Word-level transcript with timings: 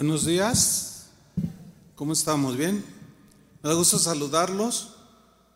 Buenos 0.00 0.24
días, 0.24 1.08
¿cómo 1.96 2.12
estamos? 2.12 2.56
¿Bien? 2.56 2.84
Me 3.64 3.68
da 3.68 3.74
gusto 3.74 3.98
saludarlos 3.98 4.94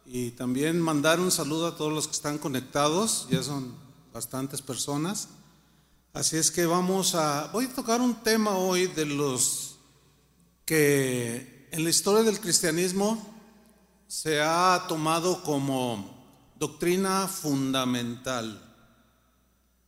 y 0.04 0.32
también 0.32 0.80
mandar 0.80 1.20
un 1.20 1.30
saludo 1.30 1.68
a 1.68 1.76
todos 1.76 1.92
los 1.92 2.08
que 2.08 2.14
están 2.14 2.38
conectados, 2.38 3.28
ya 3.30 3.40
son 3.44 3.72
bastantes 4.12 4.60
personas. 4.60 5.28
Así 6.12 6.38
es 6.38 6.50
que 6.50 6.66
vamos 6.66 7.14
a, 7.14 7.50
voy 7.52 7.66
a 7.66 7.72
tocar 7.72 8.00
un 8.00 8.16
tema 8.16 8.58
hoy 8.58 8.88
de 8.88 9.06
los 9.06 9.76
que 10.64 11.68
en 11.70 11.84
la 11.84 11.90
historia 11.90 12.24
del 12.24 12.40
cristianismo 12.40 13.24
se 14.08 14.42
ha 14.42 14.86
tomado 14.88 15.44
como 15.44 16.52
doctrina 16.58 17.28
fundamental. 17.28 18.60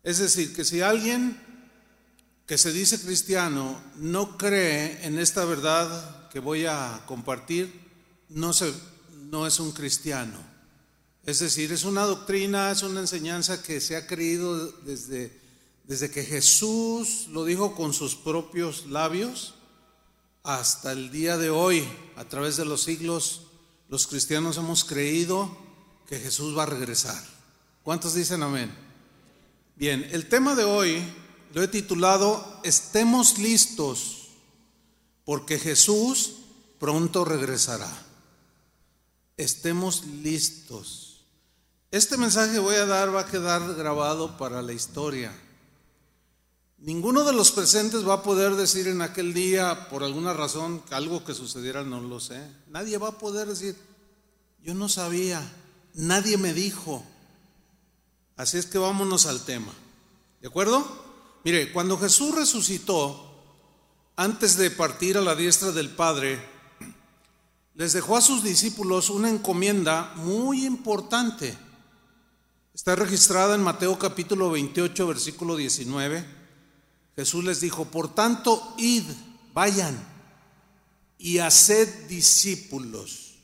Es 0.05 0.19
decir, 0.19 0.55
que 0.55 0.65
si 0.65 0.81
alguien 0.81 1.43
que 2.47 2.59
se 2.59 2.73
dice 2.73 3.01
cristiano 3.01 3.81
no 3.97 4.37
cree 4.37 5.05
en 5.07 5.19
esta 5.19 5.45
verdad 5.45 6.29
que 6.29 6.41
voy 6.41 6.67
a 6.67 7.03
compartir, 7.07 7.73
no, 8.29 8.53
se, 8.53 8.73
no 9.31 9.47
es 9.47 9.61
un 9.61 9.73
cristiano. 9.73 10.39
Es 11.25 11.39
decir, 11.39 11.73
es 11.73 11.85
una 11.85 12.03
doctrina, 12.03 12.71
es 12.71 12.83
una 12.83 13.01
enseñanza 13.01 13.63
que 13.63 13.81
se 13.81 13.97
ha 13.97 14.07
creído 14.07 14.73
desde, 14.83 15.33
desde 15.85 16.11
que 16.11 16.23
Jesús 16.23 17.29
lo 17.31 17.45
dijo 17.45 17.75
con 17.75 17.95
sus 17.95 18.15
propios 18.15 18.87
labios 18.87 19.55
hasta 20.43 20.93
el 20.93 21.11
día 21.11 21.39
de 21.39 21.49
hoy, 21.49 21.89
a 22.17 22.25
través 22.27 22.59
de 22.59 22.67
los 22.67 22.83
siglos, 22.83 23.47
los 23.89 24.07
cristianos 24.07 24.59
hemos 24.59 24.85
creído 24.85 25.57
que 26.07 26.21
Jesús 26.21 26.57
va 26.57 26.65
a 26.65 26.67
regresar. 26.67 27.23
¿Cuántos 27.83 28.13
dicen 28.13 28.43
amén? 28.43 28.71
Bien, 29.77 30.07
el 30.13 30.29
tema 30.29 30.55
de 30.55 30.65
hoy 30.65 31.03
lo 31.55 31.63
he 31.63 31.69
titulado 31.69 32.61
Estemos 32.65 33.39
listos, 33.39 34.29
porque 35.25 35.59
Jesús 35.59 36.33
pronto 36.81 37.25
regresará. 37.25 37.91
Estemos 39.37 40.05
listos. 40.05 41.25
Este 41.93 42.17
mensaje 42.17 42.59
voy 42.59 42.75
a 42.75 42.87
dar 42.87 43.15
va 43.15 43.21
a 43.21 43.27
quedar 43.27 43.75
grabado 43.77 44.37
para 44.37 44.63
la 44.63 44.73
historia. 44.73 45.33
Ninguno 46.79 47.23
de 47.23 47.33
los 47.33 47.53
presentes 47.53 48.07
va 48.07 48.15
a 48.15 48.23
poder 48.25 48.57
decir 48.57 48.89
en 48.89 49.01
aquel 49.01 49.33
día, 49.33 49.89
por 49.89 50.03
alguna 50.03 50.33
razón, 50.33 50.81
que 50.81 50.97
algo 50.97 51.25
que 51.25 51.35
sucediera, 51.35 51.85
no 51.85 52.01
lo 52.01 52.19
sé. 52.19 52.51
Nadie 52.67 52.99
va 52.99 53.11
a 53.11 53.19
poder 53.19 53.47
decir, 53.47 53.77
yo 54.61 54.75
no 54.75 54.89
sabía, 54.89 55.41
nadie 55.95 56.37
me 56.37 56.53
dijo. 56.53 57.05
Así 58.37 58.59
es 58.59 58.67
que 58.67 58.79
vámonos 58.79 59.27
al 59.27 59.45
tema. 59.45 59.73
¿De 60.41 60.49
acuerdo? 60.49 61.04
Mire, 61.45 61.71
cuando 61.73 61.99
Jesús 61.99 62.35
resucitó, 62.35 63.31
antes 64.17 64.57
de 64.57 64.71
partir 64.71 65.19
a 65.19 65.21
la 65.21 65.35
diestra 65.35 65.73
del 65.73 65.91
Padre, 65.91 66.43
les 67.75 67.93
dejó 67.93 68.17
a 68.17 68.23
sus 68.23 68.43
discípulos 68.43 69.11
una 69.11 69.29
encomienda 69.29 70.15
muy 70.17 70.65
importante. 70.65 71.55
Está 72.73 72.97
registrada 72.97 73.55
en 73.55 73.63
Mateo 73.63 73.99
capítulo 73.99 74.51
28, 74.51 75.07
versículo 75.07 75.55
19. 75.55 76.25
Jesús 77.15 77.45
les 77.45 77.61
dijo, 77.61 77.85
por 77.85 78.15
tanto, 78.15 78.75
id, 78.79 79.05
vayan 79.53 80.03
y 81.19 81.41
haced 81.41 82.07
discípulos. 82.09 83.35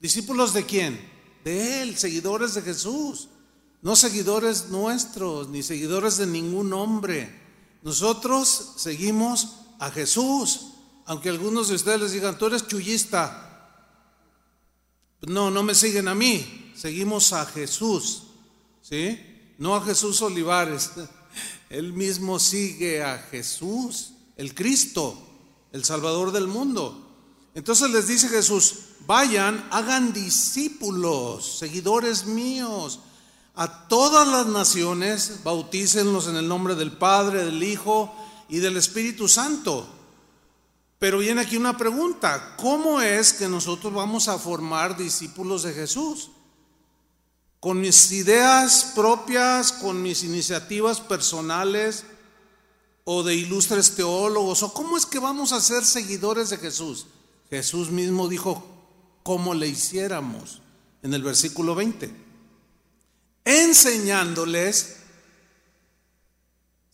¿Discípulos 0.00 0.52
de 0.52 0.66
quién? 0.66 1.00
De 1.44 1.80
Él, 1.80 1.96
seguidores 1.96 2.52
de 2.52 2.60
Jesús 2.60 3.30
no 3.80 3.94
seguidores 3.94 4.68
nuestros, 4.70 5.48
ni 5.48 5.62
seguidores 5.62 6.16
de 6.16 6.26
ningún 6.26 6.72
hombre. 6.72 7.37
Nosotros 7.82 8.72
seguimos 8.76 9.56
a 9.78 9.90
Jesús, 9.90 10.72
aunque 11.06 11.28
algunos 11.28 11.68
de 11.68 11.76
ustedes 11.76 12.00
les 12.00 12.12
digan, 12.12 12.36
tú 12.36 12.46
eres 12.46 12.66
chullista. 12.66 13.44
No, 15.22 15.50
no 15.50 15.62
me 15.62 15.74
siguen 15.74 16.08
a 16.08 16.14
mí, 16.14 16.72
seguimos 16.76 17.32
a 17.32 17.44
Jesús, 17.46 18.24
¿sí? 18.82 19.18
No 19.58 19.74
a 19.74 19.82
Jesús 19.82 20.20
Olivares. 20.22 20.92
Él 21.70 21.92
mismo 21.92 22.38
sigue 22.38 23.02
a 23.02 23.18
Jesús, 23.18 24.12
el 24.36 24.54
Cristo, 24.54 25.16
el 25.72 25.84
Salvador 25.84 26.32
del 26.32 26.46
mundo. 26.46 27.04
Entonces 27.54 27.90
les 27.90 28.06
dice 28.06 28.28
Jesús, 28.28 28.74
vayan, 29.06 29.66
hagan 29.70 30.12
discípulos, 30.12 31.58
seguidores 31.58 32.26
míos 32.26 33.00
a 33.58 33.88
todas 33.88 34.28
las 34.28 34.46
naciones, 34.46 35.40
bautícenlos 35.42 36.28
en 36.28 36.36
el 36.36 36.46
nombre 36.46 36.76
del 36.76 36.92
Padre, 36.92 37.44
del 37.44 37.60
Hijo 37.64 38.14
y 38.48 38.58
del 38.58 38.76
Espíritu 38.76 39.26
Santo. 39.26 39.84
Pero 41.00 41.18
viene 41.18 41.40
aquí 41.40 41.56
una 41.56 41.76
pregunta, 41.76 42.54
¿cómo 42.56 43.00
es 43.00 43.32
que 43.32 43.48
nosotros 43.48 43.92
vamos 43.92 44.28
a 44.28 44.38
formar 44.38 44.96
discípulos 44.96 45.64
de 45.64 45.72
Jesús? 45.72 46.30
¿Con 47.58 47.80
mis 47.80 48.12
ideas 48.12 48.92
propias, 48.94 49.72
con 49.72 50.02
mis 50.02 50.22
iniciativas 50.22 51.00
personales 51.00 52.04
o 53.02 53.24
de 53.24 53.34
ilustres 53.34 53.96
teólogos? 53.96 54.62
¿O 54.62 54.72
cómo 54.72 54.96
es 54.96 55.04
que 55.04 55.18
vamos 55.18 55.50
a 55.50 55.60
ser 55.60 55.84
seguidores 55.84 56.50
de 56.50 56.58
Jesús? 56.58 57.08
Jesús 57.50 57.90
mismo 57.90 58.28
dijo 58.28 58.64
cómo 59.24 59.52
le 59.52 59.66
hiciéramos 59.66 60.62
en 61.02 61.12
el 61.12 61.24
versículo 61.24 61.74
20 61.74 62.27
enseñándoles, 63.44 64.96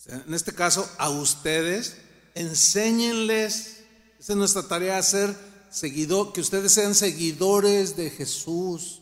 en 0.06 0.34
este 0.34 0.52
caso 0.52 0.88
a 0.98 1.08
ustedes, 1.10 1.96
enséñenles, 2.34 3.84
esa 4.18 4.32
es 4.32 4.36
nuestra 4.36 4.68
tarea, 4.68 5.02
ser 5.02 5.36
seguidor, 5.70 6.32
que 6.32 6.40
ustedes 6.40 6.72
sean 6.72 6.94
seguidores 6.94 7.96
de 7.96 8.10
Jesús, 8.10 9.00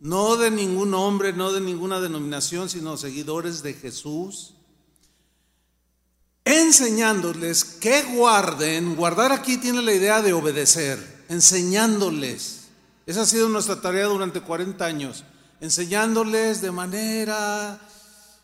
no 0.00 0.36
de 0.36 0.50
ningún 0.50 0.94
hombre, 0.94 1.32
no 1.32 1.52
de 1.52 1.60
ninguna 1.60 2.00
denominación, 2.00 2.68
sino 2.68 2.96
seguidores 2.96 3.62
de 3.62 3.74
Jesús. 3.74 4.54
Enseñándoles 6.44 7.64
que 7.64 8.02
guarden, 8.02 8.96
guardar 8.96 9.32
aquí 9.32 9.56
tiene 9.56 9.82
la 9.82 9.94
idea 9.94 10.20
de 10.20 10.34
obedecer, 10.34 11.24
enseñándoles. 11.28 12.64
Esa 13.06 13.22
ha 13.22 13.26
sido 13.26 13.48
nuestra 13.48 13.80
tarea 13.80 14.06
durante 14.06 14.40
40 14.40 14.84
años 14.84 15.24
enseñándoles 15.64 16.60
de 16.60 16.70
manera 16.70 17.80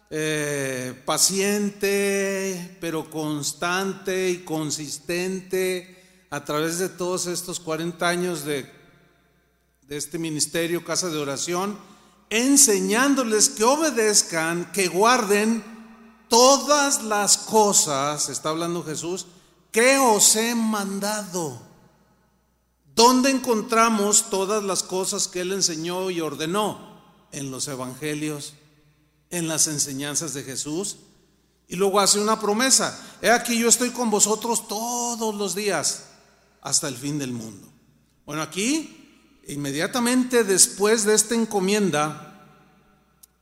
eh, 0.09 1.03
paciente, 1.05 2.79
pero 2.81 3.11
constante 3.11 4.31
y 4.31 4.39
consistente 4.39 6.25
a 6.31 6.43
través 6.43 6.79
de 6.79 6.89
todos 6.89 7.27
estos 7.27 7.61
40 7.61 8.09
años 8.09 8.47
de, 8.47 8.73
de 9.87 9.97
este 9.99 10.19
ministerio, 10.19 10.83
Casa 10.83 11.11
de 11.11 11.19
Oración, 11.19 11.79
enseñándoles 12.31 13.51
que 13.51 13.65
obedezcan, 13.65 14.73
que 14.73 14.89
guarden 14.89 15.63
todas 16.29 17.03
las 17.03 17.37
cosas, 17.37 18.31
está 18.31 18.49
hablando 18.49 18.83
Jesús, 18.83 19.27
que 19.71 19.99
os 19.99 20.37
he 20.37 20.55
mandado. 20.55 21.61
¿Dónde 22.95 23.29
encontramos 23.29 24.31
todas 24.31 24.65
las 24.65 24.83
cosas 24.83 25.29
que 25.29 25.43
Él 25.43 25.53
enseñó 25.53 26.09
y 26.11 26.23
ordenó? 26.23 26.90
En 27.33 27.51
los 27.51 27.69
evangelios, 27.69 28.55
en 29.31 29.49
las 29.49 29.67
enseñanzas 29.67 30.35
de 30.35 30.43
Jesús. 30.43 30.97
Y 31.69 31.77
luego 31.77 32.01
hace 32.01 32.19
una 32.19 32.41
promesa. 32.41 33.01
He 33.23 33.31
aquí 33.31 33.59
yo 33.59 33.69
estoy 33.69 33.91
con 33.91 34.11
vosotros 34.11 34.67
todos 34.67 35.35
los 35.35 35.55
días 35.55 36.05
hasta 36.61 36.89
el 36.89 36.97
fin 36.97 37.19
del 37.19 37.33
mundo. 37.33 37.69
Bueno, 38.27 38.43
aquí, 38.43 39.41
inmediatamente 39.47 40.45
después 40.45 41.05
de 41.05 41.15
esta 41.15 41.35
encomienda, 41.35 42.27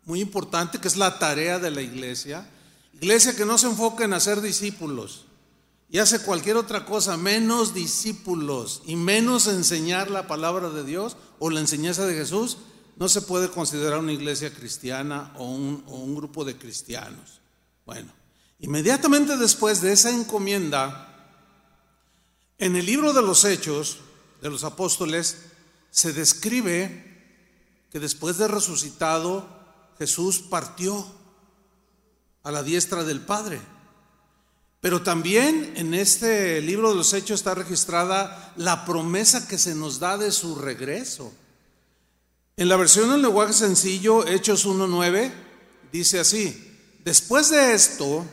muy 0.05 0.21
importante, 0.21 0.79
que 0.79 0.89
es 0.89 0.97
la 0.97 1.19
tarea 1.19 1.59
de 1.59 1.71
la 1.71 1.83
iglesia, 1.83 2.49
iglesia 2.95 3.37
que 3.37 3.45
no 3.45 3.59
se 3.59 3.67
enfoca 3.67 4.05
en 4.05 4.15
hacer 4.15 4.41
discípulos 4.41 5.27
y 5.91 5.99
hace 5.99 6.21
cualquier 6.21 6.57
otra 6.57 6.85
cosa, 6.85 7.17
menos 7.17 7.73
discípulos 7.73 8.83
y 8.87 8.97
menos 8.97 9.47
enseñar 9.47 10.11
la 10.11 10.27
palabra 10.27 10.69
de 10.71 10.85
Dios 10.85 11.17
o 11.39 11.51
la 11.51 11.61
enseñanza 11.61 12.07
de 12.07 12.15
Jesús, 12.15 12.59
no 12.99 13.09
se 13.09 13.23
puede 13.23 13.49
considerar 13.49 14.01
una 14.01 14.13
iglesia 14.13 14.53
cristiana 14.53 15.33
o 15.37 15.47
un, 15.47 16.15
grupo 16.17 16.45
de 16.45 16.57
cristianos. 16.57 17.41
Bueno, 17.87 18.13
inmediatamente 18.59 19.37
después 19.37 19.81
de 19.81 19.93
esa 19.93 20.11
encomienda, 20.11 21.05
en 22.59 22.75
el 22.75 22.85
libro 22.85 23.13
de 23.13 23.23
los 23.23 23.45
Hechos 23.45 23.99
de 24.43 24.51
los 24.51 24.65
Apóstoles 24.65 25.39
se 25.91 26.13
describe 26.13 27.87
que 27.91 28.01
después 28.01 28.37
de 28.37 28.49
resucitado 28.49 29.49
Jesús 29.99 30.41
partió 30.41 31.07
a 32.43 32.51
la 32.51 32.65
diestra 32.65 33.05
del 33.05 33.21
Padre. 33.21 33.61
Pero 34.81 35.03
también 35.03 35.73
en 35.77 35.95
este 35.95 36.61
libro 36.63 36.91
de 36.91 36.97
los 36.97 37.13
Hechos 37.13 37.41
está 37.41 37.55
registrada 37.55 38.53
la 38.57 38.85
promesa 38.85 39.47
que 39.47 39.59
se 39.59 39.77
nos 39.77 40.01
da 40.01 40.19
de 40.19 40.33
su 40.33 40.57
regreso. 40.57 41.33
En 42.59 42.69
la 42.69 42.77
versión 42.77 43.13
en 43.13 43.23
lenguaje 43.23 43.53
sencillo, 43.53 44.27
Hechos 44.27 44.67
1.9, 44.67 45.31
dice 45.93 46.19
así, 46.19 46.75
después 47.05 47.51
de 47.51 47.73
esto, 47.73 48.27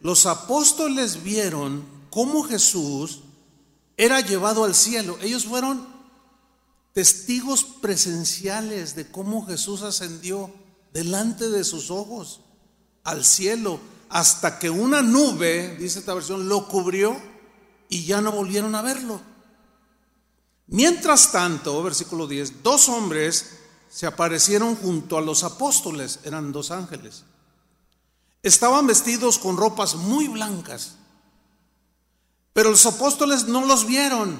los 0.00 0.26
apóstoles 0.26 1.24
vieron 1.24 1.84
cómo 2.08 2.44
Jesús 2.44 3.22
era 3.96 4.20
llevado 4.20 4.62
al 4.62 4.76
cielo. 4.76 5.18
Ellos 5.22 5.44
fueron 5.44 5.88
testigos 6.92 7.64
presenciales 7.64 8.94
de 8.94 9.10
cómo 9.10 9.44
Jesús 9.44 9.82
ascendió 9.82 10.54
delante 10.94 11.48
de 11.48 11.64
sus 11.64 11.90
ojos 11.90 12.42
al 13.02 13.24
cielo 13.24 13.80
hasta 14.08 14.60
que 14.60 14.70
una 14.70 15.02
nube, 15.02 15.76
dice 15.80 15.98
esta 15.98 16.14
versión, 16.14 16.48
lo 16.48 16.68
cubrió 16.68 17.20
y 17.88 18.04
ya 18.04 18.20
no 18.20 18.30
volvieron 18.30 18.76
a 18.76 18.82
verlo. 18.82 19.20
Mientras 20.68 21.32
tanto, 21.32 21.82
versículo 21.82 22.26
10, 22.26 22.62
dos 22.62 22.88
hombres 22.90 23.58
se 23.90 24.06
aparecieron 24.06 24.76
junto 24.76 25.16
a 25.16 25.22
los 25.22 25.42
apóstoles, 25.42 26.20
eran 26.24 26.52
dos 26.52 26.70
ángeles. 26.70 27.24
Estaban 28.42 28.86
vestidos 28.86 29.38
con 29.38 29.56
ropas 29.56 29.94
muy 29.94 30.28
blancas, 30.28 30.96
pero 32.52 32.70
los 32.70 32.84
apóstoles 32.84 33.46
no 33.46 33.64
los 33.64 33.86
vieron, 33.86 34.38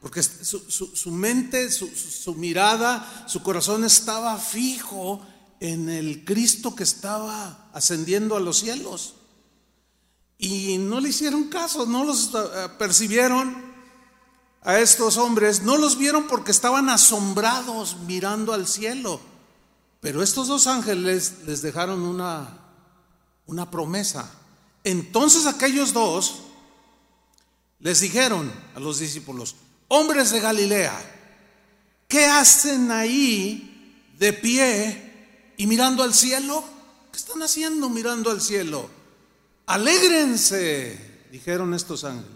porque 0.00 0.22
su, 0.22 1.10
mente, 1.12 1.70
su 1.70 2.34
mirada, 2.34 3.24
su 3.28 3.42
corazón 3.42 3.84
estaba 3.84 4.36
fijo 4.38 5.24
en 5.60 5.88
el 5.88 6.24
Cristo 6.24 6.74
que 6.74 6.82
estaba 6.82 7.70
ascendiendo 7.72 8.36
a 8.36 8.40
los 8.40 8.58
cielos. 8.58 9.14
Y 10.38 10.76
no 10.78 11.00
le 11.00 11.10
hicieron 11.10 11.44
caso, 11.44 11.86
no 11.86 12.04
los 12.04 12.34
eh, 12.34 12.68
percibieron 12.78 13.65
a 14.62 14.80
estos 14.80 15.16
hombres, 15.16 15.62
no 15.62 15.76
los 15.76 15.96
vieron 15.96 16.26
porque 16.26 16.50
estaban 16.50 16.88
asombrados 16.88 17.96
mirando 18.06 18.52
al 18.52 18.66
cielo. 18.66 19.20
Pero 20.00 20.22
estos 20.22 20.48
dos 20.48 20.66
ángeles 20.66 21.34
les 21.46 21.62
dejaron 21.62 22.02
una, 22.02 22.58
una 23.46 23.70
promesa. 23.70 24.30
Entonces 24.84 25.46
aquellos 25.46 25.92
dos 25.92 26.42
les 27.80 28.00
dijeron 28.00 28.52
a 28.74 28.80
los 28.80 28.98
discípulos, 28.98 29.56
hombres 29.88 30.30
de 30.30 30.40
Galilea, 30.40 30.94
¿qué 32.08 32.26
hacen 32.26 32.90
ahí 32.90 34.12
de 34.18 34.32
pie 34.32 35.54
y 35.56 35.66
mirando 35.66 36.02
al 36.02 36.14
cielo? 36.14 36.64
¿Qué 37.10 37.18
están 37.18 37.42
haciendo 37.42 37.88
mirando 37.88 38.30
al 38.30 38.40
cielo? 38.40 38.88
Alégrense, 39.66 41.26
dijeron 41.30 41.74
estos 41.74 42.04
ángeles. 42.04 42.35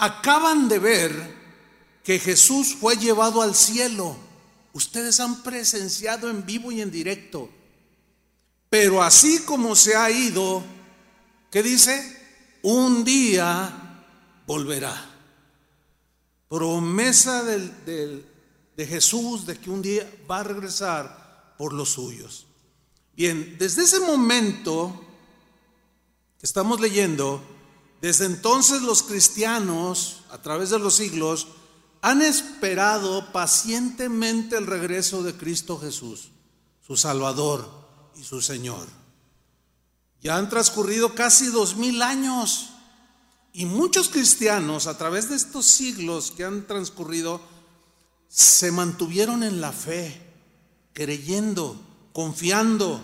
Acaban 0.00 0.68
de 0.68 0.78
ver 0.78 1.36
que 2.02 2.18
Jesús 2.18 2.74
fue 2.74 2.96
llevado 2.96 3.42
al 3.42 3.54
cielo. 3.54 4.16
Ustedes 4.72 5.20
han 5.20 5.42
presenciado 5.42 6.30
en 6.30 6.44
vivo 6.46 6.72
y 6.72 6.80
en 6.80 6.90
directo. 6.90 7.48
Pero 8.68 9.02
así 9.02 9.42
como 9.42 9.76
se 9.76 9.94
ha 9.96 10.10
ido, 10.10 10.62
¿qué 11.50 11.62
dice? 11.62 12.18
Un 12.62 13.04
día 13.04 14.04
volverá. 14.46 15.08
Promesa 16.48 17.44
de 17.44 18.86
Jesús 18.86 19.46
de 19.46 19.58
que 19.58 19.70
un 19.70 19.82
día 19.82 20.10
va 20.28 20.40
a 20.40 20.44
regresar 20.44 21.54
por 21.58 21.74
los 21.74 21.90
suyos. 21.90 22.46
Bien, 23.14 23.56
desde 23.58 23.82
ese 23.82 24.00
momento 24.00 24.98
estamos 26.40 26.80
leyendo, 26.80 27.42
desde 28.00 28.24
entonces 28.24 28.82
los 28.82 29.02
cristianos, 29.02 30.22
a 30.30 30.38
través 30.38 30.70
de 30.70 30.78
los 30.78 30.94
siglos, 30.94 31.48
han 32.02 32.22
esperado 32.22 33.30
pacientemente 33.30 34.56
el 34.56 34.66
regreso 34.66 35.22
de 35.22 35.36
Cristo 35.36 35.78
Jesús, 35.78 36.30
su 36.86 36.96
Salvador 36.96 37.68
y 38.16 38.24
su 38.24 38.40
Señor. 38.40 38.86
Ya 40.22 40.36
han 40.36 40.48
transcurrido 40.48 41.14
casi 41.14 41.46
dos 41.46 41.76
mil 41.76 42.00
años 42.00 42.70
y 43.52 43.66
muchos 43.66 44.08
cristianos 44.08 44.86
a 44.86 44.96
través 44.96 45.28
de 45.28 45.36
estos 45.36 45.66
siglos 45.66 46.30
que 46.30 46.44
han 46.44 46.66
transcurrido 46.66 47.40
se 48.28 48.70
mantuvieron 48.70 49.42
en 49.42 49.60
la 49.60 49.72
fe, 49.72 50.22
creyendo, 50.92 51.78
confiando, 52.12 53.02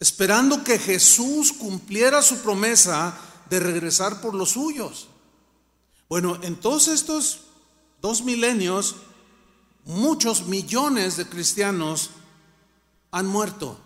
esperando 0.00 0.64
que 0.64 0.78
Jesús 0.78 1.52
cumpliera 1.52 2.22
su 2.22 2.38
promesa 2.38 3.16
de 3.50 3.60
regresar 3.60 4.20
por 4.20 4.34
los 4.34 4.50
suyos. 4.50 5.08
Bueno, 6.08 6.38
en 6.42 6.56
todos 6.56 6.88
estos 6.88 7.40
dos 8.00 8.22
milenios, 8.22 8.96
muchos 9.84 10.46
millones 10.46 11.16
de 11.16 11.26
cristianos 11.28 12.10
han 13.10 13.26
muerto 13.26 13.78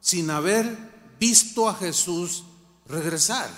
sin 0.00 0.30
haber 0.30 1.16
visto 1.18 1.68
a 1.68 1.74
Jesús 1.74 2.44
regresar. 2.86 3.50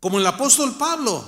Como 0.00 0.18
el 0.18 0.26
apóstol 0.26 0.76
Pablo, 0.76 1.24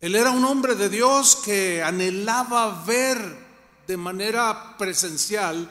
él 0.00 0.14
era 0.14 0.30
un 0.30 0.44
hombre 0.44 0.74
de 0.74 0.88
Dios 0.88 1.36
que 1.36 1.82
anhelaba 1.82 2.84
ver 2.84 3.38
de 3.86 3.96
manera 3.96 4.76
presencial 4.78 5.70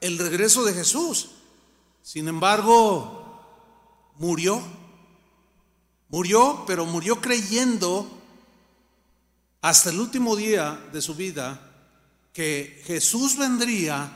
el 0.00 0.18
regreso 0.18 0.64
de 0.64 0.74
Jesús. 0.74 1.30
Sin 2.02 2.28
embargo, 2.28 3.21
murió. 4.22 4.62
Murió, 6.08 6.62
pero 6.64 6.86
murió 6.86 7.20
creyendo 7.20 8.08
hasta 9.60 9.90
el 9.90 9.98
último 9.98 10.36
día 10.36 10.80
de 10.92 11.02
su 11.02 11.16
vida 11.16 11.60
que 12.32 12.82
Jesús 12.86 13.36
vendría 13.36 14.12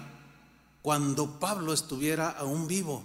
cuando 0.80 1.40
Pablo 1.40 1.72
estuviera 1.72 2.30
aún 2.30 2.68
vivo. 2.68 3.02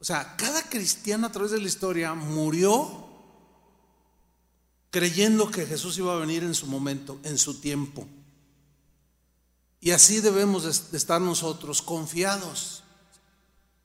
O 0.00 0.04
sea, 0.04 0.34
cada 0.36 0.68
cristiano 0.68 1.28
a 1.28 1.32
través 1.32 1.52
de 1.52 1.60
la 1.60 1.68
historia 1.68 2.12
murió 2.14 3.06
creyendo 4.90 5.48
que 5.48 5.64
Jesús 5.64 5.96
iba 5.98 6.12
a 6.12 6.18
venir 6.18 6.42
en 6.42 6.56
su 6.56 6.66
momento, 6.66 7.20
en 7.22 7.38
su 7.38 7.60
tiempo. 7.60 8.04
Y 9.80 9.92
así 9.92 10.20
debemos 10.20 10.90
de 10.90 10.98
estar 10.98 11.20
nosotros, 11.20 11.82
confiados. 11.82 12.81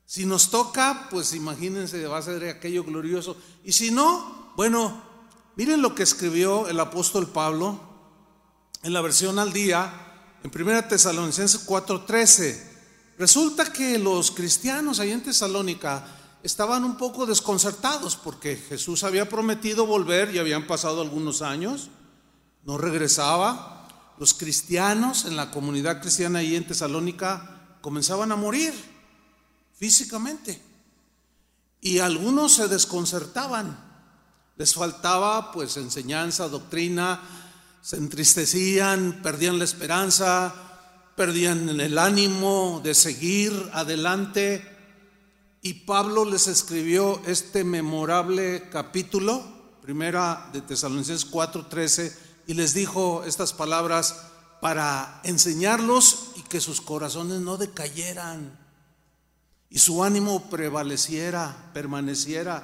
Si 0.07 0.25
nos 0.25 0.49
toca, 0.49 1.09
pues 1.11 1.33
imagínense, 1.33 2.07
va 2.07 2.19
a 2.19 2.21
ser 2.21 2.47
aquello 2.47 2.85
glorioso. 2.85 3.35
Y 3.65 3.73
si 3.73 3.91
no, 3.91 4.53
bueno, 4.55 5.03
miren 5.57 5.81
lo 5.81 5.93
que 5.93 6.03
escribió 6.03 6.69
el 6.69 6.79
apóstol 6.79 7.27
Pablo 7.27 7.77
en 8.83 8.93
la 8.93 9.01
versión 9.01 9.37
al 9.37 9.51
día, 9.51 10.39
en 10.45 10.49
1 10.49 10.85
Tesalonicenses 10.85 11.67
4:13. 11.67 12.57
Resulta 13.19 13.73
que 13.73 13.99
los 13.99 14.31
cristianos 14.31 15.01
ahí 15.01 15.11
en 15.11 15.23
Tesalónica 15.23 16.07
estaban 16.41 16.85
un 16.85 16.95
poco 16.95 17.25
desconcertados 17.25 18.15
porque 18.15 18.55
Jesús 18.55 19.03
había 19.03 19.27
prometido 19.27 19.85
volver 19.85 20.33
y 20.33 20.39
habían 20.39 20.67
pasado 20.67 21.01
algunos 21.01 21.41
años, 21.41 21.89
no 22.63 22.77
regresaba 22.77 24.13
los 24.17 24.33
cristianos 24.33 25.25
en 25.25 25.35
la 25.35 25.51
comunidad 25.51 25.99
cristiana 25.99 26.39
ahí 26.39 26.55
en 26.55 26.65
Tesalónica 26.65 27.77
comenzaban 27.81 28.31
a 28.31 28.37
morir 28.37 28.96
físicamente. 29.77 30.61
Y 31.81 31.99
algunos 31.99 32.55
se 32.55 32.67
desconcertaban. 32.67 33.85
Les 34.57 34.73
faltaba 34.73 35.51
pues 35.51 35.77
enseñanza, 35.77 36.49
doctrina, 36.49 37.21
se 37.81 37.97
entristecían, 37.97 39.21
perdían 39.21 39.59
la 39.59 39.63
esperanza, 39.63 40.53
perdían 41.15 41.79
el 41.79 41.97
ánimo 41.97 42.81
de 42.83 42.95
seguir 42.95 43.69
adelante. 43.73 44.75
Y 45.61 45.73
Pablo 45.85 46.25
les 46.25 46.47
escribió 46.47 47.21
este 47.25 47.63
memorable 47.63 48.69
capítulo, 48.69 49.43
primera 49.81 50.49
de 50.53 50.61
Tesalonicenses 50.61 51.29
4:13 51.29 52.13
y 52.47 52.55
les 52.55 52.73
dijo 52.73 53.23
estas 53.25 53.53
palabras 53.53 54.15
para 54.61 55.21
enseñarlos 55.23 56.31
y 56.35 56.41
que 56.41 56.61
sus 56.61 56.81
corazones 56.81 57.41
no 57.41 57.57
decayeran 57.57 58.66
y 59.69 59.79
su 59.79 60.03
ánimo 60.03 60.49
prevaleciera, 60.49 61.71
permaneciera. 61.73 62.63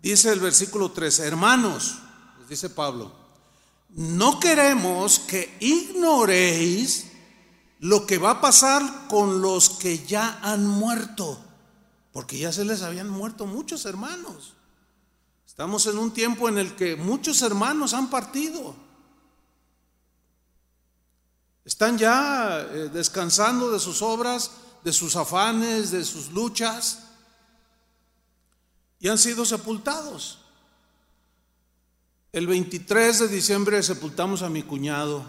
Dice 0.00 0.32
el 0.32 0.40
versículo 0.40 0.92
3, 0.92 1.18
hermanos, 1.20 1.98
les 2.38 2.48
dice 2.48 2.70
Pablo, 2.70 3.12
no 3.90 4.38
queremos 4.38 5.18
que 5.20 5.56
ignoréis 5.60 7.06
lo 7.80 8.06
que 8.06 8.18
va 8.18 8.32
a 8.32 8.40
pasar 8.40 9.08
con 9.08 9.40
los 9.40 9.70
que 9.70 10.04
ya 10.04 10.38
han 10.42 10.66
muerto, 10.66 11.38
porque 12.12 12.38
ya 12.38 12.52
se 12.52 12.64
les 12.64 12.82
habían 12.82 13.08
muerto 13.08 13.46
muchos 13.46 13.84
hermanos. 13.84 14.54
Estamos 15.46 15.86
en 15.86 15.98
un 15.98 16.12
tiempo 16.12 16.48
en 16.48 16.58
el 16.58 16.76
que 16.76 16.96
muchos 16.96 17.42
hermanos 17.42 17.92
han 17.94 18.10
partido. 18.10 18.74
Están 21.64 21.98
ya 21.98 22.60
eh, 22.60 22.90
descansando 22.92 23.70
de 23.70 23.78
sus 23.78 24.00
obras, 24.00 24.52
de 24.84 24.92
sus 24.92 25.16
afanes, 25.16 25.90
de 25.90 26.04
sus 26.04 26.30
luchas, 26.32 27.04
y 29.00 29.08
han 29.08 29.18
sido 29.18 29.44
sepultados. 29.44 30.40
El 32.32 32.46
23 32.46 33.20
de 33.20 33.28
diciembre 33.28 33.82
sepultamos 33.82 34.42
a 34.42 34.50
mi 34.50 34.62
cuñado, 34.62 35.24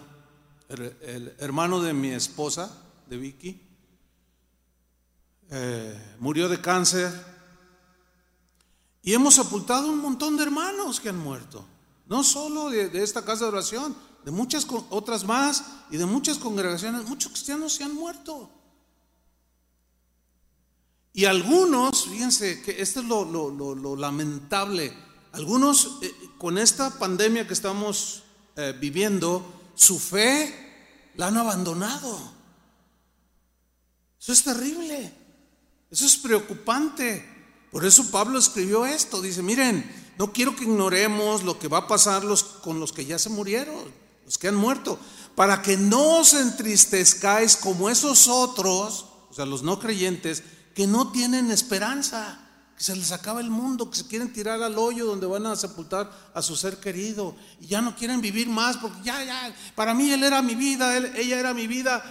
el, 0.68 1.36
hermano 1.40 1.82
de 1.82 1.94
mi 1.94 2.10
esposa, 2.10 2.72
de 3.08 3.18
Vicky. 3.18 3.62
Eh, 5.52 6.16
murió 6.20 6.48
de 6.48 6.62
cáncer 6.62 7.12
Y 9.02 9.14
hemos 9.14 9.34
sepultado 9.34 9.90
un 9.90 9.98
montón 9.98 10.38
de 10.38 10.44
hermanos 10.44 11.00
que 11.00 11.10
han 11.10 11.18
muerto. 11.18 11.66
No 12.06 12.24
solo 12.24 12.70
de, 12.70 12.90
de 12.90 13.02
esta 13.02 13.26
casa 13.26 13.46
de 13.46 13.52
oración, 13.52 13.96
de 14.24 14.32
muchas 14.32 14.68
otras 14.90 15.24
más 15.24 15.64
y 15.90 15.98
de 15.98 16.06
muchas 16.06 16.38
congregaciones. 16.38 17.08
Muchos 17.08 17.32
cristianos 17.32 17.74
se 17.74 17.84
han 17.84 17.96
muerto. 17.96 18.52
Y 21.14 21.26
algunos, 21.26 22.06
fíjense 22.06 22.62
que 22.62 22.82
esto 22.82 23.00
es 23.02 23.06
lo, 23.06 23.96
lamentable, 23.96 24.96
algunos 25.32 25.98
eh, 26.02 26.14
con 26.38 26.58
esta 26.58 26.98
pandemia 26.98 27.48
que 27.48 27.54
estamos 27.54 28.24
eh, 28.56 28.76
viviendo, 28.80 29.72
su 29.76 30.00
fe 30.00 31.12
la 31.16 31.28
han 31.28 31.38
abandonado. 31.38 32.40
Eso 34.20 34.34
es 34.34 34.44
terrible, 34.44 35.14
eso 35.90 36.06
es 36.06 36.18
preocupante. 36.18 37.38
Por 37.72 37.86
eso 37.86 38.10
Pablo 38.12 38.40
escribió 38.40 38.86
esto, 38.86 39.22
dice, 39.22 39.42
miren, 39.42 39.90
no 40.18 40.34
quiero 40.34 40.56
que 40.56 40.64
ignoremos 40.64 41.44
lo 41.44 41.58
que 41.60 41.68
va 41.68 41.80
a 41.80 41.88
pasar 41.88 42.24
con 42.62 42.80
los 42.80 42.92
que 42.92 43.06
ya 43.06 43.18
se 43.18 43.30
murieron, 43.30 43.94
los 44.26 44.38
que 44.38 44.48
han 44.48 44.56
muerto, 44.56 45.00
para 45.36 45.62
que 45.62 45.78
no 45.78 46.20
os 46.20 46.34
entristezcáis 46.34 47.56
como 47.56 47.90
esos 47.90 48.28
otros, 48.28 49.06
o 49.30 49.34
sea, 49.34 49.46
los 49.46 49.64
no 49.64 49.80
creyentes, 49.80 50.44
que 50.74 50.88
no 50.88 51.12
tienen 51.12 51.52
esperanza, 51.52 52.40
que 52.78 52.84
se 52.84 52.96
les 52.96 53.12
acaba 53.12 53.42
el 53.42 53.50
mundo, 53.50 53.90
que 53.90 53.98
se 53.98 54.08
quieren 54.08 54.32
tirar 54.32 54.64
al 54.64 54.78
hoyo 54.78 55.06
donde 55.06 55.28
van 55.28 55.46
a 55.46 55.56
sepultar 55.58 56.10
a 56.34 56.42
su 56.42 56.56
ser 56.56 56.78
querido 56.78 57.36
y 57.60 57.68
ya 57.68 57.82
no 57.82 57.96
quieren 57.96 58.22
vivir 58.22 58.48
más 58.48 58.78
porque 58.78 59.00
ya, 59.04 59.22
ya, 59.24 59.54
para 59.76 59.94
mí 59.94 60.10
él 60.12 60.24
era 60.24 60.42
mi 60.42 60.56
vida, 60.56 60.96
ella 60.98 61.40
era 61.40 61.54
mi 61.54 61.68
vida. 61.68 62.02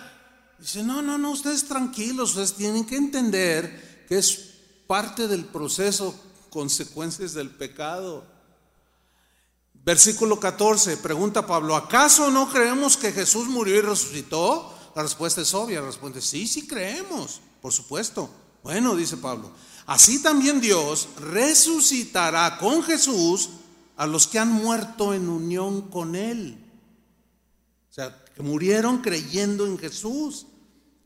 Dice, 0.59 0.83
no, 0.83 1.01
no, 1.01 1.17
no, 1.17 1.31
ustedes 1.31 1.67
tranquilos, 1.67 2.31
ustedes 2.31 2.55
tienen 2.55 2.85
que 2.85 2.97
entender 2.97 4.07
que 4.09 4.19
es 4.19 4.57
parte 4.87 5.27
del 5.27 5.45
proceso, 5.47 6.15
consecuencias 6.51 7.33
del 7.33 7.51
pecado. 7.51 8.27
Versículo 9.73 10.39
14, 10.39 10.99
pregunta 10.99 11.47
Pablo, 11.47 11.77
¿acaso 11.77 12.31
no 12.31 12.51
creemos 12.51 12.99
que 12.99 13.13
Jesús 13.13 13.47
murió 13.47 13.77
y 13.77 13.81
resucitó? 13.81 14.75
La 14.95 15.03
respuesta 15.03 15.41
es 15.41 15.55
obvia, 15.55 15.81
la 15.81 15.87
respuesta 15.87 16.19
es 16.19 16.27
sí, 16.27 16.47
sí 16.47 16.67
creemos, 16.67 17.41
por 17.63 17.73
supuesto. 17.73 18.29
Bueno, 18.69 18.95
dice 18.95 19.17
Pablo, 19.17 19.51
así 19.87 20.23
también 20.23 20.61
Dios 20.61 21.09
resucitará 21.19 22.59
con 22.59 22.83
Jesús 22.83 23.49
a 23.97 24.07
los 24.07 24.27
que 24.27 24.39
han 24.39 24.53
muerto 24.53 25.15
en 25.15 25.31
unión 25.31 25.89
con 25.89 26.15
Él. 26.15 26.63
O 27.91 27.95
sea, 27.95 28.23
que 28.35 28.43
murieron 28.43 28.99
creyendo 28.99 29.67
en 29.67 29.79
Jesús. 29.79 30.49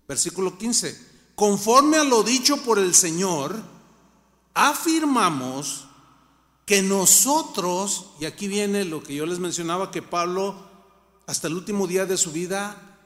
Versículo 0.09 0.59
15. 0.59 1.11
Conforme 1.37 1.99
a 1.99 2.02
lo 2.02 2.25
dicho 2.25 2.57
por 2.64 2.81
el 2.81 2.97
Señor, 2.97 3.62
afirmamos 4.54 5.85
que 6.66 6.83
nosotros, 6.83 8.07
y 8.19 8.25
aquí 8.25 8.49
viene 8.49 8.85
lo 8.85 9.04
que 9.04 9.14
yo 9.14 9.25
les 9.25 9.38
mencionaba, 9.38 9.92
que 9.92 10.02
Pablo 10.02 10.69
hasta 11.28 11.47
el 11.47 11.54
último 11.54 11.87
día 11.87 12.07
de 12.07 12.16
su 12.16 12.33
vida 12.33 12.99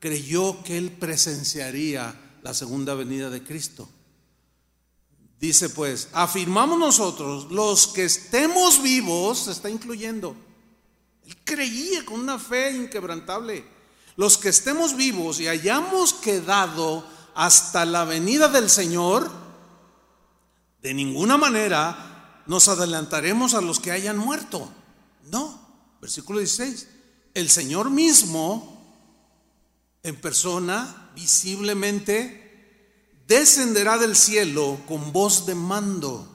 creyó 0.00 0.64
que 0.64 0.76
él 0.76 0.90
presenciaría 0.90 2.25
la 2.46 2.54
segunda 2.54 2.94
venida 2.94 3.28
de 3.28 3.42
Cristo. 3.42 3.88
Dice 5.40 5.68
pues, 5.68 6.10
afirmamos 6.12 6.78
nosotros, 6.78 7.50
los 7.50 7.88
que 7.88 8.04
estemos 8.04 8.80
vivos, 8.80 9.40
se 9.40 9.50
está 9.50 9.68
incluyendo. 9.68 10.36
Él 11.26 11.36
creía 11.42 12.04
con 12.04 12.20
una 12.20 12.38
fe 12.38 12.70
inquebrantable. 12.70 13.64
Los 14.14 14.38
que 14.38 14.50
estemos 14.50 14.94
vivos 14.94 15.40
y 15.40 15.48
hayamos 15.48 16.12
quedado 16.12 17.04
hasta 17.34 17.84
la 17.84 18.04
venida 18.04 18.46
del 18.46 18.70
Señor, 18.70 19.28
de 20.82 20.94
ninguna 20.94 21.36
manera 21.36 22.44
nos 22.46 22.68
adelantaremos 22.68 23.54
a 23.54 23.60
los 23.60 23.80
que 23.80 23.90
hayan 23.90 24.18
muerto. 24.18 24.70
No, 25.32 25.58
versículo 26.00 26.38
16. 26.38 26.86
El 27.34 27.50
Señor 27.50 27.90
mismo, 27.90 28.86
en 30.04 30.14
persona, 30.20 31.05
visiblemente, 31.16 32.46
descenderá 33.26 33.98
del 33.98 34.14
cielo 34.14 34.78
con 34.86 35.12
voz 35.12 35.46
de 35.46 35.54
mando 35.54 36.28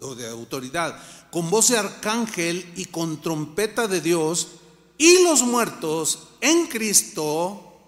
o 0.00 0.14
de 0.14 0.28
autoridad, 0.28 0.98
con 1.30 1.50
voz 1.50 1.68
de 1.68 1.76
arcángel 1.76 2.72
y 2.76 2.86
con 2.86 3.20
trompeta 3.20 3.86
de 3.88 4.00
Dios, 4.00 4.52
y 4.96 5.24
los 5.24 5.42
muertos 5.42 6.28
en 6.40 6.66
Cristo, 6.66 7.78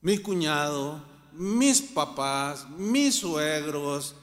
mi 0.00 0.18
cuñado, 0.18 1.04
mis 1.32 1.82
papás, 1.82 2.66
mis 2.70 3.16
suegros, 3.16 4.14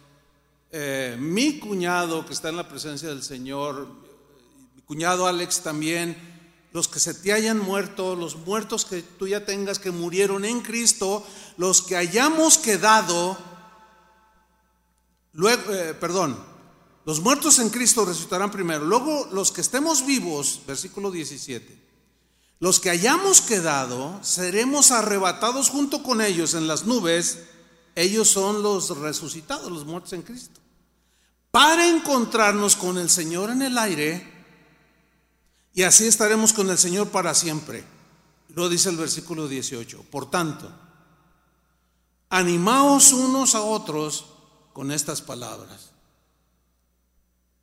eh, 0.71 1.15
mi 1.19 1.59
cuñado 1.59 2.25
que 2.25 2.33
está 2.33 2.49
en 2.49 2.57
la 2.57 2.67
presencia 2.67 3.09
del 3.09 3.21
Señor, 3.21 3.87
mi 4.75 4.81
cuñado 4.81 5.27
Alex 5.27 5.61
también, 5.61 6.32
los 6.73 6.87
que 6.87 6.99
se 6.99 7.13
te 7.13 7.31
hayan 7.31 7.59
muerto, 7.59 8.15
los 8.15 8.35
muertos 8.35 8.83
que 8.83 9.03
tú 9.03 9.27
ya 9.27 9.45
tengas 9.45 9.77
que 9.77 9.91
murieron 9.91 10.43
en 10.43 10.61
Cristo, 10.61 11.25
los 11.55 11.83
que 11.83 11.95
hayamos 11.95 12.57
quedado, 12.57 13.37
luego, 15.33 15.71
eh, 15.71 15.93
perdón, 15.93 16.43
los 17.05 17.19
muertos 17.19 17.59
en 17.59 17.69
Cristo 17.69 18.05
resucitarán 18.05 18.49
primero, 18.49 18.85
luego 18.85 19.29
los 19.31 19.51
que 19.51 19.61
estemos 19.61 20.03
vivos, 20.03 20.61
versículo 20.65 21.11
17, 21.11 21.79
los 22.59 22.79
que 22.79 22.89
hayamos 22.89 23.41
quedado, 23.41 24.19
seremos 24.23 24.89
arrebatados 24.89 25.69
junto 25.69 26.01
con 26.01 26.21
ellos 26.21 26.55
en 26.55 26.67
las 26.67 26.85
nubes, 26.85 27.39
ellos 27.93 28.29
son 28.29 28.63
los 28.63 28.97
resucitados, 28.97 29.71
los 29.71 29.85
muertos 29.85 30.13
en 30.13 30.23
Cristo, 30.23 30.59
para 31.51 31.87
encontrarnos 31.87 32.75
con 32.75 32.97
el 32.97 33.11
Señor 33.11 33.51
en 33.51 33.61
el 33.61 33.77
aire, 33.77 34.32
y 35.73 35.83
así 35.83 36.05
estaremos 36.05 36.53
con 36.53 36.69
el 36.69 36.77
Señor 36.77 37.09
para 37.09 37.33
siempre. 37.33 37.83
Lo 38.49 38.69
dice 38.69 38.89
el 38.89 38.97
versículo 38.97 39.47
18. 39.47 40.05
Por 40.11 40.29
tanto, 40.29 40.71
animaos 42.29 43.11
unos 43.11 43.55
a 43.55 43.61
otros 43.61 44.25
con 44.71 44.91
estas 44.91 45.21
palabras. 45.21 45.89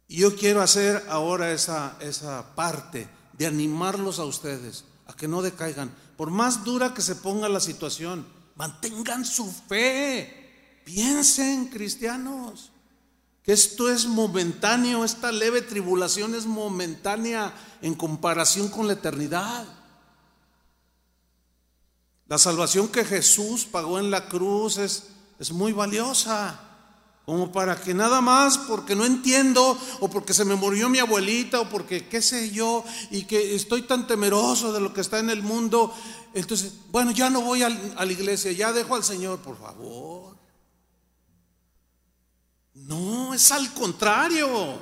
Y 0.09 0.19
yo 0.19 0.35
quiero 0.35 0.61
hacer 0.61 1.07
ahora 1.09 1.53
esa, 1.53 1.97
esa 2.01 2.57
parte 2.57 3.09
de 3.35 3.47
animarlos 3.47 4.19
a 4.19 4.25
ustedes 4.25 4.85
a 5.07 5.15
que 5.15 5.29
no 5.29 5.41
decaigan. 5.41 5.95
Por 6.17 6.31
más 6.31 6.65
dura 6.65 6.95
que 6.95 7.03
se 7.03 7.15
ponga 7.15 7.49
la 7.49 7.61
situación, 7.61 8.27
mantengan 8.57 9.25
su 9.25 9.51
fe. 9.69 10.83
Piensen, 10.85 11.69
cristianos 11.69 12.73
esto 13.53 13.91
es 13.91 14.07
momentáneo, 14.07 15.05
esta 15.05 15.33
leve 15.33 15.63
tribulación 15.63 16.35
es 16.35 16.47
momentánea 16.47 17.53
en 17.83 17.95
comparación 17.95 18.69
con 18.69 18.87
la 18.87 18.95
eternidad. 18.95 19.67
La 22.29 22.39
salvación 22.39 22.89
que 22.89 23.05
Jesús 23.05 23.65
pagó 23.65 23.99
en 23.99 24.11
la 24.11 24.29
cruz 24.29 24.79
es, 24.79 25.09
es 25.39 25.51
muy 25.53 25.73
valiosa, 25.73 26.61
como 27.27 27.53
para 27.53 27.81
que 27.81 27.95
nada 27.95 28.21
más 28.21 28.59
porque 28.59 28.95
no 28.95 29.05
entiendo 29.05 29.79
o 30.01 30.09
porque 30.09 30.35
se 30.35 30.45
me 30.45 30.55
murió 30.55 30.89
mi 30.89 30.99
abuelita 30.99 31.61
o 31.61 31.69
porque 31.69 32.09
qué 32.09 32.23
sé 32.23 32.51
yo 32.51 32.85
y 33.11 33.25
que 33.25 33.55
estoy 33.55 33.83
tan 33.83 34.07
temeroso 34.07 34.73
de 34.73 34.81
lo 34.81 34.93
que 34.93 35.01
está 35.01 35.19
en 35.19 35.31
el 35.31 35.43
mundo, 35.43 35.93
entonces, 36.35 36.73
bueno, 36.91 37.11
ya 37.11 37.31
no 37.31 37.41
voy 37.41 37.63
a 37.63 37.69
la 37.69 38.13
iglesia, 38.13 38.53
ya 38.53 38.73
dejo 38.73 38.95
al 38.95 39.05
Señor, 39.05 39.41
por 39.41 39.59
favor. 39.59 40.30
Es 43.35 43.51
al 43.53 43.73
contrario. 43.73 44.79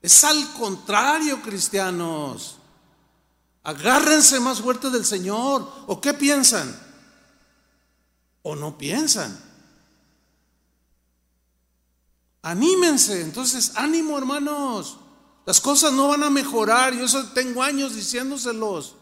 Es 0.00 0.24
al 0.24 0.52
contrario, 0.54 1.40
cristianos. 1.42 2.58
Agárrense 3.62 4.40
más 4.40 4.60
fuerte 4.60 4.90
del 4.90 5.04
Señor. 5.04 5.70
¿O 5.86 6.00
qué 6.00 6.14
piensan? 6.14 6.76
¿O 8.42 8.56
no 8.56 8.76
piensan? 8.76 9.38
Anímense. 12.42 13.20
Entonces, 13.20 13.72
ánimo, 13.76 14.18
hermanos. 14.18 14.98
Las 15.46 15.60
cosas 15.60 15.92
no 15.92 16.08
van 16.08 16.24
a 16.24 16.30
mejorar. 16.30 16.92
Yo 16.94 17.26
tengo 17.28 17.62
años 17.62 17.94
diciéndoselos. 17.94 18.96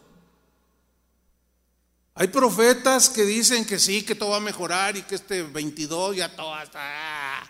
Hay 2.13 2.27
profetas 2.27 3.09
que 3.09 3.23
dicen 3.23 3.65
que 3.65 3.79
sí, 3.79 4.03
que 4.03 4.13
todo 4.13 4.31
va 4.31 4.37
a 4.37 4.41
mejorar 4.41 4.97
y 4.97 5.01
que 5.01 5.15
este 5.15 5.43
22 5.43 6.17
ya 6.17 6.35
todo 6.35 6.59
está 6.61 7.41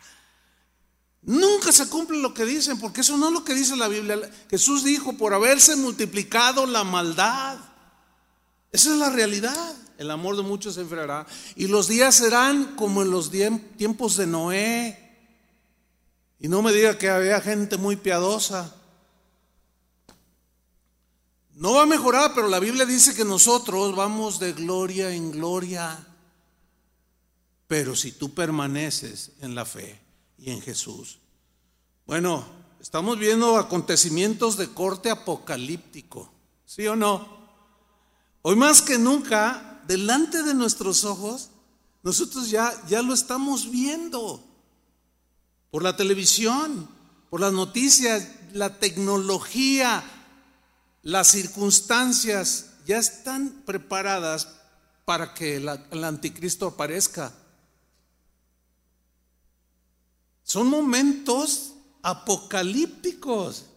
Nunca 1.24 1.72
se 1.72 1.88
cumple 1.88 2.18
lo 2.18 2.34
que 2.34 2.46
dicen, 2.46 2.80
porque 2.80 3.02
eso 3.02 3.18
no 3.18 3.28
es 3.28 3.34
lo 3.34 3.44
que 3.44 3.54
dice 3.54 3.76
la 3.76 3.88
Biblia. 3.88 4.20
Jesús 4.50 4.84
dijo, 4.84 5.14
por 5.14 5.34
haberse 5.34 5.76
multiplicado 5.76 6.66
la 6.66 6.84
maldad. 6.84 7.60
Esa 8.72 8.92
es 8.92 8.98
la 8.98 9.10
realidad. 9.10 9.76
El 10.00 10.10
amor 10.10 10.36
de 10.36 10.42
muchos 10.42 10.76
se 10.76 10.82
enfriará. 10.82 11.28
Y 11.56 11.68
los 11.68 11.88
días 11.88 12.16
serán 12.16 12.76
como 12.76 13.04
en 13.04 13.12
los 13.12 13.30
tiempos 13.30 14.18
de 14.18 14.26
Noé. 14.26 14.98
Y 16.40 16.48
no 16.48 16.64
me 16.64 16.74
diga 16.74 16.98
que 16.98 17.10
había 17.10 17.40
gente 17.40 17.78
muy 17.78 17.98
piadosa. 17.98 18.76
No 21.54 21.74
va 21.74 21.84
a 21.84 21.86
mejorar, 21.86 22.32
pero 22.34 22.48
la 22.48 22.60
Biblia 22.60 22.88
dice 22.88 23.14
que 23.14 23.24
nosotros 23.24 23.96
vamos 23.96 24.40
de 24.40 24.54
gloria 24.54 25.14
en 25.14 25.30
gloria. 25.30 26.04
Pero 27.68 27.96
si 27.96 28.14
tú 28.14 28.34
permaneces 28.34 29.34
en 29.42 29.54
la 29.54 29.66
fe, 29.66 30.01
y 30.42 30.50
en 30.50 30.62
Jesús, 30.62 31.20
Bueno, 32.08 32.44
estamos 32.82 33.18
viendo 33.20 33.58
acontecimientos 33.58 34.58
de 34.58 34.68
corte 34.68 35.12
apocalíptico, 35.12 36.34
¿sí 36.66 36.88
o 36.88 36.96
no? 36.96 37.40
Hoy 38.42 38.56
más 38.56 38.82
que 38.82 38.98
nunca, 38.98 39.82
delante 39.88 40.42
de 40.42 40.56
nuestros 40.56 41.06
ojos, 41.06 41.52
nosotros 42.02 42.50
ya, 42.50 42.74
ya 42.88 43.04
lo 43.04 43.14
estamos 43.14 43.70
viendo 43.70 44.44
por 45.70 45.84
la 45.84 45.96
televisión, 45.96 46.90
por 47.30 47.40
las 47.40 47.54
noticias, 47.54 48.28
la 48.52 48.80
tecnología, 48.80 50.04
las 51.04 51.28
circunstancias 51.28 52.72
ya 52.88 52.98
están 52.98 53.62
preparadas 53.64 54.50
para 55.06 55.36
que 55.36 55.58
el 55.58 56.04
anticristo 56.04 56.68
aparezca. 56.68 57.32
Son 60.52 60.68
momentos 60.68 61.76
apocalípticos. 62.02 63.68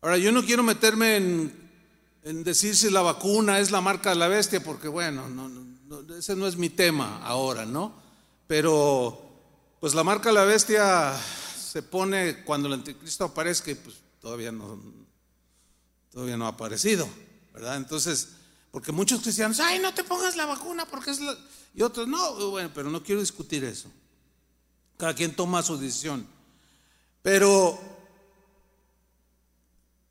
Ahora, 0.00 0.16
yo 0.16 0.32
no 0.32 0.42
quiero 0.42 0.62
meterme 0.62 1.16
en, 1.16 2.44
decir 2.44 2.74
si 2.74 2.88
la 2.88 3.02
vacuna 3.02 3.58
es 3.60 3.70
la 3.70 3.82
marca 3.82 4.08
de 4.08 4.16
la 4.16 4.26
bestia, 4.26 4.64
porque 4.64 4.88
bueno, 4.88 5.22
ese 6.16 6.34
no 6.34 6.46
es 6.46 6.56
mi 6.56 6.70
tema 6.70 7.20
ahora, 7.26 7.66
¿no? 7.66 7.92
Pero, 8.46 9.20
pues 9.80 9.94
la 9.94 10.02
marca 10.02 10.30
de 10.30 10.36
la 10.36 10.44
bestia 10.44 11.14
se 11.14 11.82
pone 11.82 12.42
cuando 12.42 12.68
el 12.68 12.74
anticristo 12.74 13.26
aparezca 13.26 13.70
y 13.70 13.74
pues 13.74 13.96
todavía 14.18 14.50
no, 14.50 14.80
todavía 16.10 16.38
no 16.38 16.46
ha 16.46 16.52
aparecido, 16.52 17.06
¿verdad? 17.52 17.76
Entonces, 17.76 18.30
porque 18.70 18.92
muchos 18.92 19.20
cristianos, 19.20 19.60
ay, 19.60 19.78
no 19.78 19.92
te 19.92 20.04
pongas 20.04 20.36
la 20.36 20.46
vacuna 20.46 20.86
porque 20.86 21.10
es 21.10 21.20
la... 21.20 21.36
Y 21.74 21.82
otros, 21.82 22.08
no, 22.08 22.48
bueno, 22.48 22.70
pero 22.74 22.88
no 22.88 23.02
quiero 23.02 23.20
discutir 23.20 23.62
eso. 23.62 23.90
Cada 24.98 25.14
quien 25.14 25.34
toma 25.34 25.62
su 25.62 25.78
decisión. 25.78 26.26
Pero 27.22 27.78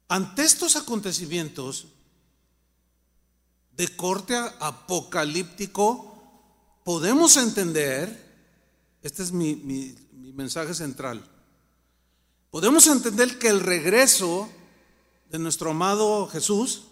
ante 0.07 0.43
estos 0.43 0.75
acontecimientos 0.75 1.87
de 3.73 3.95
corte 3.95 4.35
apocalíptico, 4.35 6.15
podemos 6.83 7.37
entender, 7.37 8.25
este 9.03 9.21
es 9.21 9.31
mi, 9.31 9.55
mi 9.55 9.95
mensaje 10.33 10.73
central, 10.73 11.23
podemos 12.49 12.87
entender 12.87 13.37
que 13.37 13.49
el 13.49 13.59
regreso 13.59 14.49
de 15.29 15.39
nuestro 15.39 15.71
amado 15.71 16.27
Jesús 16.27 16.85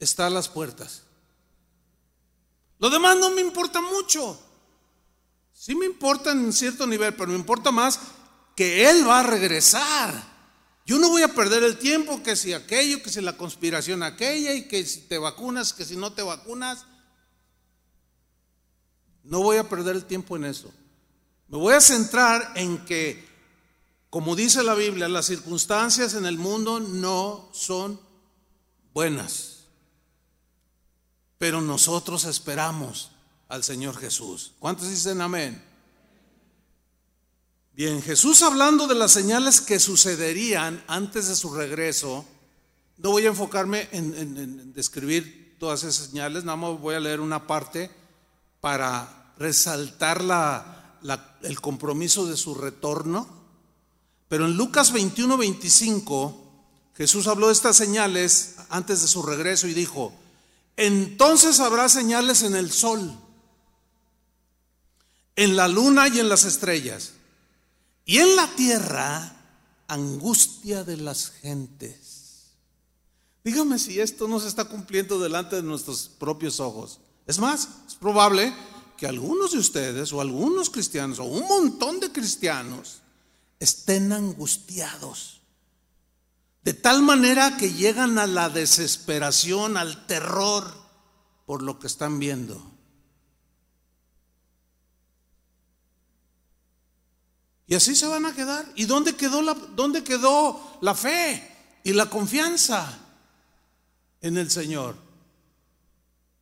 está 0.00 0.26
a 0.26 0.30
las 0.30 0.48
puertas. 0.48 1.04
Lo 2.78 2.90
demás 2.90 3.16
no 3.16 3.30
me 3.30 3.40
importa 3.40 3.80
mucho. 3.80 4.38
Sí 5.62 5.76
me 5.76 5.86
importa 5.86 6.32
en 6.32 6.52
cierto 6.52 6.88
nivel, 6.88 7.14
pero 7.14 7.28
me 7.28 7.36
importa 7.36 7.70
más 7.70 8.00
que 8.56 8.90
Él 8.90 9.06
va 9.06 9.20
a 9.20 9.22
regresar. 9.22 10.12
Yo 10.84 10.98
no 10.98 11.08
voy 11.08 11.22
a 11.22 11.32
perder 11.32 11.62
el 11.62 11.78
tiempo 11.78 12.20
que 12.20 12.34
si 12.34 12.52
aquello, 12.52 13.00
que 13.00 13.10
si 13.10 13.20
la 13.20 13.36
conspiración 13.36 14.02
aquella 14.02 14.54
y 14.54 14.66
que 14.66 14.84
si 14.84 15.02
te 15.02 15.18
vacunas, 15.18 15.72
que 15.72 15.84
si 15.84 15.94
no 15.94 16.14
te 16.14 16.22
vacunas. 16.22 16.84
No 19.22 19.40
voy 19.40 19.58
a 19.58 19.68
perder 19.68 19.94
el 19.94 20.04
tiempo 20.04 20.34
en 20.34 20.46
eso. 20.46 20.68
Me 21.46 21.58
voy 21.58 21.74
a 21.74 21.80
centrar 21.80 22.54
en 22.56 22.84
que 22.84 23.24
como 24.10 24.34
dice 24.34 24.64
la 24.64 24.74
Biblia, 24.74 25.08
las 25.08 25.26
circunstancias 25.26 26.14
en 26.14 26.26
el 26.26 26.38
mundo 26.38 26.80
no 26.80 27.50
son 27.52 28.00
buenas. 28.92 29.66
Pero 31.38 31.60
nosotros 31.60 32.24
esperamos 32.24 33.11
al 33.52 33.62
Señor 33.62 33.96
Jesús. 33.96 34.54
¿Cuántos 34.58 34.88
dicen 34.88 35.20
amén? 35.20 35.62
Bien, 37.74 38.02
Jesús 38.02 38.42
hablando 38.42 38.86
de 38.86 38.94
las 38.94 39.12
señales 39.12 39.60
que 39.60 39.78
sucederían 39.78 40.82
antes 40.88 41.28
de 41.28 41.36
su 41.36 41.54
regreso, 41.54 42.24
no 42.98 43.10
voy 43.10 43.26
a 43.26 43.28
enfocarme 43.28 43.88
en, 43.92 44.72
describir 44.72 45.56
todas 45.58 45.84
esas 45.84 46.08
señales, 46.08 46.44
nada 46.44 46.56
más 46.56 46.80
voy 46.80 46.94
a 46.94 47.00
leer 47.00 47.20
una 47.20 47.46
parte 47.46 47.90
para 48.60 49.34
resaltar 49.38 50.98
el 51.42 51.60
compromiso 51.60 52.26
de 52.26 52.36
su 52.36 52.54
retorno 52.54 53.42
pero 54.32 54.46
en 54.46 54.56
Lucas 54.56 54.92
21, 54.92 55.36
25, 55.36 56.52
Jesús 56.96 57.26
habló 57.26 57.48
de 57.48 57.52
estas 57.52 57.76
señales 57.76 58.54
antes 58.70 59.02
de 59.02 59.08
su 59.08 59.22
regreso 59.22 59.68
y 59.68 59.74
dijo, 59.74 60.14
entonces 60.78 61.60
habrá 61.60 61.90
señales 61.90 62.42
en 62.42 62.56
el 62.56 62.72
sol, 62.72 63.14
en 65.36 65.56
la 65.56 65.68
luna 65.68 66.08
y 66.08 66.20
en 66.20 66.28
las 66.28 66.44
estrellas, 66.44 67.12
y 68.04 68.18
en 68.18 68.36
la 68.36 68.46
tierra 68.54 69.36
angustia 69.88 70.84
de 70.84 70.96
las 70.96 71.30
gentes. 71.30 72.12
Dígame 73.44 73.78
si 73.78 74.00
esto 74.00 74.28
no 74.28 74.38
se 74.38 74.48
está 74.48 74.64
cumpliendo 74.64 75.18
delante 75.18 75.56
de 75.56 75.62
nuestros 75.62 76.08
propios 76.18 76.60
ojos. 76.60 77.00
Es 77.26 77.38
más, 77.38 77.68
es 77.86 77.94
probable 77.94 78.52
que 78.96 79.06
algunos 79.06 79.52
de 79.52 79.58
ustedes 79.58 80.12
o 80.12 80.20
algunos 80.20 80.70
cristianos 80.70 81.18
o 81.18 81.24
un 81.24 81.46
montón 81.46 81.98
de 81.98 82.12
cristianos 82.12 82.98
estén 83.58 84.12
angustiados. 84.12 85.40
De 86.62 86.72
tal 86.72 87.02
manera 87.02 87.56
que 87.56 87.72
llegan 87.72 88.18
a 88.18 88.28
la 88.28 88.48
desesperación, 88.48 89.76
al 89.76 90.06
terror 90.06 90.72
por 91.46 91.62
lo 91.62 91.80
que 91.80 91.88
están 91.88 92.20
viendo. 92.20 92.71
Y 97.72 97.74
así 97.74 97.96
se 97.96 98.06
van 98.06 98.26
a 98.26 98.34
quedar. 98.34 98.70
¿Y 98.74 98.84
dónde 98.84 99.16
quedó 99.16 99.40
la, 99.40 99.54
dónde 99.54 100.04
quedó 100.04 100.76
la 100.82 100.94
fe 100.94 101.80
y 101.82 101.94
la 101.94 102.04
confianza 102.04 102.98
en 104.20 104.36
el 104.36 104.50
Señor? 104.50 104.94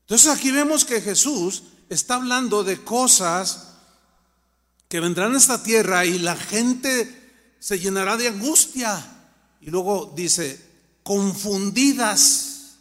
Entonces 0.01 0.29
aquí 0.29 0.51
vemos 0.51 0.85
que 0.85 1.01
Jesús 1.01 1.63
está 1.89 2.17
hablando 2.17 2.65
de 2.65 2.83
cosas 2.83 3.75
que 4.89 4.99
vendrán 4.99 5.33
a 5.35 5.39
esta 5.39 5.63
tierra 5.63 6.05
y 6.05 6.19
la 6.19 6.35
gente 6.35 7.55
se 7.61 7.79
llenará 7.79 8.17
de 8.17 8.27
angustia. 8.27 9.01
Y 9.61 9.71
luego 9.71 10.13
dice, 10.17 10.61
confundidas 11.05 12.79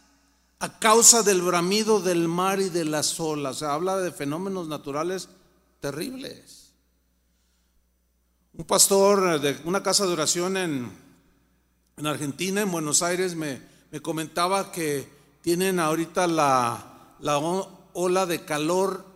a 0.58 0.76
causa 0.80 1.22
del 1.22 1.40
bramido 1.40 2.00
del 2.00 2.26
mar 2.26 2.58
y 2.60 2.68
de 2.68 2.84
las 2.84 3.20
olas. 3.20 3.58
O 3.58 3.58
sea, 3.60 3.74
habla 3.74 3.98
de 3.98 4.10
fenómenos 4.10 4.66
naturales 4.66 5.28
terribles. 5.78 6.59
Un 8.52 8.64
pastor 8.64 9.40
de 9.40 9.60
una 9.64 9.82
casa 9.82 10.06
de 10.06 10.12
oración 10.12 10.56
en, 10.56 10.90
en 11.96 12.06
Argentina, 12.06 12.62
en 12.62 12.70
Buenos 12.70 13.02
Aires, 13.02 13.34
me, 13.34 13.62
me 13.90 14.00
comentaba 14.00 14.72
que 14.72 15.08
tienen 15.40 15.78
ahorita 15.80 16.26
la, 16.26 17.14
la 17.20 17.38
ola 17.38 18.26
de 18.26 18.44
calor 18.44 19.06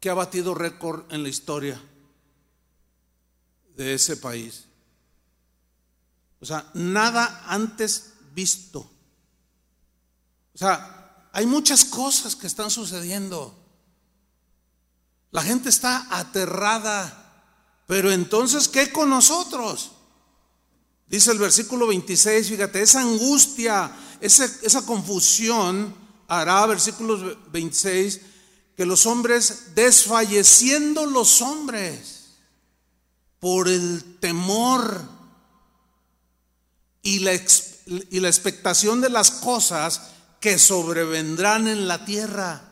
que 0.00 0.10
ha 0.10 0.14
batido 0.14 0.54
récord 0.54 1.04
en 1.12 1.22
la 1.22 1.28
historia 1.28 1.80
de 3.76 3.94
ese 3.94 4.16
país. 4.16 4.66
O 6.40 6.46
sea, 6.46 6.70
nada 6.74 7.44
antes 7.46 8.12
visto. 8.34 8.80
O 10.54 10.58
sea, 10.58 11.28
hay 11.32 11.46
muchas 11.46 11.84
cosas 11.84 12.36
que 12.36 12.46
están 12.46 12.70
sucediendo. 12.70 13.54
La 15.30 15.42
gente 15.42 15.68
está 15.68 16.06
aterrada. 16.10 17.24
Pero 17.88 18.12
entonces, 18.12 18.68
¿qué 18.68 18.92
con 18.92 19.08
nosotros? 19.08 19.92
Dice 21.06 21.32
el 21.32 21.38
versículo 21.38 21.86
26, 21.86 22.48
fíjate, 22.50 22.82
esa 22.82 23.00
angustia, 23.00 23.90
esa, 24.20 24.84
confusión 24.84 25.94
hará, 26.28 26.66
versículo 26.66 27.38
26, 27.50 28.20
que 28.76 28.84
los 28.84 29.06
hombres, 29.06 29.74
desfalleciendo 29.74 31.06
los 31.06 31.40
hombres 31.40 32.26
por 33.40 33.68
el 33.68 34.18
temor 34.20 35.08
y 37.00 37.20
la 37.20 37.32
expectación 37.32 39.00
de 39.00 39.08
las 39.08 39.30
cosas 39.30 40.02
que 40.40 40.58
sobrevendrán 40.58 41.68
en 41.68 41.88
la 41.88 42.04
tierra, 42.04 42.70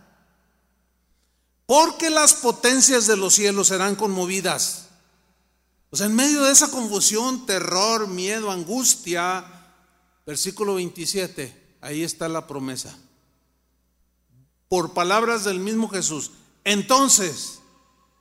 porque 1.64 2.11
las 2.11 2.35
potencias 2.35 3.07
de 3.07 3.16
los 3.16 3.33
cielos 3.33 3.68
serán 3.68 3.96
conmovidas. 3.96 4.86
O 5.90 5.96
sea, 5.96 6.07
en 6.07 6.14
medio 6.14 6.42
de 6.42 6.53
esa 6.53 6.70
confusión, 6.70 7.46
terror, 7.46 8.09
miedo, 8.09 8.51
angustia, 8.51 9.44
versículo 10.27 10.75
27, 10.75 11.79
ahí 11.81 12.03
está 12.03 12.29
la 12.29 12.46
promesa 12.46 12.96
por 14.68 14.92
palabras 14.92 15.44
del 15.44 15.61
mismo 15.61 15.88
Jesús. 15.88 16.33
Entonces, 16.64 17.61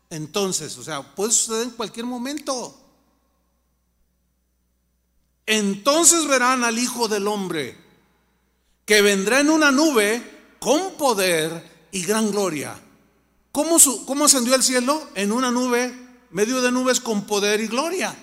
entonces, 0.09 0.77
o 0.77 0.83
sea, 0.83 1.15
puede 1.15 1.31
suceder 1.31 1.63
en 1.63 1.71
cualquier 1.71 2.05
momento. 2.05 2.79
Entonces 5.45 6.27
verán 6.27 6.63
al 6.63 6.77
Hijo 6.77 7.07
del 7.07 7.27
Hombre, 7.27 7.77
que 8.85 9.01
vendrá 9.01 9.39
en 9.39 9.49
una 9.49 9.71
nube 9.71 10.55
con 10.59 10.93
poder 10.93 11.87
y 11.91 12.03
gran 12.03 12.31
gloria. 12.31 12.79
¿Cómo, 13.51 13.77
cómo 14.05 14.25
ascendió 14.25 14.53
al 14.53 14.63
cielo? 14.63 15.09
En 15.15 15.31
una 15.31 15.51
nube 15.51 16.04
medio 16.31 16.61
de 16.61 16.71
nubes 16.71 16.99
con 16.99 17.25
poder 17.25 17.61
y 17.61 17.67
gloria. 17.67 18.15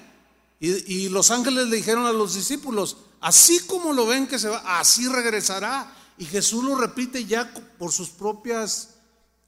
Y, 0.61 1.09
los 1.09 1.33
ángeles 1.33 1.67
le 1.67 1.77
dijeron 1.77 2.07
a 2.07 2.13
los 2.13 2.35
discípulos, 2.35 2.97
así 3.21 3.59
como 3.67 3.93
lo 3.93 4.07
ven 4.07 4.29
que 4.29 4.39
se 4.39 4.49
va, 4.49 4.79
así 4.79 5.09
regresará. 5.09 5.93
Y 6.19 6.25
Jesús 6.25 6.63
lo 6.63 6.77
repite 6.77 7.25
ya 7.25 7.53
por 7.79 7.91
sus 7.91 8.11
propias, 8.11 8.91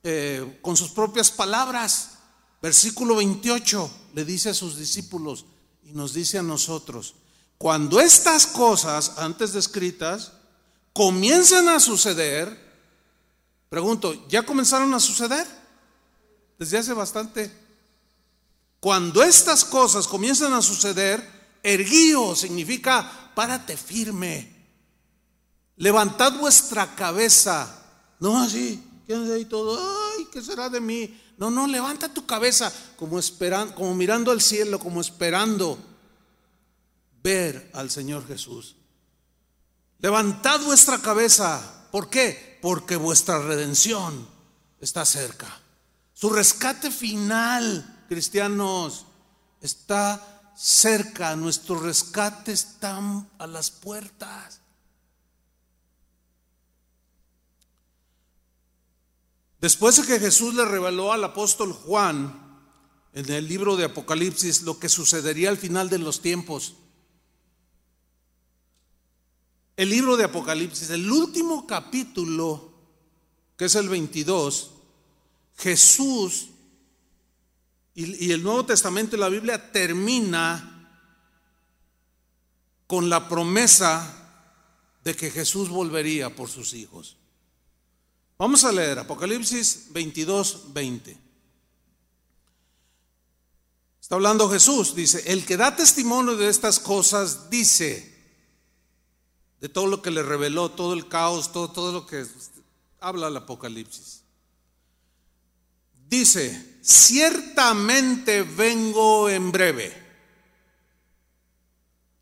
eh, 0.03 0.59
con 0.61 0.77
sus 0.77 0.91
propias 0.91 1.31
palabras. 1.31 2.19
Versículo 2.61 3.15
28 3.15 3.91
le 4.15 4.25
dice 4.25 4.51
a 4.51 4.55
sus 4.55 4.77
discípulos 4.77 5.45
y 5.85 5.93
nos 5.93 6.15
dice 6.15 6.39
a 6.39 6.43
nosotros, 6.43 7.15
cuando 7.59 8.01
estas 8.01 8.47
cosas 8.47 9.13
antes 9.19 9.53
descritas 9.53 10.33
comienzan 10.93 11.69
a 11.69 11.79
suceder, 11.79 12.59
pregunto, 13.69 14.27
¿ya 14.29 14.45
comenzaron 14.45 14.93
a 14.95 15.01
suceder? 15.01 15.47
Desde 16.59 16.79
hace 16.79 16.93
bastante 16.93 17.64
cuando 18.85 19.23
estas 19.23 19.65
cosas 19.65 20.07
comienzan 20.07 20.53
a 20.53 20.61
suceder, 20.61 21.27
erguío 21.63 22.37
significa 22.37 23.31
párate 23.35 23.79
firme. 23.79 24.55
Levantad 25.77 26.35
vuestra 26.35 26.95
cabeza. 26.95 27.83
No 28.21 28.43
así, 28.43 28.87
quédense 29.07 29.33
ahí 29.33 29.47
todo. 29.47 29.81
Ay, 29.81 30.27
¿qué 30.31 30.43
será 30.43 30.69
de 30.69 30.83
mí? 30.83 31.19
No, 31.39 31.51
no, 31.51 31.67
levanta 31.67 32.13
tu 32.13 32.27
cabeza 32.27 32.71
como 32.97 33.19
esperando, 33.19 33.75
como 33.75 33.95
mirando 33.95 34.31
al 34.31 34.43
cielo, 34.43 34.79
como 34.79 35.01
esperando 35.01 35.79
ver 37.23 37.71
al 37.73 37.91
Señor 37.91 38.29
Jesús. 38.29 38.77
Levantad 40.01 40.61
vuestra 40.61 41.01
cabeza. 41.01 41.87
¿Por 41.91 42.11
qué? 42.11 42.59
Porque 42.61 42.97
vuestra 42.97 43.39
redención 43.39 44.29
está 44.79 45.07
cerca. 45.07 45.59
Su 46.13 46.29
rescate 46.29 46.91
final 46.91 47.94
cristianos, 48.09 49.07
está 49.61 50.53
cerca, 50.57 51.35
nuestro 51.37 51.79
rescate 51.81 52.53
está 52.53 53.01
a 53.39 53.47
las 53.47 53.71
puertas. 53.71 54.61
Después 59.61 59.97
de 59.97 60.07
que 60.07 60.21
Jesús 60.21 60.55
le 60.55 60.65
reveló 60.65 61.13
al 61.13 61.25
apóstol 61.25 61.73
Juan 61.73 62.61
en 63.15 63.31
el 63.31 63.49
libro 63.49 63.77
de 63.77 63.85
Apocalipsis 63.85 64.63
lo 64.63 64.79
que 64.79 64.89
sucedería 64.89 65.49
al 65.49 65.57
final 65.57 65.89
de 65.89 65.99
los 65.99 66.21
tiempos, 66.21 66.75
el 69.77 69.89
libro 69.89 70.17
de 70.17 70.25
Apocalipsis, 70.25 70.91
el 70.91 71.11
último 71.11 71.67
capítulo, 71.67 72.73
que 73.57 73.65
es 73.65 73.75
el 73.75 73.89
22, 73.89 74.71
Jesús 75.57 76.51
y, 77.95 78.33
el 78.33 78.43
Nuevo 78.43 78.67
Testamento 78.67 79.15
y 79.15 79.21
la 79.21 79.29
Biblia 79.29 79.71
termina 79.71 80.71
con 82.87 83.09
la 83.09 83.29
promesa 83.29 84.21
de 85.05 85.15
que 85.15 85.31
Jesús 85.31 85.69
volvería 85.69 86.35
por 86.35 86.49
sus 86.49 86.75
hijos. 86.75 87.17
Vamos 88.37 88.65
a 88.65 88.73
leer 88.73 88.99
Apocalipsis 88.99 89.87
22, 89.91 90.73
20. 90.73 91.19
Está 94.01 94.17
hablando 94.17 94.51
Jesús, 94.51 94.95
dice, 94.95 95.23
el 95.33 95.47
que 95.47 95.57
da 95.57 95.77
testimonio 95.77 96.37
de 96.37 96.49
estas 96.49 96.81
cosas 96.81 97.49
dice, 97.49 98.13
de 99.61 99.69
todo 99.69 99.87
lo 99.87 100.03
que 100.03 100.11
le 100.11 100.23
reveló, 100.23 100.71
todo 100.73 100.93
el 100.93 101.09
caos, 101.09 101.53
todo, 101.53 101.71
todo 101.71 101.93
lo 101.93 102.07
que 102.07 102.27
habla 103.01 103.29
el 103.29 103.37
Apocalipsis. 103.37 104.24
Dice, 106.09 106.79
ciertamente 106.83 108.43
vengo 108.43 109.29
en 109.29 109.51
breve. 109.51 110.05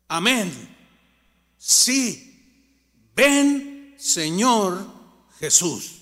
Amén. 0.07 0.75
Sí, 1.57 3.09
ven 3.15 3.95
Señor 3.97 4.85
Jesús. 5.39 6.01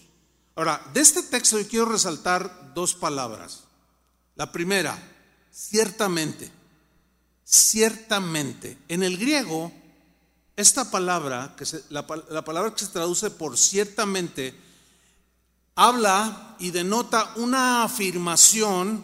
Ahora, 0.55 0.81
de 0.93 1.01
este 1.01 1.23
texto 1.23 1.59
yo 1.59 1.67
quiero 1.67 1.85
resaltar 1.85 2.73
dos 2.73 2.93
palabras. 2.93 3.63
La 4.35 4.51
primera, 4.51 4.97
ciertamente, 5.51 6.51
ciertamente. 7.43 8.77
En 8.87 9.03
el 9.03 9.17
griego, 9.17 9.71
esta 10.55 10.91
palabra, 10.91 11.55
que 11.57 11.65
la, 11.89 12.05
la 12.29 12.43
palabra 12.43 12.73
que 12.73 12.85
se 12.85 12.91
traduce 12.91 13.29
por 13.31 13.57
ciertamente, 13.57 14.55
habla 15.81 16.55
y 16.59 16.69
denota 16.69 17.33
una 17.37 17.83
afirmación 17.83 19.03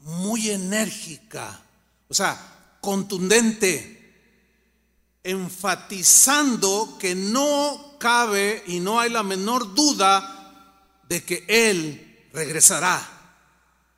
muy 0.00 0.48
enérgica, 0.48 1.60
o 2.08 2.14
sea, 2.14 2.78
contundente, 2.80 5.20
enfatizando 5.22 6.96
que 6.98 7.14
no 7.14 7.96
cabe 7.98 8.62
y 8.66 8.80
no 8.80 9.00
hay 9.00 9.10
la 9.10 9.22
menor 9.22 9.74
duda 9.74 11.02
de 11.06 11.22
que 11.22 11.44
Él 11.46 12.28
regresará. 12.32 13.06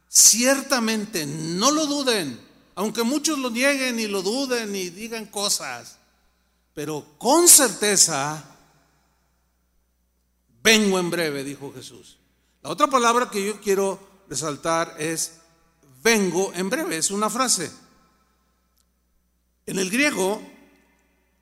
Ciertamente, 0.08 1.26
no 1.26 1.70
lo 1.70 1.86
duden, 1.86 2.40
aunque 2.74 3.04
muchos 3.04 3.38
lo 3.38 3.50
nieguen 3.50 4.00
y 4.00 4.08
lo 4.08 4.22
duden 4.22 4.74
y 4.74 4.90
digan 4.90 5.26
cosas, 5.26 5.98
pero 6.74 7.06
con 7.18 7.46
certeza 7.46 8.55
Vengo 10.66 10.98
en 10.98 11.10
breve, 11.10 11.44
dijo 11.44 11.72
Jesús. 11.72 12.16
La 12.60 12.70
otra 12.70 12.88
palabra 12.88 13.30
que 13.30 13.46
yo 13.46 13.60
quiero 13.60 14.24
resaltar 14.28 14.96
es 14.98 15.34
vengo 16.02 16.52
en 16.54 16.68
breve, 16.68 16.96
es 16.96 17.12
una 17.12 17.30
frase. 17.30 17.70
En 19.64 19.78
el 19.78 19.88
griego 19.88 20.42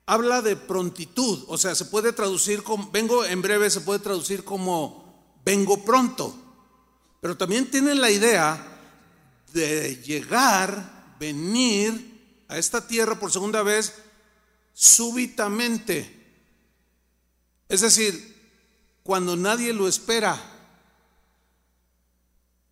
habla 0.05 0.43
de 0.43 0.55
prontitud, 0.55 1.43
o 1.47 1.57
sea, 1.57 1.73
se 1.73 1.85
puede 1.85 2.13
traducir 2.13 2.61
como, 2.61 2.91
vengo 2.91 3.25
en 3.25 3.41
breve, 3.41 3.71
se 3.71 3.81
puede 3.81 3.97
traducir 3.97 4.43
como 4.43 5.33
vengo 5.43 5.83
pronto, 5.83 6.37
pero 7.19 7.35
también 7.35 7.71
tiene 7.71 7.95
la 7.95 8.11
idea 8.11 8.79
de 9.53 10.03
llegar, 10.03 11.15
venir 11.19 12.43
a 12.47 12.59
esta 12.59 12.85
tierra 12.87 13.19
por 13.19 13.31
segunda 13.31 13.63
vez 13.63 13.91
súbitamente. 14.71 16.13
Es 17.67 17.81
decir, 17.81 18.34
cuando 19.05 19.37
nadie 19.37 19.71
lo 19.71 19.87
espera. 19.87 20.35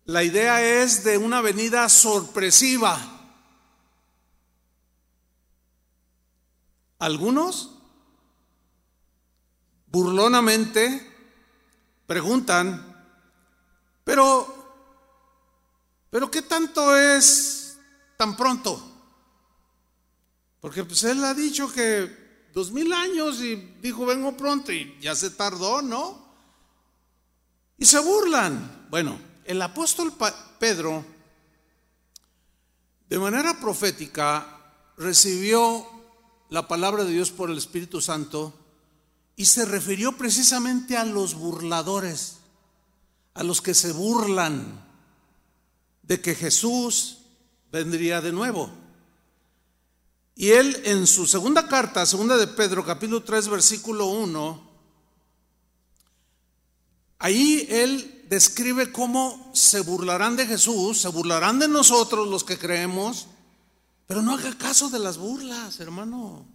La 0.06 0.24
idea 0.24 0.82
es 0.82 1.04
de 1.04 1.16
una 1.16 1.40
venida 1.40 1.88
sorpresiva. 1.88 2.98
Algunos 6.98 7.70
burlonamente 9.86 11.08
preguntan, 12.04 13.06
pero, 14.02 14.74
pero 16.10 16.28
¿qué 16.32 16.42
tanto 16.42 16.96
es 16.96 17.78
tan 18.16 18.36
pronto? 18.36 18.82
Porque 20.60 20.82
pues 20.82 21.04
él 21.04 21.22
ha 21.22 21.32
dicho 21.32 21.72
que 21.72 22.50
dos 22.52 22.72
mil 22.72 22.92
años 22.92 23.40
y 23.40 23.54
dijo 23.80 24.04
vengo 24.04 24.36
pronto 24.36 24.72
y 24.72 24.98
ya 25.00 25.14
se 25.14 25.30
tardó, 25.30 25.80
¿no? 25.80 26.23
Y 27.78 27.84
se 27.86 27.98
burlan. 27.98 28.86
Bueno, 28.90 29.18
el 29.44 29.60
apóstol 29.60 30.14
Pedro, 30.58 31.04
de 33.08 33.18
manera 33.18 33.58
profética, 33.60 34.54
recibió 34.96 35.86
la 36.50 36.68
palabra 36.68 37.04
de 37.04 37.12
Dios 37.12 37.30
por 37.30 37.50
el 37.50 37.58
Espíritu 37.58 38.00
Santo 38.00 38.52
y 39.36 39.46
se 39.46 39.64
refirió 39.64 40.12
precisamente 40.12 40.96
a 40.96 41.04
los 41.04 41.34
burladores, 41.34 42.36
a 43.34 43.42
los 43.42 43.60
que 43.60 43.74
se 43.74 43.92
burlan 43.92 44.84
de 46.02 46.20
que 46.20 46.34
Jesús 46.34 47.18
vendría 47.72 48.20
de 48.20 48.32
nuevo. 48.32 48.70
Y 50.36 50.50
él 50.50 50.80
en 50.84 51.06
su 51.06 51.26
segunda 51.26 51.66
carta, 51.68 52.06
segunda 52.06 52.36
de 52.36 52.46
Pedro, 52.46 52.84
capítulo 52.84 53.22
3, 53.22 53.48
versículo 53.48 54.06
1, 54.06 54.73
Ahí 57.24 57.66
él 57.70 58.26
describe 58.28 58.92
cómo 58.92 59.50
se 59.54 59.80
burlarán 59.80 60.36
de 60.36 60.46
Jesús, 60.46 61.00
se 61.00 61.08
burlarán 61.08 61.58
de 61.58 61.68
nosotros 61.68 62.28
los 62.28 62.44
que 62.44 62.58
creemos, 62.58 63.28
pero 64.06 64.20
no 64.20 64.34
haga 64.34 64.58
caso 64.58 64.90
de 64.90 64.98
las 64.98 65.16
burlas, 65.16 65.80
hermano. 65.80 66.46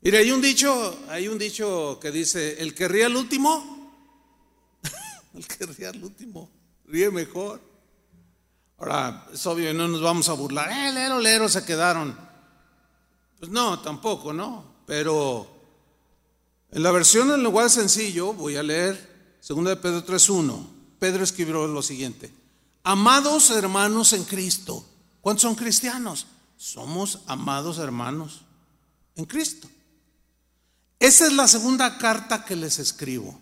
Mire, 0.00 0.18
hay 0.18 0.32
un 0.32 0.40
dicho, 0.40 0.98
hay 1.08 1.28
un 1.28 1.38
dicho 1.38 2.00
que 2.02 2.10
dice, 2.10 2.60
el 2.60 2.74
que 2.74 2.88
ríe 2.88 3.04
al 3.04 3.14
último, 3.14 3.92
el 5.34 5.46
que 5.46 5.64
ríe 5.64 5.86
al 5.86 6.02
último, 6.02 6.50
ríe 6.86 7.12
mejor. 7.12 7.60
Ahora, 8.78 9.28
es 9.32 9.46
obvio, 9.46 9.72
no 9.72 9.86
nos 9.86 10.02
vamos 10.02 10.28
a 10.28 10.32
burlar, 10.32 10.68
eh, 10.72 10.92
lero, 10.92 11.20
lero, 11.20 11.48
se 11.48 11.64
quedaron. 11.64 12.18
Pues 13.38 13.48
no, 13.48 13.78
tampoco, 13.78 14.32
¿no? 14.32 14.82
Pero 14.86 15.46
en 16.72 16.82
la 16.82 16.90
versión 16.90 17.30
en 17.30 17.44
lenguaje 17.44 17.68
sencillo, 17.68 18.32
voy 18.32 18.56
a 18.56 18.64
leer 18.64 19.09
Segunda 19.40 19.70
de 19.70 19.76
Pedro 19.76 20.04
3.1, 20.04 20.66
Pedro 20.98 21.24
escribió 21.24 21.66
lo 21.66 21.82
siguiente, 21.82 22.32
Amados 22.82 23.50
hermanos 23.50 24.12
en 24.12 24.24
Cristo. 24.24 24.84
¿Cuántos 25.20 25.42
son 25.42 25.54
cristianos? 25.54 26.26
Somos 26.56 27.20
amados 27.26 27.78
hermanos 27.78 28.42
en 29.16 29.26
Cristo. 29.26 29.68
Esa 30.98 31.26
es 31.26 31.32
la 31.32 31.48
segunda 31.48 31.98
carta 31.98 32.44
que 32.44 32.56
les 32.56 32.78
escribo. 32.78 33.38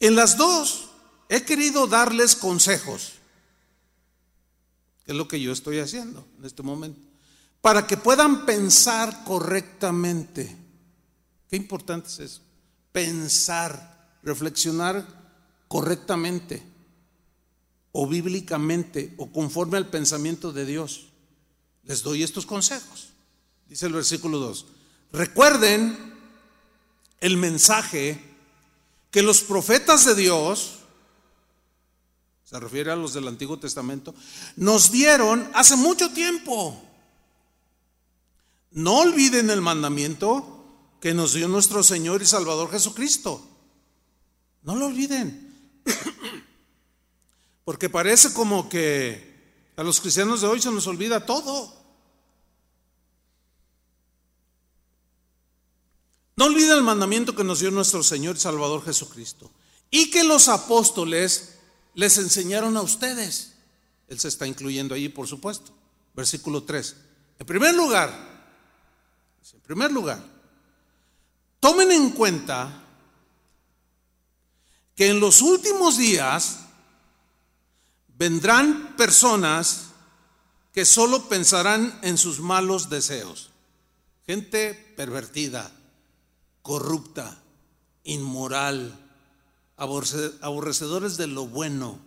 En 0.00 0.14
las 0.14 0.36
dos 0.36 0.90
he 1.28 1.42
querido 1.42 1.86
darles 1.86 2.36
consejos, 2.36 3.14
que 5.04 5.12
es 5.12 5.18
lo 5.18 5.26
que 5.26 5.40
yo 5.40 5.52
estoy 5.52 5.78
haciendo 5.80 6.24
en 6.38 6.44
este 6.44 6.62
momento, 6.62 7.00
para 7.60 7.86
que 7.86 7.96
puedan 7.96 8.46
pensar 8.46 9.24
correctamente. 9.24 10.56
Qué 11.50 11.56
importante 11.56 12.08
es 12.08 12.18
eso. 12.20 12.40
Pensar, 12.92 13.97
reflexionar 14.22 15.06
correctamente 15.68 16.62
o 17.92 18.06
bíblicamente 18.06 19.14
o 19.16 19.30
conforme 19.32 19.76
al 19.76 19.88
pensamiento 19.88 20.52
de 20.52 20.64
Dios. 20.64 21.08
Les 21.84 22.02
doy 22.02 22.22
estos 22.22 22.46
consejos. 22.46 23.08
Dice 23.68 23.86
el 23.86 23.92
versículo 23.92 24.38
2. 24.38 24.66
Recuerden 25.12 26.14
el 27.20 27.36
mensaje 27.36 28.22
que 29.10 29.22
los 29.22 29.40
profetas 29.40 30.04
de 30.04 30.14
Dios, 30.14 30.80
se 32.44 32.60
refiere 32.60 32.90
a 32.90 32.96
los 32.96 33.14
del 33.14 33.28
Antiguo 33.28 33.58
Testamento, 33.58 34.14
nos 34.56 34.90
dieron 34.92 35.50
hace 35.54 35.76
mucho 35.76 36.12
tiempo. 36.12 36.82
No 38.70 38.98
olviden 38.98 39.50
el 39.50 39.60
mandamiento 39.60 40.64
que 41.00 41.14
nos 41.14 41.32
dio 41.32 41.48
nuestro 41.48 41.82
Señor 41.82 42.22
y 42.22 42.26
Salvador 42.26 42.70
Jesucristo. 42.70 43.42
No 44.62 44.76
lo 44.76 44.86
olviden. 44.86 45.48
Porque 47.64 47.88
parece 47.90 48.32
como 48.32 48.68
que 48.68 49.72
a 49.76 49.82
los 49.82 50.00
cristianos 50.00 50.40
de 50.40 50.46
hoy 50.46 50.60
se 50.60 50.70
nos 50.70 50.86
olvida 50.86 51.24
todo. 51.24 51.76
No 56.36 56.46
olviden 56.46 56.78
el 56.78 56.82
mandamiento 56.82 57.34
que 57.34 57.44
nos 57.44 57.60
dio 57.60 57.70
nuestro 57.70 58.02
Señor 58.02 58.36
y 58.36 58.40
Salvador 58.40 58.84
Jesucristo. 58.84 59.50
Y 59.90 60.10
que 60.10 60.24
los 60.24 60.48
apóstoles 60.48 61.58
les 61.94 62.16
enseñaron 62.18 62.76
a 62.76 62.82
ustedes. 62.82 63.54
Él 64.06 64.18
se 64.18 64.28
está 64.28 64.46
incluyendo 64.46 64.94
allí, 64.94 65.08
por 65.08 65.26
supuesto. 65.26 65.72
Versículo 66.14 66.62
3. 66.62 66.96
En 67.40 67.46
primer 67.46 67.74
lugar, 67.74 68.10
en 69.52 69.60
primer 69.60 69.92
lugar, 69.92 70.24
tomen 71.60 71.90
en 71.90 72.10
cuenta 72.10 72.87
que 74.98 75.10
en 75.10 75.20
los 75.20 75.42
últimos 75.42 75.96
días 75.96 76.58
vendrán 78.16 78.96
personas 78.96 79.90
que 80.72 80.84
solo 80.84 81.28
pensarán 81.28 82.00
en 82.02 82.18
sus 82.18 82.40
malos 82.40 82.90
deseos. 82.90 83.50
Gente 84.26 84.74
pervertida, 84.96 85.70
corrupta, 86.62 87.40
inmoral, 88.02 88.98
aborrecedores 89.76 91.16
de 91.16 91.28
lo 91.28 91.46
bueno, 91.46 92.00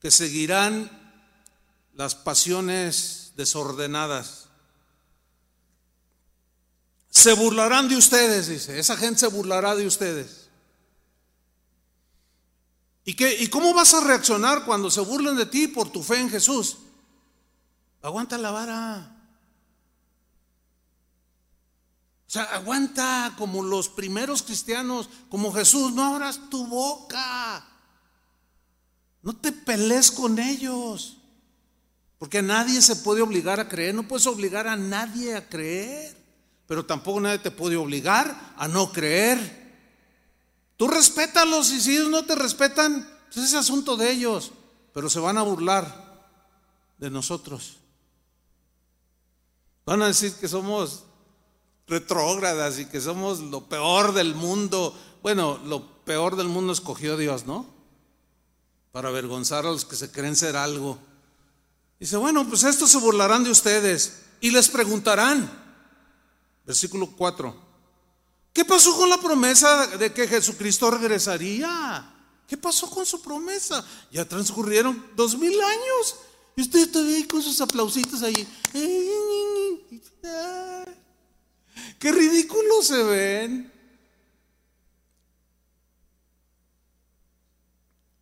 que 0.00 0.10
seguirán 0.10 0.90
las 1.94 2.16
pasiones 2.16 3.34
desordenadas. 3.36 4.48
Se 7.08 7.34
burlarán 7.34 7.88
de 7.88 7.96
ustedes, 7.96 8.48
dice. 8.48 8.80
Esa 8.80 8.96
gente 8.96 9.20
se 9.20 9.28
burlará 9.28 9.76
de 9.76 9.86
ustedes. 9.86 10.43
¿Y, 13.04 13.14
qué, 13.14 13.42
¿Y 13.42 13.48
cómo 13.48 13.74
vas 13.74 13.92
a 13.94 14.00
reaccionar 14.00 14.64
cuando 14.64 14.90
se 14.90 15.00
burlen 15.00 15.36
de 15.36 15.46
ti 15.46 15.68
por 15.68 15.90
tu 15.90 16.02
fe 16.02 16.20
en 16.20 16.30
Jesús? 16.30 16.78
Aguanta 18.02 18.38
la 18.38 18.50
vara. 18.50 19.10
O 22.26 22.30
sea, 22.30 22.44
aguanta 22.44 23.34
como 23.38 23.62
los 23.62 23.88
primeros 23.88 24.42
cristianos, 24.42 25.08
como 25.28 25.52
Jesús, 25.52 25.92
no 25.92 26.04
abras 26.14 26.40
tu 26.50 26.66
boca. 26.66 27.64
No 29.22 29.36
te 29.36 29.52
pelees 29.52 30.10
con 30.10 30.38
ellos. 30.38 31.18
Porque 32.18 32.42
nadie 32.42 32.82
se 32.82 32.96
puede 32.96 33.22
obligar 33.22 33.60
a 33.60 33.68
creer. 33.68 33.94
No 33.94 34.08
puedes 34.08 34.26
obligar 34.26 34.66
a 34.66 34.76
nadie 34.76 35.36
a 35.36 35.48
creer. 35.48 36.16
Pero 36.66 36.84
tampoco 36.84 37.20
nadie 37.20 37.38
te 37.38 37.50
puede 37.50 37.76
obligar 37.76 38.54
a 38.56 38.68
no 38.68 38.92
creer. 38.92 39.63
Tú 40.76 40.88
respétalos 40.88 41.70
y 41.70 41.80
si 41.80 41.96
ellos 41.96 42.10
no 42.10 42.24
te 42.24 42.34
respetan, 42.34 43.08
pues 43.32 43.46
es 43.46 43.54
asunto 43.54 43.96
de 43.96 44.10
ellos. 44.10 44.52
Pero 44.92 45.10
se 45.10 45.20
van 45.20 45.38
a 45.38 45.42
burlar 45.42 46.28
de 46.98 47.10
nosotros. 47.10 47.78
Van 49.84 50.02
a 50.02 50.06
decir 50.06 50.32
que 50.34 50.48
somos 50.48 51.04
retrógradas 51.86 52.78
y 52.78 52.86
que 52.86 53.00
somos 53.00 53.40
lo 53.40 53.68
peor 53.68 54.14
del 54.14 54.34
mundo. 54.34 54.96
Bueno, 55.22 55.58
lo 55.64 55.86
peor 56.04 56.36
del 56.36 56.48
mundo 56.48 56.72
escogió 56.72 57.16
Dios, 57.16 57.44
¿no? 57.46 57.66
Para 58.92 59.08
avergonzar 59.08 59.66
a 59.66 59.70
los 59.70 59.84
que 59.84 59.96
se 59.96 60.10
creen 60.10 60.36
ser 60.36 60.56
algo. 60.56 60.98
Dice, 62.00 62.16
bueno, 62.16 62.46
pues 62.48 62.64
estos 62.64 62.90
se 62.90 62.98
burlarán 62.98 63.44
de 63.44 63.50
ustedes 63.50 64.22
y 64.40 64.50
les 64.50 64.68
preguntarán, 64.68 65.50
versículo 66.66 67.10
4, 67.16 67.63
¿qué 68.54 68.64
pasó 68.64 68.96
con 68.96 69.10
la 69.10 69.20
promesa 69.20 69.86
de 69.98 70.14
que 70.14 70.26
Jesucristo 70.26 70.90
regresaría? 70.90 72.10
¿Qué 72.48 72.56
pasó 72.56 72.88
con 72.88 73.04
su 73.04 73.20
promesa? 73.20 73.84
Ya 74.10 74.26
transcurrieron 74.26 75.10
dos 75.14 75.36
mil 75.36 75.60
años 75.60 76.16
y 76.56 76.62
usted 76.62 76.90
todavía 76.90 77.16
ahí 77.16 77.24
con 77.24 77.42
sus 77.42 77.60
aplausitos 77.60 78.22
ahí. 78.22 78.48
Qué 81.98 82.12
ridículos 82.12 82.86
se 82.86 83.02
ven. 83.02 83.72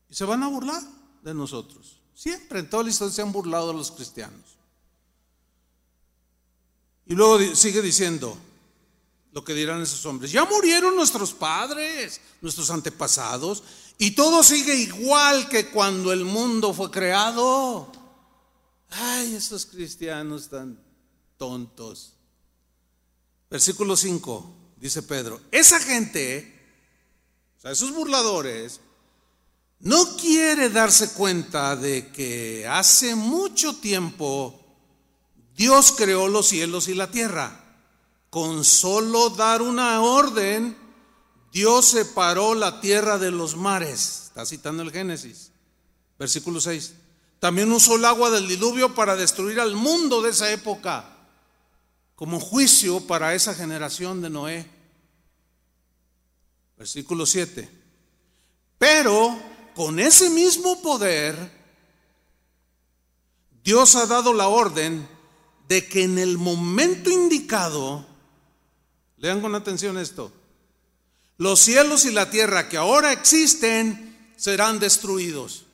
Y 0.08 0.14
se 0.14 0.24
van 0.24 0.42
a 0.42 0.48
burlar 0.48 0.82
de 1.22 1.34
nosotros. 1.34 2.00
Siempre 2.14 2.60
en 2.60 2.70
toda 2.70 2.84
la 2.84 2.90
historia 2.90 3.14
se 3.14 3.22
han 3.22 3.32
burlado 3.32 3.68
de 3.68 3.74
los 3.74 3.90
cristianos. 3.90 4.56
Y 7.06 7.14
luego 7.14 7.54
sigue 7.54 7.82
diciendo 7.82 8.38
lo 9.32 9.44
que 9.44 9.54
dirán 9.54 9.82
esos 9.82 10.04
hombres. 10.06 10.30
Ya 10.30 10.44
murieron 10.44 10.94
nuestros 10.94 11.32
padres, 11.32 12.20
nuestros 12.40 12.70
antepasados, 12.70 13.62
y 13.98 14.12
todo 14.12 14.42
sigue 14.42 14.74
igual 14.74 15.48
que 15.48 15.68
cuando 15.70 16.12
el 16.12 16.24
mundo 16.24 16.72
fue 16.72 16.90
creado. 16.90 17.90
Ay, 18.90 19.34
esos 19.34 19.66
cristianos 19.66 20.48
tan 20.48 20.78
tontos. 21.38 22.12
Versículo 23.50 23.96
5, 23.96 24.54
dice 24.76 25.02
Pedro, 25.02 25.40
esa 25.50 25.80
gente, 25.80 26.60
o 27.58 27.60
sea, 27.60 27.70
esos 27.70 27.92
burladores, 27.92 28.80
no 29.80 30.16
quiere 30.16 30.68
darse 30.70 31.12
cuenta 31.12 31.74
de 31.74 32.12
que 32.12 32.66
hace 32.68 33.16
mucho 33.16 33.76
tiempo 33.76 34.58
Dios 35.56 35.92
creó 35.92 36.28
los 36.28 36.48
cielos 36.48 36.88
y 36.88 36.94
la 36.94 37.10
tierra. 37.10 37.61
Con 38.32 38.64
solo 38.64 39.28
dar 39.28 39.60
una 39.60 40.00
orden, 40.00 40.74
Dios 41.52 41.84
separó 41.84 42.54
la 42.54 42.80
tierra 42.80 43.18
de 43.18 43.30
los 43.30 43.58
mares. 43.58 44.22
Está 44.28 44.46
citando 44.46 44.82
el 44.82 44.90
Génesis. 44.90 45.50
Versículo 46.18 46.58
6. 46.58 46.94
También 47.40 47.70
usó 47.70 47.96
el 47.96 48.06
agua 48.06 48.30
del 48.30 48.48
diluvio 48.48 48.94
para 48.94 49.16
destruir 49.16 49.60
al 49.60 49.76
mundo 49.76 50.22
de 50.22 50.30
esa 50.30 50.50
época 50.50 51.14
como 52.14 52.40
juicio 52.40 53.06
para 53.06 53.34
esa 53.34 53.54
generación 53.54 54.22
de 54.22 54.30
Noé. 54.30 54.66
Versículo 56.78 57.26
7. 57.26 57.68
Pero 58.78 59.38
con 59.74 60.00
ese 60.00 60.30
mismo 60.30 60.80
poder, 60.80 61.36
Dios 63.62 63.94
ha 63.94 64.06
dado 64.06 64.32
la 64.32 64.48
orden 64.48 65.06
de 65.68 65.86
que 65.86 66.04
en 66.04 66.18
el 66.18 66.38
momento 66.38 67.10
indicado, 67.10 68.10
lean 69.22 69.40
con 69.40 69.54
atención 69.54 69.96
esto, 69.98 70.32
los 71.38 71.60
cielos 71.60 72.04
y 72.04 72.10
la 72.10 72.28
tierra 72.28 72.68
que 72.68 72.76
ahora 72.76 73.12
existen 73.12 74.34
serán 74.36 74.80
destruidos. 74.80 75.64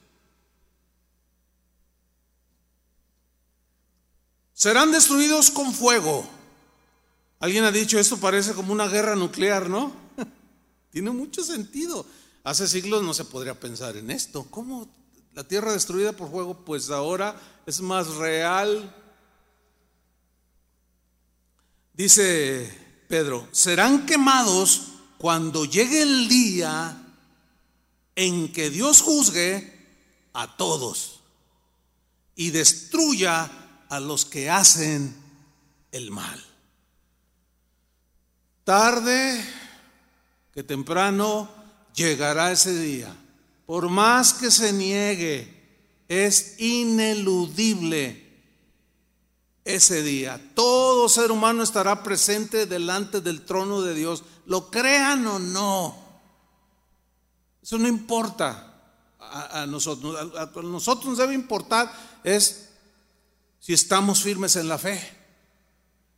Serán 4.53 4.93
destruidos 4.93 5.51
con 5.51 5.73
fuego. 5.73 6.29
Alguien 7.41 7.65
ha 7.65 7.73
dicho, 7.73 7.99
esto 7.99 8.19
parece 8.19 8.53
como 8.53 8.73
una 8.73 8.87
guerra 8.87 9.17
nuclear, 9.17 9.71
¿no? 9.71 9.93
Tiene 10.91 11.11
mucho 11.11 11.43
sentido. 11.43 12.05
Hace 12.45 12.69
siglos 12.69 13.03
no 13.03 13.15
se 13.15 13.25
podría 13.25 13.59
pensar 13.59 13.97
en 13.97 14.11
esto. 14.11 14.47
¿Cómo 14.51 14.89
la 15.33 15.45
tierra 15.45 15.73
destruida 15.73 16.13
por 16.13 16.31
fuego? 16.31 16.65
Pues 16.67 16.91
ahora 16.91 17.41
es 17.65 17.81
más 17.81 18.09
real. 18.17 18.95
Dice 21.95 22.88
Pedro, 23.09 23.49
serán 23.53 24.05
quemados 24.05 24.89
cuando 25.17 25.65
llegue 25.65 26.03
el 26.03 26.29
día 26.29 27.07
en 28.15 28.53
que 28.53 28.69
Dios 28.69 29.01
juzgue 29.01 29.77
a 30.35 30.57
todos 30.57 31.21
y 32.37 32.51
destruya 32.51 33.51
a 33.89 33.99
los 33.99 34.27
que 34.27 34.51
hacen 34.51 35.17
el 35.91 36.11
mal. 36.11 36.45
Tarde 38.65 39.43
que 40.53 40.63
temprano 40.63 41.49
llegará 41.95 42.53
ese 42.53 42.79
día. 42.79 43.17
Por 43.65 43.89
más 43.89 44.35
que 44.35 44.51
se 44.51 44.73
niegue, 44.73 45.59
es 46.09 46.61
ineludible 46.61 48.28
ese 49.69 50.03
día. 50.03 50.41
Todo 50.55 51.09
ser 51.11 51.31
humano 51.31 51.63
estará 51.63 52.03
presente 52.03 52.65
delante 52.65 53.21
del 53.21 53.45
trono 53.45 53.83
de 53.83 53.95
Dios, 53.95 54.25
lo 54.47 54.71
crean 54.71 55.27
o 55.27 55.39
no. 55.39 55.95
Eso 57.63 57.77
no 57.77 57.87
importa 57.87 58.75
a, 59.19 59.67
nosotros. 59.67 60.17
A, 60.37 60.51
nosotros 60.63 61.11
nos 61.11 61.19
debe 61.19 61.35
importar 61.35 61.93
es 62.25 62.71
si 63.61 63.75
estamos 63.75 64.23
firmes 64.23 64.57
en 64.57 64.69
la 64.69 64.79
fe. 64.79 65.17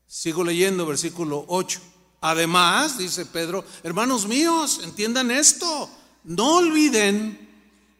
Sigo 0.07 0.45
leyendo 0.45 0.87
versículo 0.87 1.45
8. 1.49 1.81
Además, 2.21 2.99
dice 2.99 3.27
Pedro, 3.27 3.65
hermanos 3.83 4.27
míos, 4.27 4.81
entiendan 4.85 5.33
esto. 5.33 5.91
No 6.23 6.59
olviden 6.59 7.49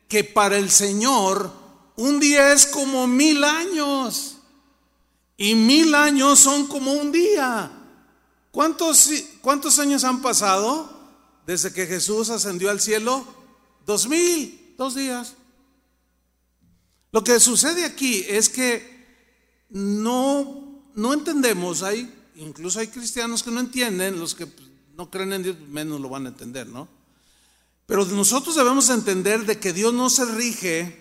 que 0.07 0.23
para 0.23 0.57
el 0.59 0.71
Señor 0.71 1.53
un 1.97 2.21
día 2.21 2.53
es 2.53 2.67
como 2.67 3.09
mil 3.09 3.43
años 3.43 4.40
y 5.41 5.55
mil 5.55 5.95
años 5.95 6.39
son 6.39 6.67
como 6.67 6.93
un 6.93 7.11
día. 7.11 7.73
¿Cuántos, 8.51 9.09
cuántos 9.41 9.79
años 9.79 10.05
han 10.05 10.21
pasado 10.21 10.93
desde 11.47 11.73
que 11.73 11.87
Jesús 11.87 12.29
ascendió 12.29 12.71
al 12.71 12.79
cielo? 12.79 13.27
Dos 13.87 14.07
mil, 14.07 14.75
dos 14.77 14.95
días. 14.95 15.33
Lo 17.11 17.25
que 17.25 17.41
sucede 17.41 17.87
aquí 17.87 18.23
es 18.29 18.51
que 18.51 19.07
no, 19.71 20.85
no 20.95 21.15
entendemos, 21.15 21.83
hay, 21.83 22.13
incluso 22.37 22.79
hay 22.79 22.89
cristianos 22.89 23.43
que 23.43 23.51
no 23.51 23.61
entienden, 23.61 24.21
los 24.21 24.35
que 24.35 24.47
no 24.95 25.11
creen 25.11 25.33
en 25.33 25.43
Dios 25.43 25.57
menos 25.71 26.03
lo 26.03 26.11
van 26.11 26.27
a 26.27 26.29
entender, 26.29 26.67
¿no? 26.67 26.87
Pero 27.87 28.05
nosotros 28.05 28.57
debemos 28.57 28.91
entender 28.91 29.47
de 29.47 29.59
que 29.59 29.73
Dios 29.73 29.95
no 29.95 30.11
se 30.11 30.27
rige 30.27 31.00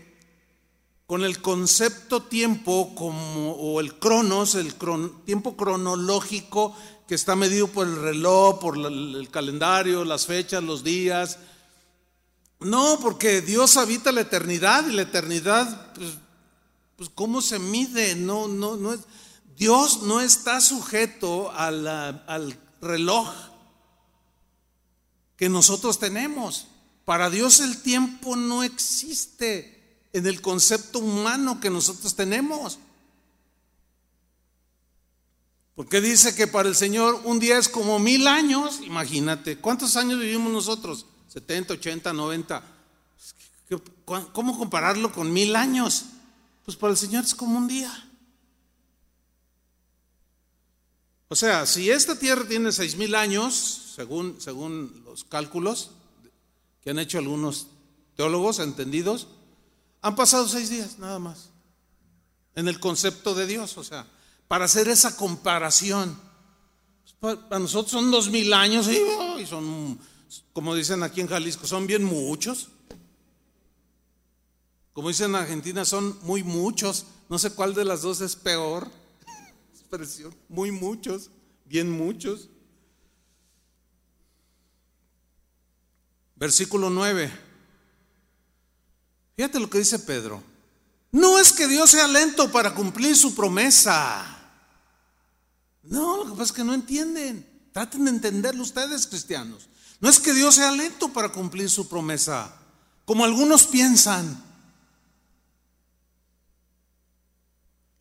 con 1.09 1.23
el 1.23 1.41
concepto 1.41 2.21
tiempo 2.21 2.93
o 2.95 3.79
el 3.79 3.97
cronos, 3.97 4.53
el 4.53 4.75
tiempo 5.25 5.57
cronológico 5.57 6.75
que 7.07 7.15
está 7.15 7.35
medido 7.35 7.67
por 7.67 7.87
el 7.87 7.99
reloj, 7.99 8.59
por 8.59 8.77
el 8.77 9.27
calendario, 9.31 10.05
las 10.05 10.27
fechas, 10.27 10.61
los 10.61 10.83
días. 10.83 11.39
No, 12.59 12.99
porque 13.01 13.41
Dios 13.41 13.75
habita 13.77 14.11
la 14.11 14.21
eternidad 14.21 14.85
y 14.87 14.91
la 14.91 15.01
eternidad, 15.01 15.93
pues, 15.95 16.11
pues 16.95 17.09
¿cómo 17.15 17.41
se 17.41 17.57
mide? 17.57 18.13
No, 18.13 18.47
no, 18.47 18.77
no 18.77 18.93
es, 18.93 18.99
Dios 19.57 20.03
no 20.03 20.21
está 20.21 20.61
sujeto 20.61 21.51
al 21.55 22.55
reloj 22.83 23.33
que 25.35 25.49
nosotros 25.49 25.97
tenemos. 25.97 26.67
Para 27.03 27.31
Dios 27.31 27.61
el 27.61 27.81
tiempo 27.81 28.35
no 28.35 28.61
existe 28.61 29.78
en 30.13 30.25
el 30.25 30.41
concepto 30.41 30.99
humano 30.99 31.59
que 31.59 31.69
nosotros 31.69 32.15
tenemos. 32.15 32.79
Porque 35.75 36.01
dice 36.01 36.35
que 36.35 36.47
para 36.47 36.67
el 36.67 36.75
Señor 36.75 37.21
un 37.23 37.39
día 37.39 37.57
es 37.57 37.69
como 37.69 37.99
mil 37.99 38.27
años. 38.27 38.81
Imagínate, 38.83 39.57
¿cuántos 39.57 39.95
años 39.95 40.19
vivimos 40.19 40.51
nosotros? 40.51 41.05
70, 41.29 41.75
80, 41.75 42.11
90. 42.11 42.63
¿Cómo 44.05 44.57
compararlo 44.57 45.11
con 45.13 45.31
mil 45.31 45.55
años? 45.55 46.05
Pues 46.65 46.75
para 46.75 46.91
el 46.91 46.97
Señor 46.97 47.23
es 47.23 47.33
como 47.33 47.57
un 47.57 47.67
día. 47.67 48.09
O 51.29 51.35
sea, 51.35 51.67
si 51.67 51.91
esta 51.91 52.17
tierra 52.17 52.47
tiene 52.47 52.71
seis 52.71 52.97
mil 52.97 53.13
años, 53.13 53.93
según, 53.95 54.41
según 54.41 55.03
los 55.05 55.23
cálculos 55.23 55.91
que 56.81 56.89
han 56.89 56.97
hecho 56.97 57.19
algunos 57.19 57.67
teólogos 58.15 58.59
entendidos, 58.59 59.27
han 60.01 60.15
pasado 60.15 60.47
seis 60.47 60.69
días 60.69 60.97
nada 60.99 61.19
más. 61.19 61.49
En 62.55 62.67
el 62.67 62.79
concepto 62.79 63.35
de 63.35 63.47
Dios, 63.47 63.77
o 63.77 63.83
sea, 63.83 64.05
para 64.47 64.65
hacer 64.65 64.87
esa 64.87 65.15
comparación. 65.15 66.17
Para 67.19 67.59
nosotros 67.59 67.91
son 67.91 68.11
dos 68.11 68.29
mil 68.29 68.53
años 68.53 68.87
y, 68.87 69.45
son, 69.45 69.99
como 70.53 70.73
dicen 70.73 71.03
aquí 71.03 71.21
en 71.21 71.27
Jalisco, 71.27 71.67
son 71.67 71.85
bien 71.85 72.03
muchos. 72.03 72.69
Como 74.93 75.09
dicen 75.09 75.31
en 75.31 75.35
Argentina, 75.35 75.85
son 75.85 76.17
muy 76.23 76.43
muchos. 76.43 77.05
No 77.29 77.37
sé 77.37 77.51
cuál 77.51 77.73
de 77.73 77.85
las 77.85 78.01
dos 78.01 78.21
es 78.21 78.35
peor. 78.35 78.89
Expresión, 79.73 80.33
muy 80.47 80.71
muchos, 80.71 81.29
bien 81.65 81.91
muchos. 81.91 82.49
Versículo 86.35 86.89
9. 86.89 87.48
Fíjate 89.39 89.57
lo 89.61 89.69
que 89.69 89.77
dice 89.77 89.99
Pedro. 89.99 90.43
No 91.13 91.39
es 91.39 91.53
que 91.53 91.65
Dios 91.69 91.91
sea 91.91 92.09
lento 92.09 92.51
para 92.51 92.75
cumplir 92.75 93.15
su 93.15 93.33
promesa. 93.33 94.37
No, 95.83 96.17
lo 96.17 96.25
que 96.25 96.31
pasa 96.31 96.43
es 96.43 96.51
que 96.51 96.65
no 96.65 96.73
entienden. 96.73 97.47
Traten 97.71 98.03
de 98.03 98.09
entenderlo 98.09 98.63
ustedes, 98.63 99.07
cristianos. 99.07 99.69
No 100.01 100.09
es 100.09 100.19
que 100.19 100.33
Dios 100.33 100.55
sea 100.55 100.71
lento 100.71 101.13
para 101.13 101.29
cumplir 101.29 101.69
su 101.69 101.87
promesa, 101.87 102.53
como 103.05 103.23
algunos 103.23 103.65
piensan. 103.65 104.43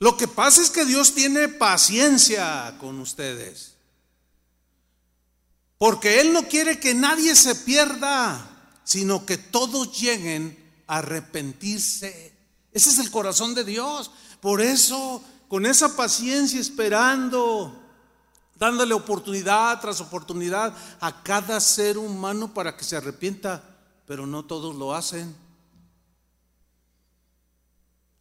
Lo 0.01 0.16
que 0.16 0.27
pasa 0.27 0.61
es 0.61 0.70
que 0.70 0.85
Dios 0.85 1.14
tiene 1.14 1.46
paciencia 1.46 2.77
con 2.81 2.98
ustedes. 2.98 3.74
Porque 5.79 6.20
Él 6.20 6.33
no 6.33 6.48
quiere 6.48 6.81
que 6.81 6.94
nadie 6.94 7.37
se 7.37 7.55
pierda, 7.55 8.81
sino 8.83 9.24
que 9.24 9.38
todos 9.38 10.01
lleguen 10.01 10.66
arrepentirse. 10.88 12.37
Ese 12.72 12.90
es 12.90 12.98
el 12.98 13.11
corazón 13.12 13.55
de 13.55 13.62
Dios. 13.64 14.11
Por 14.40 14.61
eso, 14.61 15.22
con 15.46 15.66
esa 15.66 15.94
paciencia, 15.94 16.59
esperando, 16.59 17.81
dándole 18.57 18.94
oportunidad 18.94 19.81
tras 19.81 20.01
oportunidad 20.01 20.74
a 21.01 21.22
cada 21.22 21.61
ser 21.61 21.96
humano 21.96 22.53
para 22.53 22.77
que 22.77 22.85
se 22.85 22.96
arrepienta, 22.96 23.62
pero 24.07 24.27
no 24.27 24.44
todos 24.44 24.74
lo 24.74 24.94
hacen. 24.94 25.35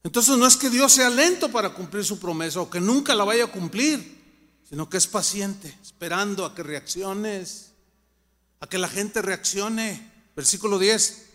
Entonces 0.04 0.38
no 0.38 0.46
es 0.48 0.56
que 0.56 0.70
Dios 0.70 0.94
sea 0.94 1.10
lento 1.10 1.52
para 1.52 1.74
cumplir 1.74 2.06
su 2.06 2.20
promesa 2.20 2.62
o 2.62 2.70
que 2.70 2.80
nunca 2.80 3.16
la 3.16 3.26
vaya 3.26 3.46
a 3.46 3.52
cumplir, 3.52 4.18
sino 4.64 4.90
que 4.90 4.98
es 4.98 5.08
paciente, 5.08 5.78
esperando 5.82 6.46
a 6.46 6.54
que 6.54 6.64
reacciones, 6.64 7.72
a 8.60 8.68
que 8.68 8.78
la 8.78 8.88
gente 8.88 9.22
reaccione. 9.22 10.12
Versículo 10.36 10.80
10. 10.80 11.27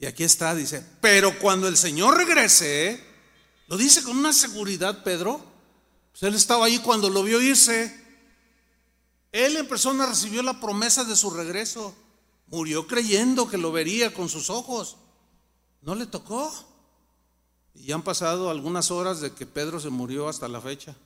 Y 0.00 0.06
aquí 0.06 0.24
está, 0.24 0.54
dice, 0.54 0.82
pero 1.02 1.38
cuando 1.38 1.68
el 1.68 1.76
Señor 1.76 2.16
regrese, 2.16 3.04
lo 3.66 3.76
dice 3.76 4.02
con 4.02 4.16
una 4.16 4.32
seguridad 4.32 5.04
Pedro, 5.04 5.44
pues 6.10 6.22
él 6.22 6.34
estaba 6.34 6.64
ahí 6.64 6.78
cuando 6.78 7.10
lo 7.10 7.22
vio 7.22 7.38
irse. 7.40 7.94
Él 9.30 9.58
en 9.58 9.68
persona 9.68 10.06
recibió 10.06 10.42
la 10.42 10.58
promesa 10.58 11.04
de 11.04 11.14
su 11.14 11.30
regreso. 11.30 11.94
Murió 12.46 12.86
creyendo 12.86 13.48
que 13.48 13.58
lo 13.58 13.72
vería 13.72 14.14
con 14.14 14.30
sus 14.30 14.48
ojos. 14.48 14.96
No 15.82 15.94
le 15.94 16.06
tocó. 16.06 16.50
Y 17.74 17.92
han 17.92 18.02
pasado 18.02 18.48
algunas 18.48 18.90
horas 18.90 19.20
de 19.20 19.34
que 19.34 19.44
Pedro 19.44 19.80
se 19.80 19.90
murió 19.90 20.30
hasta 20.30 20.48
la 20.48 20.62
fecha. 20.62 20.96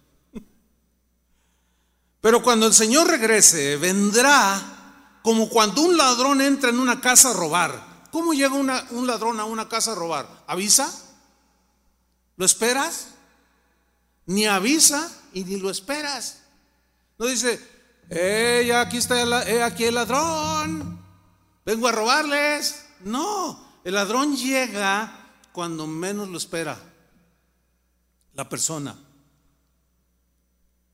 Pero 2.20 2.42
cuando 2.42 2.66
el 2.66 2.72
Señor 2.72 3.09
regrese, 3.09 3.76
vendrá 3.76 5.18
como 5.22 5.48
cuando 5.48 5.83
un 5.83 5.96
ladrón 5.96 6.40
entra 6.40 6.71
en 6.71 6.79
una 6.79 7.00
casa 7.00 7.31
a 7.31 7.35
robar. 7.35 7.94
¿Cómo 8.15 8.33
llega 8.33 8.54
un 8.54 9.06
ladrón 9.08 9.40
a 9.40 9.44
una 9.44 9.69
casa 9.69 9.90
a 9.90 9.96
robar? 9.96 10.44
¿Avisa? 10.46 10.88
¿Lo 12.37 12.46
esperas? 12.46 13.08
Ni 14.27 14.46
avisa 14.46 15.10
y 15.33 15.42
ni 15.42 15.56
lo 15.56 15.69
esperas. 15.69 16.44
No 17.19 17.27
dice, 17.27 17.60
eh, 18.10 18.67
ya 18.69 18.83
aquí 18.83 18.98
está 18.98 19.21
el, 19.21 19.33
eh, 19.33 19.65
aquí 19.65 19.83
el 19.83 19.96
ladrón, 19.96 21.04
vengo 21.67 21.88
a 21.88 21.90
robarles. 21.90 22.87
No, 23.00 23.81
el 23.83 23.94
ladrón 23.94 24.37
llega 24.37 25.33
cuando 25.50 25.88
menos 25.88 26.29
lo 26.29 26.38
espera 26.38 26.79
la 28.35 28.48
persona. 28.48 28.96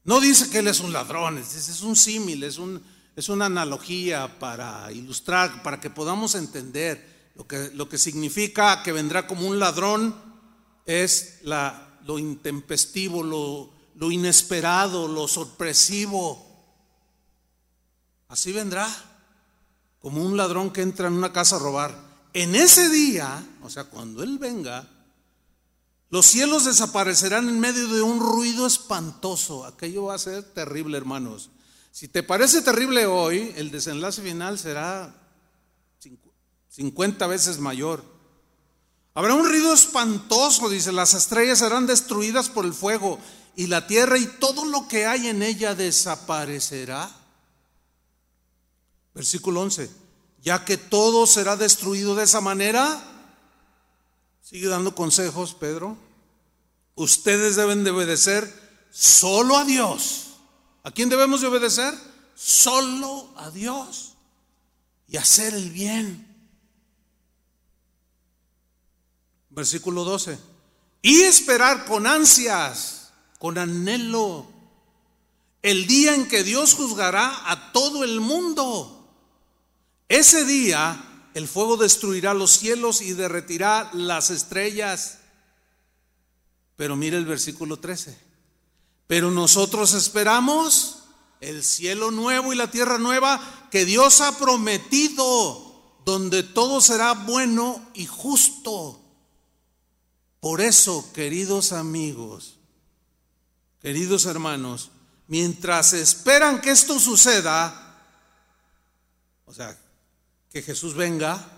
No 0.05 0.21
dice 0.21 0.49
que 0.49 0.61
él 0.61 0.69
es 0.69 0.81
un 0.81 0.95
ladrón, 0.95 1.37
es, 1.37 1.83
un 1.83 1.97
símil, 1.97 2.45
es, 2.45 2.57
un, 2.57 2.83
es 3.21 3.29
una 3.29 3.47
analogía 3.47 4.39
para 4.39 4.91
ilustrar, 4.93 5.63
para 5.63 5.79
que 5.79 5.91
podamos 5.91 6.35
entender 6.35 7.31
lo 7.35 7.47
que, 7.47 7.71
lo 7.75 7.87
que 7.87 7.99
significa 7.99 8.83
que 8.83 8.93
vendrá 8.93 9.27
como 9.27 9.47
un 9.47 9.59
ladrón 9.59 10.15
es 10.87 11.41
lo 11.43 12.19
intempestivo, 12.19 13.23
lo 13.23 14.11
inesperado, 14.11 15.07
lo 15.07 15.29
sorpresivo. 15.29 16.47
Así 18.29 18.53
vendrá, 18.53 18.89
como 20.01 20.25
un 20.25 20.39
ladrón 20.39 20.71
que 20.71 20.81
entra 20.81 21.09
en 21.09 21.15
una 21.15 21.33
casa 21.33 21.57
a 21.57 21.59
robar. 21.59 22.11
en 22.33 22.55
ese 22.55 22.89
día, 22.89 23.45
o 23.61 23.69
sea, 23.69 23.85
cuando 23.85 24.23
Él 24.23 24.39
venga, 24.39 24.89
los 26.09 26.25
cielos 26.27 26.65
desaparecerán 26.65 27.49
en 27.51 27.61
medio 27.61 27.87
de 27.89 28.01
un 28.01 28.19
ruido 28.19 28.67
espantoso. 28.67 29.67
Aquello 29.67 30.05
va 30.05 30.15
a 30.15 30.19
ser 30.19 30.43
terrible, 30.43 30.97
hermanos. 30.97 31.51
Si 31.91 32.09
te 32.09 32.23
parece 32.23 32.63
terrible 32.63 33.07
hoy, 33.07 33.53
el 33.57 33.71
desenlace 33.71 34.23
final 34.23 34.59
será 34.59 35.15
50 36.69 37.27
veces 37.27 37.59
mayor. 37.59 38.05
Habrá 39.15 39.35
un 39.35 39.49
ruido 39.49 39.73
espantoso, 39.75 40.69
dice, 40.69 40.93
las 40.93 41.15
estrellas 41.15 41.59
serán 41.59 41.87
destruidas 41.87 42.49
por 42.49 42.65
el 42.65 42.73
fuego 42.73 43.19
y 43.57 43.67
la 43.67 43.87
tierra 43.87 44.19
y 44.19 44.27
todo 44.27 44.65
lo 44.65 44.87
que 44.87 45.07
hay 45.07 45.27
en 45.29 45.43
ella 45.43 45.75
desaparecerá. 45.75 47.11
Versículo 49.13 49.61
11, 49.63 49.91
ya 50.41 50.65
que 50.65 50.77
todo 50.77 51.27
será 51.27 51.57
destruido 51.57 52.15
de 52.15 52.25
esa 52.25 52.41
manera, 52.41 53.03
sigue 54.41 54.69
dando 54.69 54.95
consejos 54.95 55.55
Pedro, 55.55 55.99
ustedes 56.95 57.57
deben 57.57 57.83
de 57.83 57.91
obedecer 57.91 58.51
solo 58.91 59.57
a 59.57 59.65
Dios. 59.65 60.30
¿A 60.83 60.91
quién 60.91 61.09
debemos 61.09 61.41
de 61.41 61.49
obedecer? 61.49 61.95
Solo 62.35 63.33
a 63.37 63.51
Dios 63.51 64.15
y 65.09 65.17
hacer 65.17 65.55
el 65.55 65.71
bien. 65.71 66.27
Versículo 69.51 70.05
12. 70.05 70.39
Y 71.03 71.23
esperar 71.23 71.85
con 71.85 72.07
ansias, 72.07 73.13
con 73.39 73.59
anhelo, 73.59 74.47
el 75.63 75.87
día 75.87 76.15
en 76.15 76.29
que 76.29 76.45
Dios 76.45 76.75
juzgará 76.75 77.51
a 77.51 77.73
todo 77.73 78.05
el 78.05 78.21
mundo. 78.21 78.97
Ese 80.09 80.45
día 80.45 81.29
el 81.35 81.47
fuego 81.47 81.77
destruirá 81.77 82.35
los 82.35 82.53
cielos 82.53 83.03
y 83.03 83.13
derretirá 83.13 83.91
las 83.93 84.31
estrellas. 84.31 85.19
Pero 86.77 86.97
mire 86.97 87.17
el 87.17 87.27
versículo 87.27 87.79
13. 87.79 88.30
Pero 89.11 89.33
nosotros 89.33 89.95
esperamos 89.95 90.99
el 91.41 91.65
cielo 91.65 92.13
nuevo 92.13 92.53
y 92.53 92.57
la 92.57 92.71
tierra 92.71 92.97
nueva 92.97 93.41
que 93.69 93.85
Dios 93.85 94.21
ha 94.21 94.39
prometido, 94.39 95.99
donde 96.05 96.45
todo 96.45 96.81
será 96.81 97.15
bueno 97.15 97.85
y 97.93 98.07
justo. 98.07 99.03
Por 100.39 100.61
eso, 100.61 101.13
queridos 101.13 101.73
amigos, 101.73 102.55
queridos 103.83 104.27
hermanos, 104.27 104.93
mientras 105.27 105.93
esperan 105.93 106.61
que 106.61 106.71
esto 106.71 107.01
suceda, 107.01 107.99
o 109.45 109.53
sea, 109.53 109.77
que 110.53 110.63
Jesús 110.63 110.95
venga, 110.95 111.51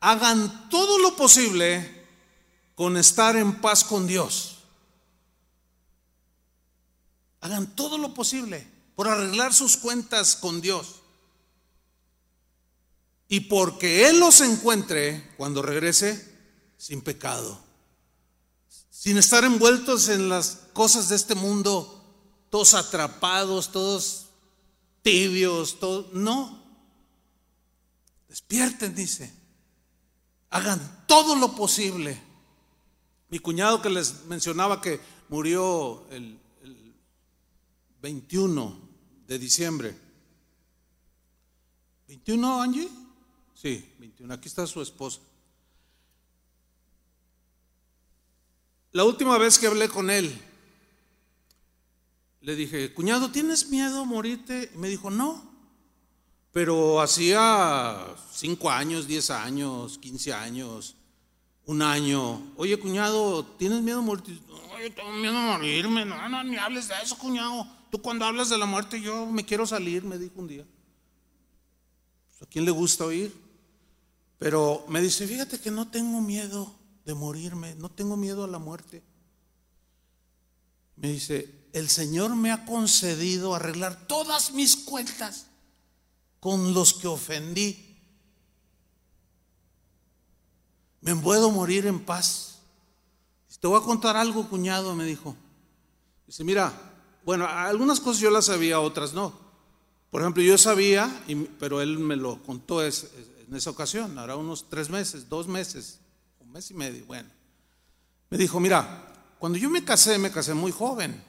hagan 0.00 0.70
todo 0.70 0.96
lo 0.96 1.14
posible 1.16 2.06
con 2.74 2.96
estar 2.96 3.36
en 3.36 3.60
paz 3.60 3.84
con 3.84 4.06
Dios. 4.06 4.57
Hagan 7.40 7.74
todo 7.74 7.98
lo 7.98 8.14
posible 8.14 8.66
por 8.94 9.08
arreglar 9.08 9.54
sus 9.54 9.76
cuentas 9.76 10.36
con 10.36 10.60
Dios. 10.60 10.96
Y 13.28 13.40
porque 13.40 14.08
Él 14.08 14.20
los 14.20 14.40
encuentre 14.40 15.34
cuando 15.36 15.62
regrese 15.62 16.36
sin 16.76 17.02
pecado 17.02 17.68
sin 18.98 19.16
estar 19.16 19.44
envueltos 19.44 20.08
en 20.08 20.28
las 20.28 20.58
cosas 20.72 21.08
de 21.08 21.14
este 21.14 21.36
mundo, 21.36 22.04
todos 22.50 22.74
atrapados, 22.74 23.70
todos 23.70 24.26
tibios, 25.02 25.78
todos, 25.78 26.12
no. 26.12 26.60
Despierten, 28.28 28.96
dice. 28.96 29.32
Hagan 30.50 31.04
todo 31.06 31.36
lo 31.36 31.54
posible. 31.54 32.20
Mi 33.28 33.38
cuñado 33.38 33.80
que 33.80 33.88
les 33.88 34.24
mencionaba 34.24 34.80
que 34.80 35.00
murió 35.28 36.04
el, 36.10 36.36
21 38.00 38.78
de 39.26 39.38
diciembre. 39.38 39.96
¿21, 42.08 42.62
Angie? 42.62 42.88
Sí, 43.54 43.92
21. 43.98 44.32
Aquí 44.32 44.48
está 44.48 44.66
su 44.66 44.80
esposa. 44.80 45.20
La 48.92 49.04
última 49.04 49.36
vez 49.36 49.58
que 49.58 49.66
hablé 49.66 49.88
con 49.88 50.10
él, 50.10 50.40
le 52.40 52.54
dije, 52.56 52.94
cuñado, 52.94 53.30
¿tienes 53.30 53.68
miedo 53.68 54.00
a 54.00 54.04
morirte? 54.04 54.70
Y 54.74 54.78
me 54.78 54.88
dijo, 54.88 55.10
no. 55.10 55.46
Pero 56.52 57.00
hacía 57.00 58.16
cinco 58.32 58.70
años, 58.70 59.06
diez 59.06 59.30
años, 59.30 59.98
quince 59.98 60.32
años, 60.32 60.96
un 61.66 61.82
año. 61.82 62.54
Oye, 62.56 62.78
cuñado, 62.78 63.44
¿tienes 63.44 63.82
miedo 63.82 63.98
a 63.98 64.02
morirte? 64.02 64.38
Oye, 64.74 64.90
tengo 64.90 65.12
miedo 65.12 65.36
a 65.36 65.58
morirme. 65.58 66.04
No, 66.06 66.28
no, 66.28 66.42
ni 66.42 66.56
hables 66.56 66.88
de 66.88 66.94
eso, 67.02 67.18
cuñado. 67.18 67.77
Tú 67.90 68.00
cuando 68.02 68.24
hablas 68.24 68.48
de 68.48 68.58
la 68.58 68.66
muerte, 68.66 69.00
yo 69.00 69.26
me 69.26 69.44
quiero 69.44 69.66
salir, 69.66 70.04
me 70.04 70.18
dijo 70.18 70.34
un 70.36 70.48
día. 70.48 70.66
¿A 72.40 72.46
quién 72.46 72.64
le 72.64 72.70
gusta 72.70 73.04
oír? 73.04 73.34
Pero 74.38 74.84
me 74.88 75.00
dice, 75.00 75.26
fíjate 75.26 75.60
que 75.60 75.70
no 75.70 75.88
tengo 75.88 76.20
miedo 76.20 76.72
de 77.04 77.14
morirme, 77.14 77.74
no 77.76 77.90
tengo 77.90 78.16
miedo 78.16 78.44
a 78.44 78.48
la 78.48 78.58
muerte. 78.58 79.02
Me 80.96 81.12
dice, 81.12 81.68
el 81.72 81.88
Señor 81.88 82.36
me 82.36 82.52
ha 82.52 82.64
concedido 82.64 83.54
arreglar 83.54 84.06
todas 84.06 84.52
mis 84.52 84.76
cuentas 84.76 85.46
con 86.40 86.74
los 86.74 86.94
que 86.94 87.08
ofendí. 87.08 87.98
Me 91.00 91.14
puedo 91.16 91.50
morir 91.50 91.86
en 91.86 92.04
paz. 92.04 92.58
Te 93.60 93.66
voy 93.66 93.80
a 93.80 93.84
contar 93.84 94.16
algo, 94.16 94.48
cuñado, 94.48 94.94
me 94.94 95.04
dijo. 95.04 95.34
Dice, 96.26 96.44
mira, 96.44 96.87
bueno, 97.28 97.46
algunas 97.46 98.00
cosas 98.00 98.22
yo 98.22 98.30
las 98.30 98.46
sabía, 98.46 98.80
otras 98.80 99.12
no. 99.12 99.38
Por 100.10 100.22
ejemplo, 100.22 100.42
yo 100.42 100.56
sabía, 100.56 101.14
pero 101.58 101.82
él 101.82 101.98
me 101.98 102.16
lo 102.16 102.42
contó 102.42 102.82
en 102.82 103.54
esa 103.54 103.68
ocasión, 103.68 104.18
ahora 104.18 104.34
unos 104.36 104.70
tres 104.70 104.88
meses, 104.88 105.28
dos 105.28 105.46
meses 105.46 106.00
mes 106.46 106.70
y 106.70 106.74
medio, 106.74 107.04
bueno. 107.04 107.28
Me 108.30 108.38
dijo, 108.38 108.60
mira, 108.60 109.12
cuando 109.38 109.58
yo 109.58 109.68
me 109.68 109.84
casé, 109.84 110.18
me 110.18 110.32
casé 110.32 110.54
muy 110.54 110.72
joven. 110.72 111.22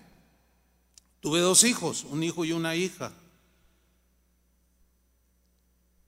Tuve 1.20 1.41
dos 1.41 1.66
hijos, 1.66 2.06
un 2.06 2.24
hijo 2.24 2.45
y 2.45 2.54
una 2.54 2.78
hija. 2.78 3.12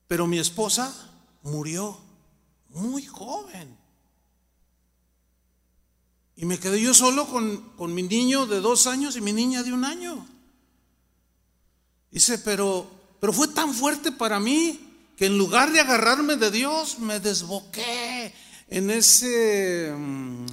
Pero 0.08 0.26
mi 0.26 0.38
esposa 0.38 0.90
murió 1.42 2.00
muy 2.70 3.04
joven. 3.04 3.76
Y 6.42 6.44
me 6.44 6.58
quedé 6.58 6.80
yo 6.80 6.92
solo 6.92 7.28
con, 7.28 7.56
con, 7.76 7.94
mi 7.94 8.02
niño 8.02 8.46
de 8.46 8.60
dos 8.60 8.88
años 8.88 9.14
y 9.14 9.20
mi 9.20 9.32
niña 9.32 9.62
de 9.62 9.72
un 9.72 9.84
año. 9.84 10.26
Dice, 12.10 12.36
pero, 12.38 12.90
pero 13.20 13.32
fue 13.32 13.46
tan 13.46 13.72
fuerte 13.72 14.10
para 14.10 14.40
mí 14.40 15.12
que 15.16 15.26
en 15.26 15.38
lugar 15.38 15.70
de 15.70 15.78
agarrarme 15.78 16.34
de 16.34 16.50
Dios, 16.50 16.98
me 16.98 17.20
desboqué 17.20 18.34
en 18.66 18.90
ese, 18.90 19.94
mm, 19.96 20.46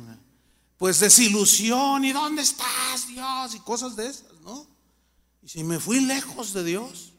pues, 0.78 1.00
desilusión, 1.00 2.06
¿y 2.06 2.12
dónde 2.12 2.44
estás, 2.44 3.08
Dios? 3.08 3.56
Y 3.56 3.60
cosas 3.62 3.96
de 3.96 4.10
esas, 4.10 4.40
¿no? 4.44 4.68
Y 5.42 5.50
si 5.50 5.64
me 5.64 5.80
fui 5.80 6.02
lejos 6.02 6.54
de 6.54 6.64
Dios 6.66 7.14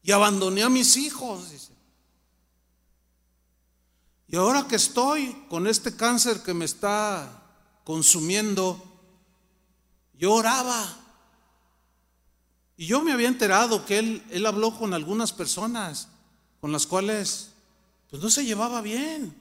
y 0.00 0.12
abandoné 0.12 0.62
a 0.62 0.68
mis 0.68 0.96
hijos. 0.96 1.42
Y 4.28 4.36
ahora 4.36 4.68
que 4.68 4.76
estoy 4.76 5.44
con 5.50 5.66
este 5.66 5.96
cáncer 5.96 6.40
que 6.44 6.54
me 6.54 6.66
está 6.66 7.40
consumiendo, 7.84 8.82
yo 10.18 10.32
oraba. 10.32 11.00
Y 12.76 12.86
yo 12.86 13.02
me 13.02 13.12
había 13.12 13.28
enterado 13.28 13.84
que 13.84 13.98
él, 13.98 14.24
él 14.30 14.46
habló 14.46 14.76
con 14.76 14.94
algunas 14.94 15.32
personas 15.32 16.08
con 16.60 16.72
las 16.72 16.86
cuales 16.86 17.50
pues 18.08 18.22
no 18.22 18.30
se 18.30 18.44
llevaba 18.44 18.80
bien. 18.80 19.34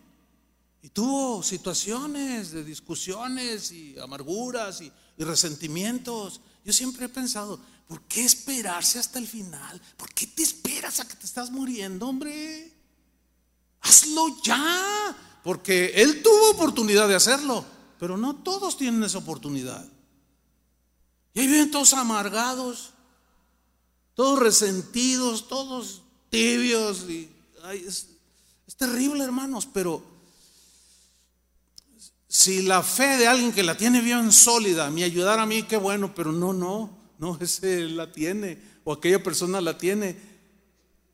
Y 0.81 0.89
tuvo 0.89 1.41
situaciones 1.41 2.51
de 2.51 2.63
discusiones 2.63 3.71
y 3.71 3.97
amarguras 3.97 4.81
y, 4.81 4.91
resentimientos. 5.17 6.41
Yo 6.65 6.73
siempre 6.73 7.05
he 7.05 7.09
pensado, 7.09 7.59
¿por 7.87 8.01
qué 8.01 8.25
esperarse 8.25 8.99
hasta 8.99 9.19
el 9.19 9.27
final? 9.27 9.81
¿Por 9.95 10.13
qué 10.13 10.27
te 10.27 10.43
esperas 10.43 10.99
a 10.99 11.07
que 11.07 11.15
te 11.15 11.25
estás 11.25 11.51
muriendo, 11.51 12.09
hombre? 12.09 12.73
Hazlo 13.79 14.41
ya, 14.43 15.39
porque 15.43 15.93
él 15.95 16.21
tuvo 16.21 16.51
oportunidad 16.51 17.07
de 17.07 17.15
hacerlo, 17.15 17.63
pero 18.03 18.17
no 18.17 18.35
todos 18.35 18.75
tienen 18.75 19.01
esa 19.05 19.19
oportunidad. 19.19 19.87
Y 21.33 21.39
ahí 21.39 21.47
viven 21.47 21.71
todos 21.71 21.93
amargados, 21.93 22.89
todos 24.13 24.39
resentidos, 24.39 25.47
todos 25.47 26.01
tibios. 26.29 27.05
Y, 27.09 27.29
es 27.71 28.09
terrible, 28.75 29.23
hermanos, 29.23 29.69
pero 29.73 30.03
si 32.27 32.63
la 32.63 32.83
fe 32.83 33.15
de 33.15 33.27
alguien 33.27 33.53
que 33.53 33.63
la 33.63 33.77
tiene 33.77 34.01
bien 34.01 34.33
sólida 34.33 34.89
me 34.89 35.05
ayudara 35.05 35.43
a 35.43 35.45
mí, 35.45 35.63
qué 35.63 35.77
bueno, 35.77 36.13
pero 36.13 36.33
no, 36.33 36.51
no, 36.51 36.89
no, 37.19 37.37
ese 37.39 37.87
la 37.87 38.11
tiene 38.11 38.61
o 38.83 38.91
aquella 38.91 39.23
persona 39.23 39.61
la 39.61 39.77
tiene. 39.77 40.17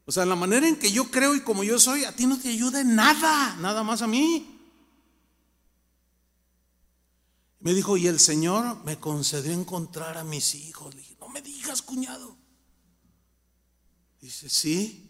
O 0.06 0.12
sea, 0.12 0.26
la 0.26 0.36
manera 0.36 0.68
en 0.68 0.76
que 0.76 0.92
yo 0.92 1.12
creo 1.12 1.36
y 1.36 1.42
como 1.42 1.64
yo 1.64 1.78
soy, 1.78 2.06
a 2.06 2.16
ti 2.16 2.26
no 2.26 2.40
te 2.40 2.50
ayuda 2.50 2.84
nada, 2.84 3.58
nada 3.58 3.84
más 3.84 4.02
a 4.02 4.08
mí. 4.08 4.56
Me 7.60 7.74
dijo, 7.74 7.98
y 7.98 8.08
el 8.08 8.20
Señor 8.20 8.84
me 8.86 9.00
concedió 9.00 9.52
encontrar 9.52 10.18
a 10.18 10.24
mis 10.24 10.56
hijos. 10.56 10.96
Le 10.96 11.02
dije, 11.02 11.18
no 11.20 11.28
me 11.30 11.42
digas, 11.42 11.82
cuñado. 11.82 12.38
Dice, 14.22 14.50
sí. 14.50 15.06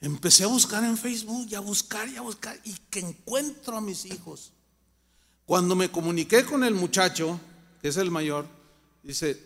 Empecé 0.00 0.44
a 0.44 0.48
buscar 0.48 0.84
en 0.84 0.98
Facebook 0.98 1.46
y 1.48 1.54
a 1.54 1.60
buscar 1.60 2.08
y 2.08 2.16
a 2.16 2.20
buscar 2.20 2.60
y 2.64 2.72
que 2.90 3.00
encuentro 3.00 3.76
a 3.76 3.80
mis 3.80 4.04
hijos. 4.04 4.52
Cuando 5.46 5.74
me 5.76 5.90
comuniqué 5.90 6.44
con 6.44 6.64
el 6.64 6.74
muchacho, 6.74 7.40
que 7.80 7.88
es 7.88 7.96
el 7.96 8.10
mayor, 8.10 8.46
dice, 9.02 9.40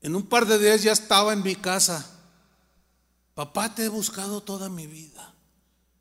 en 0.00 0.14
un 0.14 0.26
par 0.26 0.46
de 0.46 0.58
días 0.58 0.82
ya 0.82 0.92
estaba 0.92 1.32
en 1.32 1.42
mi 1.42 1.56
casa. 1.56 2.08
Papá, 3.34 3.74
te 3.74 3.84
he 3.84 3.88
buscado 3.88 4.42
toda 4.42 4.68
mi 4.68 4.86
vida. 4.86 5.34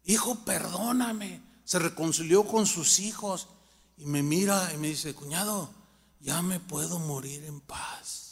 Hijo, 0.05 0.45
perdóname. 0.45 1.41
Se 1.65 1.79
reconcilió 1.79 2.45
con 2.45 2.67
sus 2.67 2.99
hijos 2.99 3.47
y 3.97 4.05
me 4.05 4.23
mira 4.23 4.71
y 4.73 4.77
me 4.77 4.87
dice, 4.87 5.13
cuñado, 5.13 5.69
ya 6.19 6.41
me 6.41 6.59
puedo 6.59 6.99
morir 6.99 7.43
en 7.45 7.61
paz. 7.61 8.25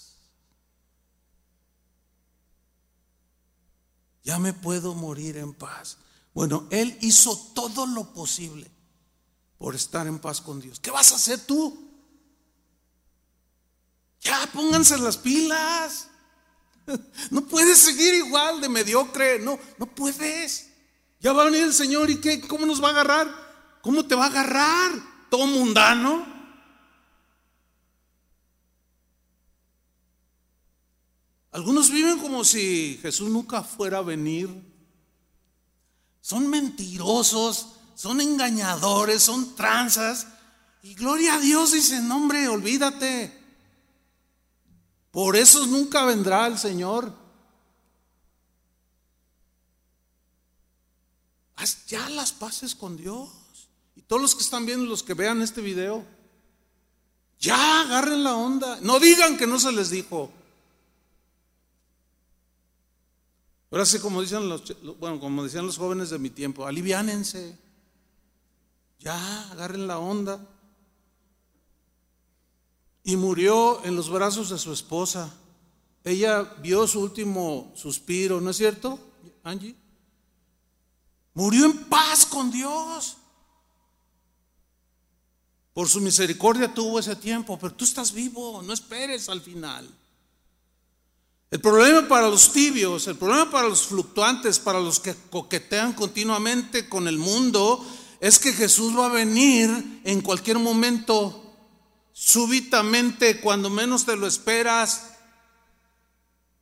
ya 4.23 4.39
me 4.39 4.53
puedo 4.53 4.93
morir 4.95 5.37
en 5.37 5.53
paz. 5.53 5.97
Bueno, 6.33 6.67
Él 6.71 6.97
hizo 7.01 7.37
todo 7.53 7.85
lo 7.85 8.13
posible 8.13 8.69
por 9.57 9.75
estar 9.75 10.07
en 10.07 10.19
paz 10.19 10.41
con 10.41 10.59
Dios. 10.59 10.79
¿Qué 10.79 10.89
vas 10.89 11.11
a 11.11 11.15
hacer 11.15 11.39
tú? 11.45 11.91
Ya 14.21 14.49
pónganse 14.51 14.97
las 14.97 15.17
pilas. 15.17 16.07
No 17.31 17.45
puedes 17.45 17.77
seguir 17.77 18.13
igual 18.13 18.59
de 18.59 18.67
mediocre. 18.67 19.39
No, 19.39 19.57
no 19.77 19.85
puedes. 19.85 20.67
Ya 21.21 21.31
va 21.31 21.43
a 21.43 21.45
venir 21.45 21.63
el 21.63 21.73
Señor 21.73 22.09
y 22.09 22.19
qué, 22.19 22.41
¿cómo 22.41 22.65
nos 22.65 22.83
va 22.83 22.89
a 22.89 22.91
agarrar? 22.91 23.79
¿Cómo 23.81 24.05
te 24.05 24.15
va 24.15 24.25
a 24.25 24.27
agarrar? 24.27 24.91
¿Todo 25.33 25.47
mundano? 25.47 26.23
Algunos 31.49 31.89
viven 31.89 32.19
como 32.19 32.43
si 32.43 32.99
Jesús 33.01 33.31
nunca 33.31 33.63
fuera 33.63 33.97
a 33.97 34.01
venir. 34.03 34.47
Son 36.21 36.47
mentirosos, 36.47 37.69
son 37.95 38.21
engañadores, 38.21 39.23
son 39.23 39.55
tranzas. 39.55 40.27
Y 40.83 40.93
gloria 40.93 41.33
a 41.33 41.39
Dios 41.39 41.71
dicen, 41.71 42.11
hombre, 42.11 42.47
olvídate. 42.47 43.35
Por 45.09 45.35
eso 45.35 45.65
nunca 45.65 46.05
vendrá 46.05 46.45
el 46.45 46.59
Señor. 46.59 47.11
Haz 51.55 51.87
ya 51.87 52.07
las 52.09 52.31
paces 52.33 52.75
con 52.75 52.95
Dios. 52.95 53.42
Todos 54.13 54.21
los 54.21 54.35
que 54.35 54.43
están 54.43 54.67
viendo, 54.67 54.85
los 54.85 55.01
que 55.01 55.15
vean 55.15 55.41
este 55.41 55.59
video, 55.59 56.05
ya 57.39 57.81
agarren 57.81 58.23
la 58.23 58.35
onda. 58.35 58.77
No 58.79 58.99
digan 58.99 59.37
que 59.37 59.47
no 59.47 59.59
se 59.59 59.71
les 59.71 59.89
dijo. 59.89 60.31
Ahora 63.71 63.87
sí, 63.87 63.97
como 63.97 64.21
dicen 64.21 64.47
los, 64.47 64.61
bueno, 64.99 65.19
como 65.19 65.43
decían 65.43 65.65
los 65.65 65.79
jóvenes 65.79 66.11
de 66.11 66.19
mi 66.19 66.29
tiempo, 66.29 66.67
aliviánense. 66.67 67.57
Ya, 68.99 69.49
agarren 69.49 69.87
la 69.87 69.97
onda. 69.97 70.47
Y 73.03 73.15
murió 73.15 73.83
en 73.83 73.95
los 73.95 74.11
brazos 74.11 74.51
de 74.51 74.59
su 74.59 74.71
esposa. 74.73 75.33
Ella 76.03 76.43
vio 76.61 76.85
su 76.85 77.01
último 77.01 77.73
suspiro, 77.75 78.39
¿no 78.39 78.51
es 78.51 78.57
cierto, 78.57 78.99
Angie? 79.43 79.75
Murió 81.33 81.65
en 81.65 81.85
paz 81.85 82.27
con 82.27 82.51
Dios. 82.51 83.17
Por 85.73 85.89
su 85.89 86.01
misericordia 86.01 86.73
tuvo 86.73 86.99
ese 86.99 87.15
tiempo, 87.15 87.57
pero 87.59 87.73
tú 87.73 87.83
estás 87.83 88.11
vivo, 88.11 88.61
no 88.61 88.73
esperes 88.73 89.27
al 89.29 89.41
final. 89.41 89.89
El 91.49 91.61
problema 91.61 92.07
para 92.07 92.29
los 92.29 92.51
tibios, 92.51 93.07
el 93.07 93.15
problema 93.15 93.49
para 93.49 93.67
los 93.67 93.83
fluctuantes, 93.83 94.59
para 94.59 94.79
los 94.79 94.99
que 94.99 95.15
coquetean 95.29 95.93
continuamente 95.93 96.89
con 96.89 97.07
el 97.07 97.17
mundo, 97.17 97.85
es 98.19 98.39
que 98.39 98.53
Jesús 98.53 98.97
va 98.97 99.07
a 99.07 99.09
venir 99.09 100.01
en 100.03 100.21
cualquier 100.21 100.57
momento, 100.57 101.53
súbitamente, 102.11 103.39
cuando 103.39 103.69
menos 103.69 104.05
te 104.05 104.15
lo 104.15 104.27
esperas, 104.27 105.11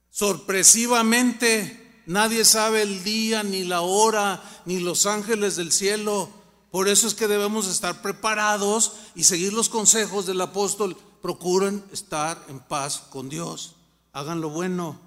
sorpresivamente. 0.09 2.01
Nadie 2.05 2.43
sabe 2.45 2.81
el 2.81 3.03
día, 3.03 3.43
ni 3.43 3.63
la 3.63 3.81
hora, 3.81 4.43
ni 4.65 4.79
los 4.79 5.05
ángeles 5.05 5.55
del 5.55 5.71
cielo. 5.71 6.40
Por 6.71 6.87
eso 6.87 7.07
es 7.07 7.13
que 7.13 7.27
debemos 7.27 7.67
estar 7.67 8.01
preparados 8.01 8.93
y 9.13 9.25
seguir 9.25 9.53
los 9.53 9.69
consejos 9.69 10.25
del 10.25 10.41
apóstol. 10.41 10.97
Procuren 11.21 11.83
estar 11.91 12.43
en 12.47 12.59
paz 12.59 13.03
con 13.09 13.29
Dios 13.29 13.75
hagan 14.13 14.41
lo 14.41 14.49
bueno, 14.49 14.99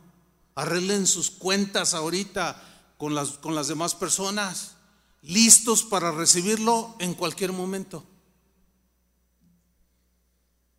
arreglen 0.55 1.07
sus 1.07 1.31
cuentas 1.31 1.95
ahorita 1.95 2.61
con 2.97 3.15
las, 3.15 3.31
con 3.31 3.55
las 3.55 3.69
demás 3.69 3.95
personas, 3.95 4.77
listos 5.23 5.83
para 5.83 6.13
recibirlo 6.13 6.97
en 6.99 7.15
cualquier 7.15 7.53
momento. 7.53 8.05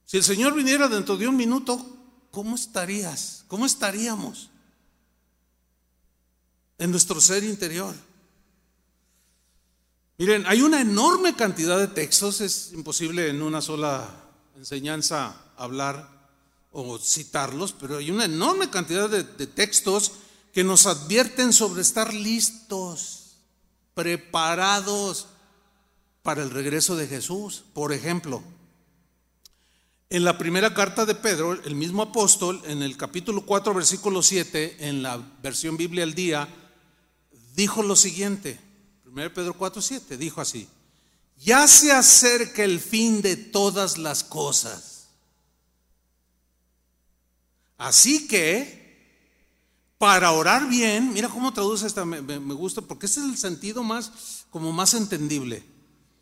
Si 0.06 0.18
el 0.18 0.24
Señor 0.24 0.54
viniera 0.54 0.88
dentro 0.88 1.18
de 1.18 1.28
un 1.28 1.36
minuto, 1.36 1.84
¿cómo 2.32 2.56
estarías? 2.56 3.44
¿Cómo 3.48 3.66
estaríamos 3.66 4.50
en 6.78 6.92
nuestro 6.92 7.20
ser 7.20 7.44
interior? 7.44 7.96
Miren, 10.18 10.46
hay 10.48 10.62
una 10.62 10.80
enorme 10.80 11.36
cantidad 11.36 11.78
de 11.78 11.90
textos, 11.90 12.40
es 12.40 12.72
imposible 12.74 13.28
en 13.28 13.42
una 13.42 13.62
sola 13.62 14.10
enseñanza 14.56 15.36
hablar 15.58 16.10
o 16.72 16.98
citarlos, 16.98 17.74
pero 17.74 17.98
hay 17.98 18.12
una 18.12 18.24
enorme 18.24 18.70
cantidad 18.70 19.10
de, 19.10 19.24
textos 19.24 20.14
que 20.54 20.64
nos 20.64 20.86
advierten 20.86 21.52
sobre 21.52 21.82
estar 21.82 22.14
listos, 22.14 23.40
preparados 23.94 25.28
para 26.24 26.44
el 26.44 26.50
regreso 26.50 26.96
de 26.96 27.08
Jesús. 27.08 27.66
Por 27.74 27.92
ejemplo, 27.92 28.42
en 30.10 30.24
la 30.24 30.38
primera 30.38 30.74
carta 30.74 31.06
de 31.06 31.16
Pedro, 31.16 31.54
el 31.62 31.76
mismo 31.76 32.04
apóstol, 32.04 32.62
en 32.68 32.84
el 32.84 32.96
capítulo 32.96 33.46
4, 33.46 33.74
versículo 33.74 34.24
7, 34.24 34.88
en 34.88 35.04
la 35.04 35.22
versión 35.44 35.76
Biblia 35.76 36.06
al 36.06 36.14
día, 36.14 36.48
dijo 37.54 37.84
lo 37.84 37.98
siguiente, 37.98 38.65
1 39.16 39.34
Pedro 39.34 39.54
4, 39.54 39.82
7, 39.82 40.18
dijo 40.18 40.42
así, 40.42 40.68
ya 41.42 41.68
se 41.70 41.92
acerca 41.94 42.64
el 42.64 42.82
fin 42.82 43.22
de 43.22 43.38
todas 43.38 43.98
las 43.98 44.26
cosas. 44.26 45.08
Así 47.78 48.28
que, 48.28 48.84
para 49.98 50.32
orar 50.32 50.68
bien, 50.68 51.14
mira 51.14 51.30
cómo 51.30 51.54
traduce 51.54 51.88
esta, 51.88 52.04
me, 52.04 52.38
gusta, 52.56 52.82
porque 52.82 53.06
ese 53.06 53.22
es 53.22 53.26
el 53.26 53.38
sentido 53.38 53.84
más, 53.84 54.46
como 54.50 54.74
más 54.74 54.94
entendible. 54.94 55.64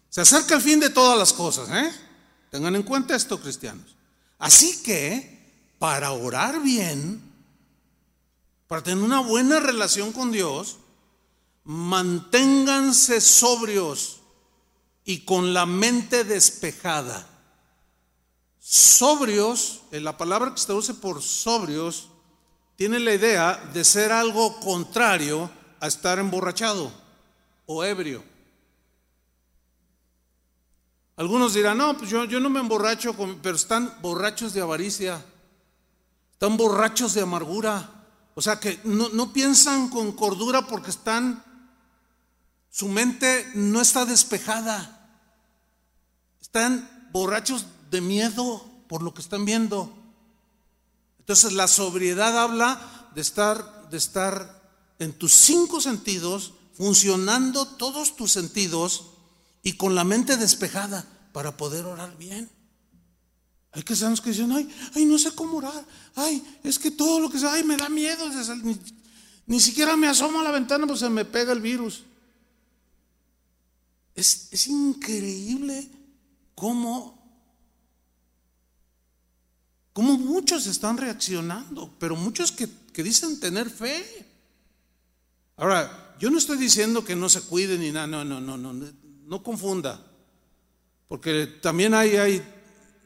Se 0.10 0.22
acerca 0.22 0.54
el 0.54 0.62
fin 0.62 0.80
de 0.80 0.92
todas 0.92 1.18
las 1.18 1.34
cosas, 1.34 1.70
¿eh? 1.70 1.92
Tengan 2.52 2.76
en 2.76 2.84
cuenta 2.84 3.16
esto, 3.16 3.42
cristianos. 3.42 3.96
Así 4.38 4.84
que, 4.84 5.74
para 5.80 6.12
orar 6.12 6.62
bien, 6.62 7.22
para 8.68 8.84
tener 8.84 9.04
una 9.04 9.22
buena 9.22 9.60
relación 9.60 10.12
con 10.12 10.32
Dios, 10.32 10.78
manténganse 11.66 13.22
sobrios 13.22 14.22
y 15.06 15.26
con 15.26 15.54
la 15.54 15.66
mente 15.66 16.24
despejada 16.24 17.30
Sobrios, 18.66 19.82
en 19.92 20.06
la 20.06 20.18
palabra 20.18 20.54
que 20.54 20.60
se 20.62 20.68
traduce 20.68 20.94
por 20.94 21.22
sobrios, 21.22 22.08
tiene 22.78 22.98
la 22.98 23.14
idea 23.14 23.62
de 23.74 23.84
ser 23.84 24.14
algo 24.14 24.58
contrario 24.62 25.52
a 25.82 25.88
estar 25.88 26.18
emborrachado 26.18 26.90
o 27.66 27.84
ebrio. 27.84 28.24
Algunos 31.18 31.54
dirán, 31.54 31.78
no, 31.78 31.98
pues 31.98 32.10
yo, 32.10 32.24
yo 32.24 32.40
no 32.40 32.50
me 32.50 32.62
emborracho, 32.62 33.14
pero 33.42 33.58
están 33.58 33.94
borrachos 34.02 34.54
de 34.54 34.62
avaricia, 34.62 35.24
están 36.32 36.56
borrachos 36.56 37.14
de 37.14 37.22
amargura. 37.22 38.08
O 38.34 38.42
sea 38.42 38.62
que 38.62 38.80
no, 38.86 39.10
no 39.10 39.34
piensan 39.34 39.90
con 39.90 40.14
cordura 40.14 40.66
porque 40.68 40.90
están, 40.90 41.44
su 42.74 42.88
mente 42.88 43.52
no 43.54 43.82
está 43.82 44.04
despejada. 44.04 45.22
Están 46.42 47.08
borrachos 47.12 47.68
de 47.92 48.02
miedo 48.02 48.66
por 48.90 49.04
lo 49.04 49.14
que 49.14 49.22
están 49.22 49.46
viendo. 49.46 49.96
Entonces 51.20 51.54
la 51.54 51.68
sobriedad 51.68 52.36
habla 52.36 53.12
de 53.14 53.22
estar, 53.22 53.92
en 54.98 55.14
tus 55.14 55.34
cinco 55.34 55.82
sentidos, 55.82 56.54
funcionando 56.74 57.68
todos 57.68 58.16
tus 58.16 58.32
sentidos 58.32 59.12
y 59.62 59.74
con 59.74 59.94
la 59.94 60.04
mente 60.04 60.36
despejada 60.36 61.06
para 61.32 61.56
poder 61.56 61.86
orar 61.86 62.18
bien. 62.18 62.50
Hay 63.72 63.84
que 63.84 63.94
que 63.94 64.30
dicen, 64.32 64.52
ay, 64.52 64.68
ay, 64.96 65.06
no 65.06 65.20
sé 65.20 65.32
cómo 65.36 65.58
orar, 65.58 65.86
ay, 66.16 66.44
es 66.64 66.80
que 66.80 66.90
todo 66.90 67.20
lo 67.20 67.30
que 67.30 67.38
sea, 67.38 67.54
ay, 67.54 67.64
me 67.64 67.78
da 67.78 67.88
miedo, 67.88 68.28
Ni 69.46 69.60
siquiera 69.60 69.96
me 69.96 70.08
asomo 70.08 70.40
a 70.40 70.44
la 70.44 70.52
ventana, 70.52 70.88
pues 70.88 71.02
se 71.02 71.10
me 71.10 71.24
pega 71.24 71.54
el 71.54 71.62
virus. 71.62 72.06
Es, 74.16 74.50
es 74.52 74.68
increíble 74.68 75.90
cómo, 76.56 77.22
cómo 79.92 80.18
muchos 80.18 80.68
están 80.68 80.98
reaccionando, 80.98 81.94
pero 82.00 82.16
muchos 82.16 82.52
que, 82.52 82.70
que 82.94 83.04
dicen 83.04 83.40
tener 83.40 83.70
fe. 83.70 84.28
Ahora, 85.58 86.16
yo 86.20 86.30
no 86.30 86.38
estoy 86.38 86.58
diciendo 86.58 87.04
que 87.04 87.16
no 87.16 87.30
se 87.30 87.42
cuiden 87.42 87.82
ni 87.82 87.92
nada, 87.92 88.08
no, 88.08 88.24
no, 88.24 88.40
no, 88.40 88.58
no, 88.58 88.74
no 88.74 89.44
confunda. 89.44 90.04
Porque 91.08 91.48
también 91.48 91.94
hay, 91.94 92.16
hay, 92.16 92.42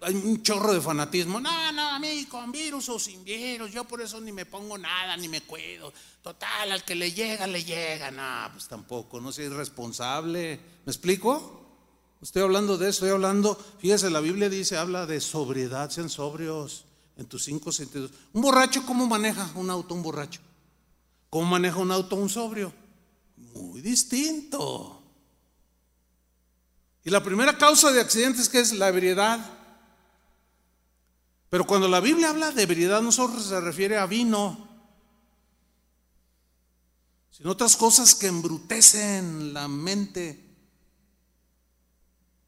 hay 0.02 0.16
un 0.16 0.42
chorro 0.44 0.74
de 0.74 0.82
fanatismo. 0.82 1.40
No, 1.40 1.72
no, 1.72 1.90
a 1.90 2.00
mí 2.00 2.26
con 2.26 2.52
virus 2.52 2.90
o 2.90 3.00
sin 3.00 3.24
virus, 3.24 3.72
yo 3.72 3.84
por 3.86 4.02
eso 4.02 4.22
ni 4.22 4.32
me 4.32 4.46
pongo 4.46 4.78
nada, 4.78 5.18
ni 5.18 5.28
me 5.28 5.42
cuido. 5.42 5.92
Total, 6.22 6.72
al 6.72 6.84
que 6.84 6.96
le 6.96 7.12
llega, 7.12 7.48
le 7.48 7.64
llega. 7.64 8.12
No, 8.12 8.52
pues 8.54 8.68
tampoco, 8.68 9.20
no 9.20 9.32
soy 9.32 9.46
irresponsable. 9.46 10.60
¿Me 10.86 10.92
explico? 10.92 11.66
Estoy 12.22 12.42
hablando 12.42 12.78
de 12.78 12.90
eso, 12.90 13.06
estoy 13.06 13.10
hablando, 13.12 13.56
fíjese, 13.80 14.10
la 14.10 14.20
Biblia 14.20 14.50
dice, 14.50 14.76
habla 14.76 15.06
de 15.06 15.22
sobriedad, 15.22 15.92
sean 15.92 16.10
sobrios 16.10 16.86
en 17.16 17.28
tus 17.28 17.44
cinco 17.44 17.72
sentidos. 17.72 18.12
Un 18.34 18.42
borracho, 18.42 18.86
¿cómo 18.86 19.06
maneja 19.06 19.52
un 19.54 19.70
auto 19.70 19.94
un 19.94 20.02
borracho? 20.02 20.42
¿Cómo 21.30 21.46
maneja 21.46 21.78
un 21.78 21.92
auto 21.92 22.16
un 22.16 22.30
sobrio? 22.30 22.74
Muy 23.54 23.82
distinto. 23.82 25.04
Y 27.04 27.10
la 27.10 27.24
primera 27.24 27.58
causa 27.58 27.92
de 27.92 28.02
accidentes 28.02 28.50
que 28.50 28.60
es 28.60 28.74
la 28.74 28.90
ebriedad. 28.90 29.57
Pero 31.50 31.66
cuando 31.66 31.88
la 31.88 32.00
Biblia 32.00 32.30
habla 32.30 32.52
de 32.52 32.64
ebriedad 32.64 33.02
no 33.02 33.12
solo 33.12 33.40
se 33.40 33.60
refiere 33.62 33.98
a 33.98 34.06
vino, 34.06 34.68
sino 37.32 37.52
otras 37.52 37.78
cosas 37.78 38.16
que 38.16 38.28
embrutecen 38.28 39.54
la 39.54 39.68
mente, 39.68 40.44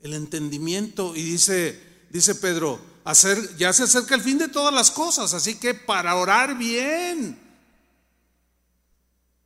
el 0.01 0.13
entendimiento. 0.13 1.15
Y 1.15 1.23
dice, 1.23 2.07
dice 2.09 2.35
Pedro, 2.35 2.79
hacer, 3.03 3.55
ya 3.57 3.71
se 3.71 3.83
acerca 3.83 4.15
el 4.15 4.21
fin 4.21 4.37
de 4.37 4.49
todas 4.49 4.73
las 4.73 4.91
cosas, 4.91 5.33
así 5.33 5.55
que 5.55 5.73
para 5.73 6.15
orar 6.15 6.57
bien, 6.57 7.39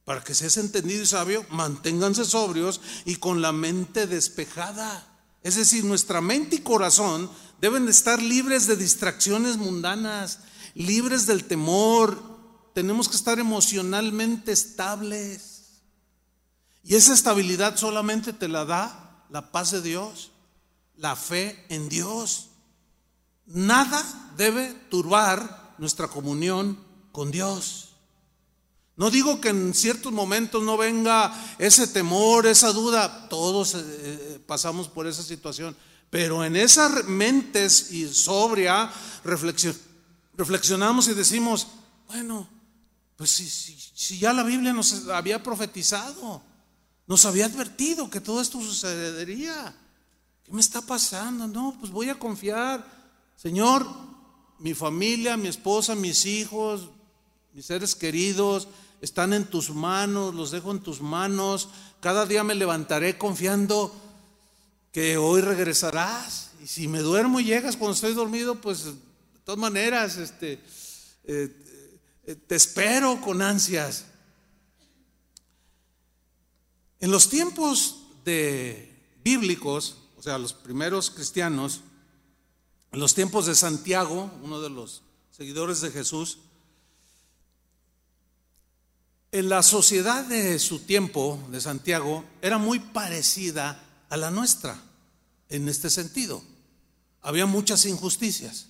para 0.05 0.23
que 0.23 0.33
seas 0.33 0.57
entendido 0.57 1.03
y 1.03 1.07
sabio, 1.07 1.45
manténganse 1.49 2.25
sobrios 2.25 2.81
y 3.05 3.17
con 3.17 3.41
la 3.41 3.51
mente 3.51 4.07
despejada. 4.07 5.09
Es 5.43 5.55
decir, 5.55 5.83
nuestra 5.83 6.21
mente 6.21 6.55
y 6.55 6.59
corazón 6.59 7.29
deben 7.63 7.87
estar 7.87 8.21
libres 8.21 8.67
de 8.67 8.75
distracciones 8.75 9.55
mundanas, 9.55 10.39
libres 10.75 11.25
del 11.25 11.45
temor. 11.45 12.21
Tenemos 12.73 13.07
que 13.07 13.15
estar 13.15 13.39
emocionalmente 13.39 14.51
estables. 14.51 15.79
Y 16.83 16.95
esa 16.95 17.13
estabilidad 17.13 17.77
solamente 17.77 18.33
te 18.33 18.49
la 18.49 18.65
da 18.65 19.25
la 19.29 19.53
paz 19.53 19.71
de 19.71 19.81
Dios, 19.81 20.31
la 20.97 21.15
fe 21.15 21.65
en 21.69 21.87
Dios. 21.87 22.49
Nada 23.45 24.03
debe 24.35 24.73
turbar 24.89 25.73
nuestra 25.77 26.09
comunión 26.09 26.77
con 27.13 27.31
Dios. 27.31 27.91
No 28.97 29.09
digo 29.09 29.39
que 29.39 29.49
en 29.49 29.73
ciertos 29.73 30.11
momentos 30.11 30.61
no 30.63 30.75
venga 30.75 31.33
ese 31.59 31.87
temor, 31.87 32.45
esa 32.45 32.73
duda, 32.73 33.29
todos 33.29 33.75
eh, 33.75 33.79
eh, 33.79 34.39
pasamos 34.45 34.89
por 34.89 35.07
esa 35.07 35.23
situación, 35.23 35.77
pero 36.13 36.45
en 36.45 36.55
esas 36.55 37.05
mentes 37.05 37.91
y 37.91 38.07
sobria 38.07 38.87
reflexionamos 39.23 41.07
y 41.07 41.15
decimos, 41.15 41.65
bueno, 42.07 42.47
pues 43.15 43.31
si, 43.31 43.49
si 43.49 44.19
ya 44.19 44.31
la 44.31 44.43
Biblia 44.43 44.73
nos 44.73 45.07
había 45.07 45.41
profetizado, 45.41 46.39
nos 47.07 47.25
había 47.25 47.47
advertido 47.47 48.11
que 48.11 48.21
todo 48.21 48.41
esto 48.41 48.61
sucedería, 48.61 49.75
¿qué 50.43 50.51
me 50.51 50.61
está 50.61 50.83
pasando? 50.83 51.47
No, 51.47 51.75
pues 51.79 51.91
voy 51.91 52.09
a 52.09 52.19
confiar, 52.19 52.85
Señor, 53.35 53.83
mi 54.59 54.75
familia, 54.75 55.35
mi 55.35 55.47
esposa, 55.47 55.95
mis 55.95 56.27
hijos, 56.27 56.89
mis 57.53 57.65
seres 57.65 57.95
queridos, 57.95 58.67
están 59.01 59.33
en 59.33 59.45
tus 59.45 59.71
manos, 59.71 60.35
los 60.35 60.51
dejo 60.51 60.69
en 60.69 60.79
tus 60.79 61.01
manos. 61.01 61.69
Cada 62.01 62.27
día 62.27 62.43
me 62.43 62.53
levantaré 62.53 63.17
confiando 63.17 64.02
que 64.93 65.17
hoy 65.17 65.41
regresarás. 65.41 66.51
Y 66.61 66.67
si 66.67 66.87
me 66.87 66.99
duermo 66.99 67.41
y 67.41 67.45
llegas 67.45 67.75
cuando 67.75 67.95
estoy 67.95 68.13
dormido, 68.13 68.61
pues 68.61 68.85
de 68.85 68.93
todas 69.43 69.59
maneras, 69.59 70.15
este, 70.17 70.53
eh, 71.25 71.51
eh, 72.25 72.35
te 72.35 72.55
espero 72.55 73.19
con 73.19 73.41
ansias. 73.41 74.05
En 77.01 77.11
los 77.11 77.27
tiempos 77.27 78.03
de 78.23 79.17
bíblicos, 79.23 79.97
o 80.15 80.21
sea, 80.21 80.37
los 80.37 80.53
primeros 80.53 81.09
cristianos, 81.09 81.81
en 82.93 82.99
los 82.99 83.15
tiempos 83.15 83.47
de 83.47 83.55
Santiago, 83.55 84.31
uno 84.43 84.61
de 84.61 84.69
los 84.69 85.01
seguidores 85.31 85.81
de 85.81 85.91
Jesús, 85.91 86.37
en 89.31 89.49
la 89.49 89.63
sociedad 89.63 90.23
de 90.23 90.59
su 90.59 90.79
tiempo, 90.79 91.43
de 91.49 91.59
Santiago, 91.59 92.23
era 92.43 92.59
muy 92.59 92.79
parecida 92.79 93.83
a 94.13 94.17
la 94.17 94.29
nuestra 94.29 94.79
en 95.49 95.67
este 95.67 95.89
sentido. 95.89 96.43
Había 97.23 97.47
muchas 97.47 97.87
injusticias. 97.87 98.67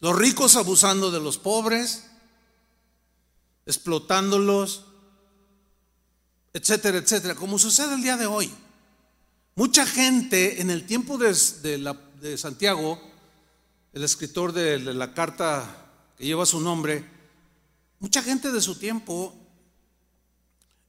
Los 0.00 0.14
ricos 0.14 0.56
abusando 0.56 1.10
de 1.10 1.20
los 1.20 1.38
pobres, 1.38 2.04
explotándolos, 3.64 4.84
etcétera, 6.52 6.98
etcétera, 6.98 7.34
como 7.34 7.58
sucede 7.58 7.94
el 7.94 8.02
día 8.02 8.18
de 8.18 8.26
hoy. 8.26 8.52
Mucha 9.54 9.86
gente 9.86 10.60
en 10.60 10.68
el 10.68 10.84
tiempo 10.84 11.16
de, 11.16 12.36
Santiago, 12.36 13.00
el 13.94 14.04
escritor 14.04 14.52
de 14.52 14.80
la 14.80 15.14
carta 15.14 15.64
que 16.18 16.26
lleva 16.26 16.44
su 16.44 16.60
nombre, 16.60 17.10
mucha 18.00 18.22
gente 18.22 18.52
de 18.52 18.60
su 18.60 18.74
tiempo 18.74 19.34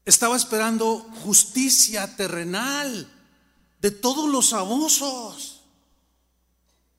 estaba 0.03 0.35
esperando 0.35 0.97
justicia 1.23 2.13
terrenal 2.17 3.14
de 3.85 3.91
todos 3.91 4.27
los 4.27 4.51
abusos. 4.53 5.61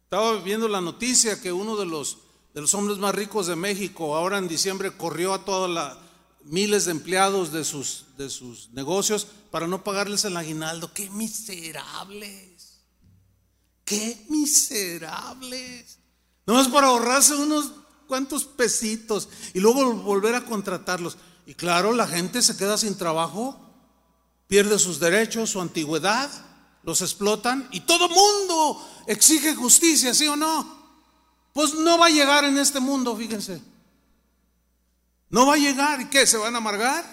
Estaba 0.04 0.36
viendo 0.36 0.68
la 0.68 0.80
noticia 0.80 1.40
que 1.40 1.52
uno 1.52 1.74
de 1.74 1.84
los, 1.84 2.18
de 2.54 2.60
los 2.60 2.74
hombres 2.74 2.98
más 2.98 3.12
ricos 3.12 3.48
de 3.48 3.56
México 3.56 4.14
ahora 4.14 4.38
en 4.38 4.46
diciembre 4.46 4.96
corrió 4.96 5.34
a 5.34 5.44
todos 5.44 5.68
los 5.68 5.98
miles 6.44 6.84
de 6.84 6.92
empleados 6.92 7.50
de 7.50 7.64
sus, 7.64 8.04
de 8.16 8.30
sus 8.30 8.70
negocios 8.70 9.26
para 9.50 9.66
no 9.66 9.82
pagarles 9.82 10.26
el 10.26 10.36
aguinaldo. 10.36 10.92
¡Qué 10.94 11.10
miserables! 11.10 12.82
¡Qué 13.84 14.24
miserables! 14.28 15.98
No 16.46 16.60
es 16.60 16.68
para 16.68 16.86
ahorrarse 16.86 17.34
unos 17.34 17.72
cuantos 18.06 18.44
pesitos 18.44 19.28
y 19.54 19.58
luego 19.58 19.92
volver 19.92 20.36
a 20.36 20.44
contratarlos. 20.44 21.16
Y 21.46 21.54
claro, 21.54 21.92
la 21.94 22.06
gente 22.06 22.42
se 22.42 22.56
queda 22.56 22.78
sin 22.78 22.96
trabajo, 22.96 23.58
pierde 24.46 24.78
sus 24.78 25.00
derechos, 25.00 25.50
su 25.50 25.60
antigüedad, 25.60 26.45
los 26.86 27.02
explotan 27.02 27.68
y 27.72 27.80
todo 27.80 28.08
mundo 28.08 29.02
exige 29.08 29.56
justicia, 29.56 30.14
¿sí 30.14 30.28
o 30.28 30.36
no? 30.36 30.76
Pues 31.52 31.74
no 31.74 31.98
va 31.98 32.06
a 32.06 32.10
llegar 32.10 32.44
en 32.44 32.56
este 32.58 32.78
mundo, 32.78 33.16
fíjense. 33.16 33.60
No 35.28 35.46
va 35.46 35.54
a 35.54 35.58
llegar. 35.58 36.00
¿Y 36.00 36.04
qué? 36.06 36.28
¿Se 36.28 36.36
van 36.36 36.54
a 36.54 36.58
amargar? 36.58 37.04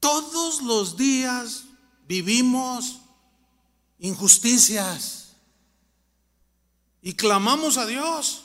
Todos 0.00 0.62
los 0.62 0.96
días 0.96 1.64
vivimos 2.08 3.00
injusticias 3.98 5.34
y 7.02 7.12
clamamos 7.12 7.76
a 7.76 7.84
Dios. 7.84 8.44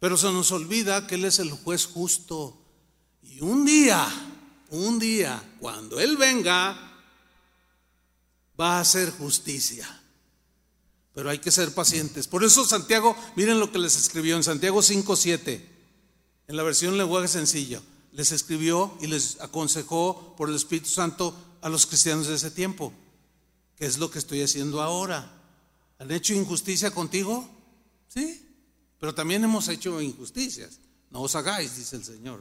Pero 0.00 0.16
se 0.16 0.32
nos 0.32 0.52
olvida 0.52 1.06
que 1.06 1.16
Él 1.16 1.26
es 1.26 1.38
el 1.38 1.50
juez 1.50 1.84
justo. 1.84 2.58
Y 3.22 3.42
un 3.42 3.66
día, 3.66 4.06
un 4.70 4.98
día, 4.98 5.56
cuando 5.60 6.00
Él 6.00 6.16
venga, 6.16 6.93
va 8.58 8.78
a 8.78 8.80
hacer 8.80 9.10
justicia. 9.10 9.88
Pero 11.14 11.30
hay 11.30 11.38
que 11.38 11.50
ser 11.50 11.72
pacientes. 11.72 12.26
Por 12.26 12.44
eso 12.44 12.64
Santiago, 12.64 13.16
miren 13.36 13.60
lo 13.60 13.70
que 13.70 13.78
les 13.78 13.96
escribió 13.96 14.36
en 14.36 14.42
Santiago 14.42 14.80
5.7, 14.80 15.64
en 16.48 16.56
la 16.56 16.62
versión 16.62 16.98
lenguaje 16.98 17.28
sencillo. 17.28 17.82
Les 18.12 18.32
escribió 18.32 18.96
y 19.00 19.06
les 19.06 19.40
aconsejó 19.40 20.34
por 20.36 20.48
el 20.48 20.56
Espíritu 20.56 20.88
Santo 20.88 21.36
a 21.62 21.68
los 21.68 21.86
cristianos 21.86 22.26
de 22.26 22.34
ese 22.34 22.50
tiempo. 22.50 22.92
¿Qué 23.76 23.86
es 23.86 23.98
lo 23.98 24.10
que 24.10 24.18
estoy 24.18 24.42
haciendo 24.42 24.82
ahora? 24.82 25.32
¿Han 25.98 26.10
hecho 26.10 26.34
injusticia 26.34 26.90
contigo? 26.90 27.48
¿Sí? 28.08 28.44
Pero 29.00 29.14
también 29.14 29.42
hemos 29.44 29.68
hecho 29.68 30.00
injusticias. 30.00 30.78
No 31.10 31.22
os 31.22 31.34
hagáis, 31.34 31.76
dice 31.76 31.96
el 31.96 32.04
Señor. 32.04 32.40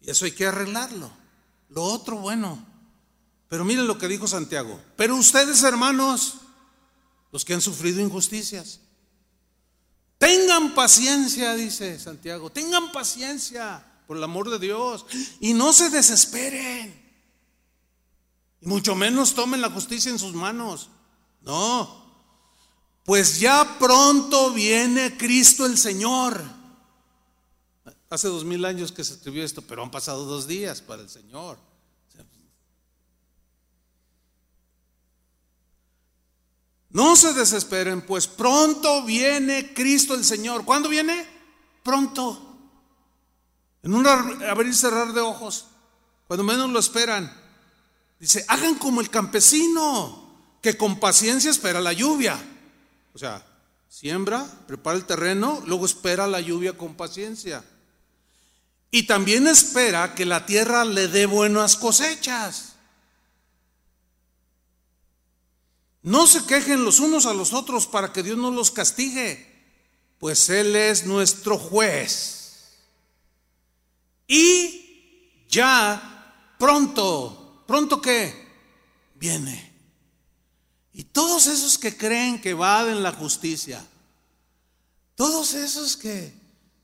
Y 0.00 0.10
eso 0.10 0.24
hay 0.24 0.32
que 0.32 0.46
arreglarlo. 0.46 1.10
Lo 1.68 1.82
otro, 1.82 2.18
bueno. 2.18 2.75
Pero 3.48 3.64
miren 3.64 3.86
lo 3.86 3.98
que 3.98 4.08
dijo 4.08 4.26
Santiago. 4.26 4.80
Pero 4.96 5.16
ustedes, 5.16 5.62
hermanos, 5.62 6.34
los 7.32 7.44
que 7.44 7.54
han 7.54 7.60
sufrido 7.60 8.00
injusticias, 8.00 8.80
tengan 10.18 10.74
paciencia, 10.74 11.54
dice 11.54 11.98
Santiago. 11.98 12.50
Tengan 12.50 12.92
paciencia. 12.92 13.84
por 14.06 14.16
el 14.16 14.24
amor 14.24 14.50
de 14.50 14.58
Dios. 14.58 15.04
Y 15.40 15.52
no 15.52 15.72
se 15.72 15.90
desesperen. 15.90 17.04
Y 18.60 18.66
mucho 18.66 18.94
menos 18.94 19.34
tomen 19.34 19.60
la 19.60 19.70
justicia 19.70 20.10
en 20.10 20.18
sus 20.18 20.32
manos. 20.32 20.90
No. 21.42 22.04
Pues 23.04 23.38
ya 23.38 23.76
pronto 23.78 24.52
viene 24.52 25.16
Cristo 25.16 25.66
el 25.66 25.78
Señor. 25.78 26.42
Hace 28.10 28.28
dos 28.28 28.44
mil 28.44 28.64
años 28.64 28.92
que 28.92 29.04
se 29.04 29.14
escribió 29.14 29.44
esto, 29.44 29.62
pero 29.62 29.82
han 29.82 29.90
pasado 29.90 30.24
dos 30.24 30.46
días 30.46 30.80
para 30.80 31.02
el 31.02 31.08
Señor. 31.08 31.58
No 36.96 37.14
se 37.14 37.34
desesperen, 37.34 38.00
pues 38.00 38.26
pronto 38.26 39.02
viene 39.02 39.74
Cristo 39.74 40.14
el 40.14 40.24
Señor. 40.24 40.64
¿Cuándo 40.64 40.88
viene? 40.88 41.26
Pronto. 41.82 42.56
En 43.82 43.92
un 43.92 44.06
abrir 44.06 44.70
y 44.70 44.74
cerrar 44.74 45.12
de 45.12 45.20
ojos, 45.20 45.66
cuando 46.26 46.42
menos 46.42 46.70
lo 46.70 46.78
esperan. 46.78 47.30
Dice, 48.18 48.46
hagan 48.48 48.76
como 48.76 49.02
el 49.02 49.10
campesino, 49.10 50.56
que 50.62 50.78
con 50.78 50.98
paciencia 50.98 51.50
espera 51.50 51.82
la 51.82 51.92
lluvia. 51.92 52.42
O 53.12 53.18
sea, 53.18 53.44
siembra, 53.90 54.46
prepara 54.66 54.96
el 54.96 55.04
terreno, 55.04 55.62
luego 55.66 55.84
espera 55.84 56.26
la 56.26 56.40
lluvia 56.40 56.78
con 56.78 56.94
paciencia. 56.94 57.62
Y 58.90 59.02
también 59.02 59.46
espera 59.46 60.14
que 60.14 60.24
la 60.24 60.46
tierra 60.46 60.86
le 60.86 61.08
dé 61.08 61.26
buenas 61.26 61.76
cosechas. 61.76 62.75
No 66.06 66.28
se 66.28 66.46
quejen 66.46 66.84
los 66.84 67.00
unos 67.00 67.26
a 67.26 67.34
los 67.34 67.52
otros 67.52 67.88
para 67.88 68.12
que 68.12 68.22
Dios 68.22 68.38
no 68.38 68.52
los 68.52 68.70
castigue, 68.70 69.44
pues 70.20 70.48
Él 70.50 70.76
es 70.76 71.04
nuestro 71.04 71.58
juez. 71.58 72.76
Y 74.28 75.42
ya 75.48 76.54
pronto, 76.60 77.64
pronto 77.66 78.00
que 78.00 78.32
viene. 79.16 79.72
Y 80.92 81.02
todos 81.02 81.48
esos 81.48 81.76
que 81.76 81.96
creen 81.96 82.40
que 82.40 82.50
en 82.50 83.02
la 83.02 83.10
justicia, 83.10 83.84
todos 85.16 85.54
esos 85.54 85.96
que, 85.96 86.32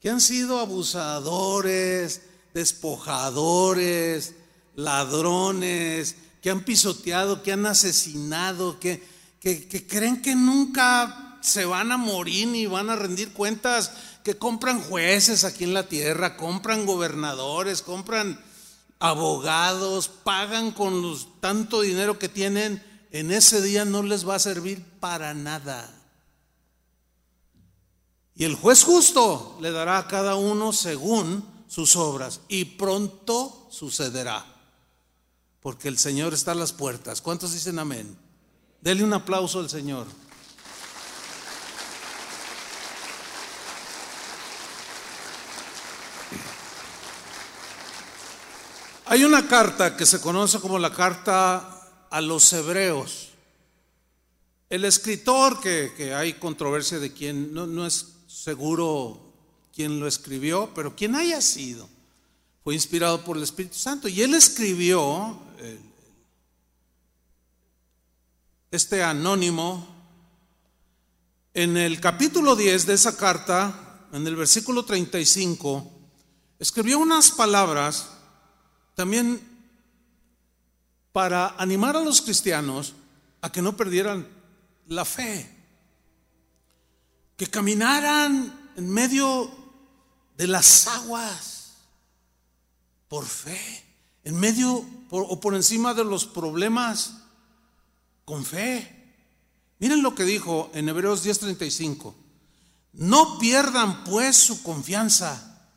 que 0.01 0.11
han 0.11 0.21
sido 0.21 0.59
abusadores, 0.59 2.23
despojadores, 2.55 4.35
ladrones, 4.75 6.17
que 6.43 6.51
han 6.51 6.65
pisoteado, 6.65 7.43
que 7.43 7.53
han 7.53 7.65
asesinado, 7.65 8.81
que, 8.81 9.03
que, 9.41 9.87
creen 9.87 10.21
que 10.21 10.35
nunca 10.35 11.39
se 11.41 11.65
van 11.65 11.93
a 11.93 11.97
morir 11.97 12.49
ni 12.49 12.67
van 12.67 12.91
a 12.91 12.97
rendir 12.97 13.33
cuentas 13.33 13.93
que 14.25 14.37
compran 14.37 14.81
jueces 14.81 15.45
aquí 15.45 15.65
en 15.65 15.73
la 15.73 15.89
tierra, 15.89 16.37
compran 16.37 16.85
gobernadores, 16.85 17.81
compran 17.83 18.41
abogados, 18.99 20.09
pagan 20.09 20.73
con 20.73 21.01
los, 21.01 21.41
tanto 21.41 21.81
dinero 21.81 22.19
que 22.19 22.29
tienen, 22.29 22.83
en 23.11 23.31
ese 23.31 23.63
día 23.63 23.85
no 23.85 24.03
les 24.03 24.29
va 24.29 24.35
a 24.35 24.41
servir 24.41 24.85
para 25.01 25.35
nada. 25.35 25.93
Y 28.35 28.45
el 28.45 28.55
juez 28.55 28.83
justo 28.83 29.59
le 29.61 29.71
dará 29.71 29.99
a 29.99 30.09
cada 30.09 30.37
uno 30.37 30.73
según 30.73 31.45
sus 31.69 31.97
obras 31.97 32.41
y 32.49 32.65
pronto 32.65 33.69
sucederá, 33.71 34.52
porque 35.63 35.89
el 35.89 35.99
Señor 35.99 36.35
está 36.35 36.53
a 36.53 36.57
las 36.57 36.73
puertas. 36.73 37.23
¿Cuántos 37.23 37.53
dicen 37.53 37.79
amén? 37.79 38.17
Dele 38.81 39.05
un 39.05 39.13
aplauso 39.13 39.61
al 39.61 39.71
Señor. 39.71 40.07
Hay 49.07 49.25
una 49.25 49.47
carta 49.47 49.97
que 49.97 50.07
se 50.07 50.21
conoce 50.21 50.59
como 50.59 50.79
la 50.79 50.91
carta 50.91 52.07
a 52.11 52.21
los 52.23 52.51
hebreos. 52.53 53.29
El 54.71 54.87
escritor, 54.87 55.61
que, 55.61 56.15
hay 56.15 56.33
controversia 56.35 56.99
de 56.99 57.13
quién, 57.13 57.53
no, 57.53 57.87
es 57.87 58.07
seguro 58.27 59.21
quién 59.75 60.01
lo 60.01 60.07
escribió, 60.07 60.71
pero 60.75 60.97
quien 60.97 61.15
haya 61.15 61.43
sido, 61.43 61.89
fue 62.65 62.73
inspirado 62.73 63.23
por 63.23 63.37
el 63.37 63.43
Espíritu 63.43 63.77
Santo. 63.77 64.09
Y 64.09 64.23
él 64.23 64.33
escribió, 64.33 65.37
este 68.71 69.03
anónimo, 69.03 69.87
en 71.53 71.77
el 71.77 72.01
capítulo 72.01 72.57
10 72.57 72.87
de 72.87 72.95
esa 72.95 73.17
carta, 73.17 74.09
en 74.13 74.27
el 74.27 74.35
versículo 74.35 74.85
35, 74.85 75.91
escribió 76.59 76.99
unas 76.99 77.31
palabras 77.31 78.09
también 78.95 79.41
para 81.13 81.49
animar 81.59 81.97
a 81.97 82.01
los 82.01 82.23
cristianos 82.23 82.95
a 83.43 83.53
que 83.53 83.61
no 83.61 83.77
perdieran 83.77 84.27
la 84.89 85.05
fe, 85.05 85.55
que 87.37 87.47
caminaran 87.47 88.73
en 88.77 88.91
medio 88.91 89.51
de 90.37 90.47
las 90.47 90.87
aguas 90.87 91.75
por 93.09 93.27
fe, 93.27 93.92
en 94.25 94.39
medio 94.39 94.85
o 95.11 95.41
por 95.41 95.55
encima 95.55 95.95
de 95.95 96.05
los 96.05 96.25
problemas 96.25 97.23
con 98.25 98.45
fe. 98.45 99.03
Miren 99.79 100.03
lo 100.03 100.15
que 100.15 100.25
dijo 100.25 100.71
en 100.75 100.89
Hebreos 100.89 101.25
10:35. 101.25 102.15
No 102.95 103.39
pierdan 103.39 104.05
pues 104.05 104.37
su 104.37 104.63
confianza. 104.63 105.69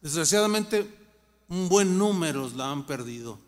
Desgraciadamente 0.00 0.98
un 1.48 1.68
buen 1.68 1.98
número 1.98 2.48
la 2.56 2.70
han 2.70 2.86
perdido. 2.86 3.38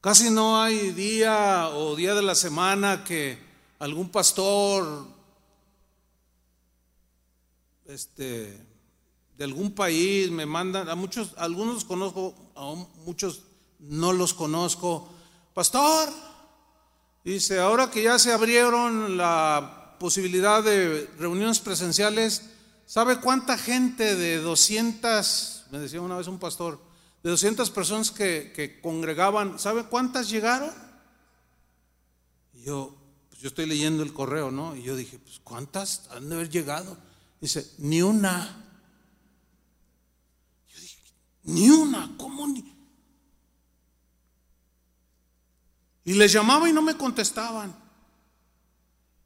Casi 0.00 0.30
no 0.30 0.60
hay 0.60 0.92
día 0.92 1.70
o 1.70 1.96
día 1.96 2.14
de 2.14 2.22
la 2.22 2.34
semana 2.34 3.04
que 3.04 3.38
algún 3.78 4.10
pastor 4.10 5.06
este, 7.86 8.67
de 9.38 9.44
algún 9.44 9.70
país 9.70 10.32
me 10.32 10.46
mandan, 10.46 10.88
a 10.88 10.96
muchos, 10.96 11.32
algunos 11.36 11.74
los 11.74 11.84
conozco, 11.84 12.34
a 12.56 12.74
muchos 13.06 13.42
no 13.78 14.12
los 14.12 14.34
conozco. 14.34 15.08
Pastor, 15.54 16.08
dice, 17.24 17.60
ahora 17.60 17.88
que 17.88 18.02
ya 18.02 18.18
se 18.18 18.32
abrieron 18.32 19.16
la 19.16 19.96
posibilidad 20.00 20.62
de 20.64 21.08
reuniones 21.18 21.60
presenciales, 21.60 22.50
¿sabe 22.84 23.20
cuánta 23.20 23.56
gente 23.56 24.16
de 24.16 24.38
200, 24.38 25.66
me 25.70 25.78
decía 25.78 26.00
una 26.00 26.16
vez 26.16 26.26
un 26.26 26.40
pastor, 26.40 26.80
de 27.22 27.30
200 27.30 27.70
personas 27.70 28.10
que, 28.10 28.80
congregaban, 28.82 29.60
¿sabe 29.60 29.84
cuántas 29.84 30.28
llegaron? 30.28 30.70
Y 32.54 32.62
yo, 32.62 32.96
pues 33.28 33.40
yo 33.40 33.48
estoy 33.48 33.66
leyendo 33.66 34.02
el 34.02 34.12
correo, 34.12 34.50
¿no? 34.50 34.74
Y 34.74 34.82
yo 34.82 34.96
dije, 34.96 35.20
pues 35.20 35.40
¿cuántas 35.44 36.08
han 36.10 36.28
de 36.28 36.34
haber 36.34 36.50
llegado? 36.50 36.96
Dice, 37.40 37.70
ni 37.78 38.02
una. 38.02 38.64
Ni 41.48 41.70
una, 41.70 42.14
¿cómo 42.18 42.46
ni? 42.46 42.62
Y 46.04 46.12
les 46.12 46.30
llamaba 46.30 46.68
y 46.68 46.74
no 46.74 46.82
me 46.82 46.94
contestaban. 46.94 47.74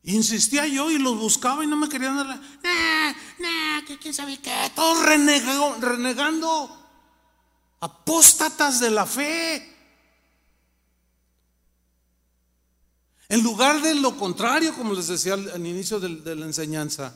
Insistía 0.04 0.66
yo 0.68 0.88
y 0.90 0.98
los 0.98 1.18
buscaba 1.18 1.64
y 1.64 1.66
no 1.66 1.76
me 1.76 1.88
querían 1.88 2.16
dar. 2.16 2.26
Nah, 2.26 3.12
nah, 3.40 3.84
que 3.86 3.98
quién 3.98 4.14
sabe 4.14 4.38
qué. 4.38 4.70
Todos 4.74 5.04
renegando 5.04 6.78
apóstatas 7.80 8.78
de 8.78 8.90
la 8.90 9.04
fe. 9.04 9.68
En 13.28 13.42
lugar 13.42 13.82
de 13.82 13.96
lo 13.96 14.16
contrario, 14.16 14.74
como 14.74 14.94
les 14.94 15.08
decía 15.08 15.34
al, 15.34 15.66
inicio 15.66 15.98
de, 15.98 16.36
la 16.36 16.46
enseñanza, 16.46 17.14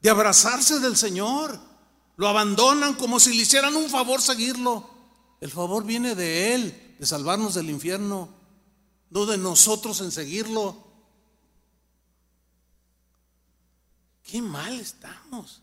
de 0.00 0.10
abrazarse 0.10 0.78
del 0.78 0.96
Señor, 0.96 1.73
lo 2.16 2.28
abandonan 2.28 2.94
como 2.94 3.18
si 3.18 3.34
le 3.34 3.42
hicieran 3.42 3.74
un 3.76 3.90
favor 3.90 4.22
seguirlo. 4.22 4.88
El 5.40 5.50
favor 5.50 5.84
viene 5.84 6.14
de 6.14 6.54
Él, 6.54 6.96
de 6.98 7.06
salvarnos 7.06 7.54
del 7.54 7.70
infierno, 7.70 8.28
no 9.10 9.26
de 9.26 9.36
nosotros 9.36 10.00
en 10.00 10.12
seguirlo. 10.12 10.84
Qué 14.22 14.40
mal 14.40 14.80
estamos. 14.80 15.60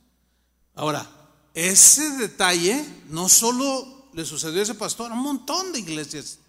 Ahora, 0.75 1.09
ese 1.53 2.17
detalle 2.17 2.85
no 3.09 3.27
solo 3.27 4.09
le 4.13 4.25
sucedió 4.25 4.59
a 4.59 4.63
ese 4.63 4.75
pastor 4.75 5.11
a 5.11 5.15
un 5.15 5.21
montón 5.21 5.71
de 5.71 5.79
iglesias 5.79 6.39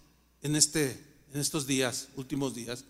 en, 0.41 0.55
este, 0.55 1.03
en 1.33 1.39
estos 1.39 1.65
días, 1.65 2.09
últimos 2.15 2.53
días. 2.53 2.85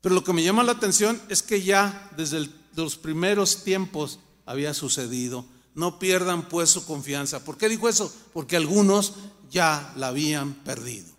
Pero 0.00 0.14
lo 0.14 0.24
que 0.24 0.32
me 0.32 0.42
llama 0.42 0.62
la 0.62 0.72
atención 0.72 1.20
es 1.28 1.42
que 1.42 1.62
ya 1.62 2.10
desde 2.16 2.48
los 2.74 2.96
primeros 2.96 3.64
tiempos 3.64 4.20
había 4.46 4.74
sucedido. 4.74 5.44
No 5.74 5.98
pierdan 5.98 6.48
pues 6.48 6.70
su 6.70 6.84
confianza. 6.84 7.44
¿Por 7.44 7.56
qué 7.56 7.68
dijo 7.68 7.88
eso? 7.88 8.12
Porque 8.32 8.56
algunos 8.56 9.14
ya 9.50 9.92
la 9.96 10.08
habían 10.08 10.54
perdido. 10.54 11.10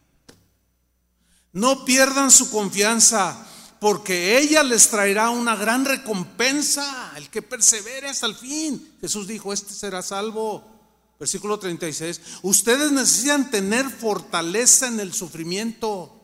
No 1.51 1.85
pierdan 1.85 2.31
su 2.31 2.49
confianza 2.49 3.47
porque 3.79 4.37
ella 4.37 4.63
les 4.63 4.89
traerá 4.89 5.29
una 5.29 5.55
gran 5.55 5.85
recompensa. 5.85 7.13
El 7.15 7.29
que 7.29 7.41
persevere 7.41 8.09
hasta 8.09 8.25
el 8.25 8.35
fin. 8.35 8.95
Jesús 9.01 9.27
dijo, 9.27 9.51
este 9.51 9.73
será 9.73 10.01
salvo. 10.01 10.63
Versículo 11.19 11.59
36. 11.59 12.21
Ustedes 12.41 12.91
necesitan 12.91 13.51
tener 13.51 13.89
fortaleza 13.89 14.87
en 14.87 14.99
el 14.99 15.13
sufrimiento. 15.13 16.17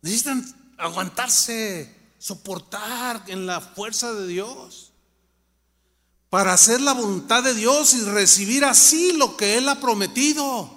Necesitan 0.00 0.74
aguantarse, 0.78 1.94
soportar 2.18 3.24
en 3.26 3.46
la 3.46 3.60
fuerza 3.60 4.14
de 4.14 4.26
Dios. 4.26 4.87
Para 6.30 6.52
hacer 6.52 6.80
la 6.80 6.92
voluntad 6.92 7.42
de 7.42 7.54
Dios 7.54 7.94
y 7.94 8.02
recibir 8.02 8.64
así 8.64 9.12
lo 9.12 9.36
que 9.36 9.56
Él 9.58 9.68
ha 9.68 9.80
prometido. 9.80 10.70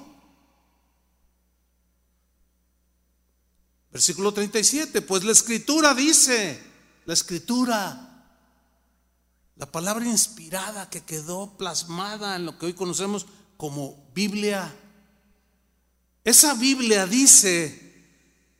Versículo 3.91 4.34
37. 4.34 5.02
Pues 5.02 5.24
la 5.24 5.34
escritura 5.34 5.93
dice, 5.93 6.62
la 7.06 7.14
escritura 7.14 8.12
la 9.62 9.72
palabra 9.72 10.04
inspirada 10.06 10.89
que 10.89 11.02
quedó 11.02 11.56
plasmada 11.56 12.36
en 12.36 12.47
lo 12.47 12.58
que 12.58 12.66
hoy 12.66 12.74
conocemos 12.74 13.28
como 13.58 14.10
Biblia. 14.12 14.74
Esa 16.24 16.56
Biblia 16.56 17.06
dice, 17.06 18.10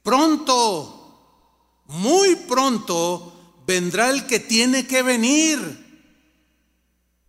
pronto, 0.04 1.82
muy 1.88 2.36
pronto, 2.36 3.64
vendrá 3.66 4.12
el 4.12 4.28
que 4.28 4.40
tiene 4.40 4.86
que 4.86 5.02
venir. 5.02 5.91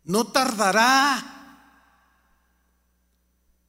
No 0.05 0.27
tardará. 0.29 1.29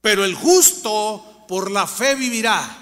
Pero 0.00 0.24
el 0.24 0.34
justo 0.34 1.44
por 1.48 1.70
la 1.70 1.86
fe 1.86 2.14
vivirá. 2.14 2.80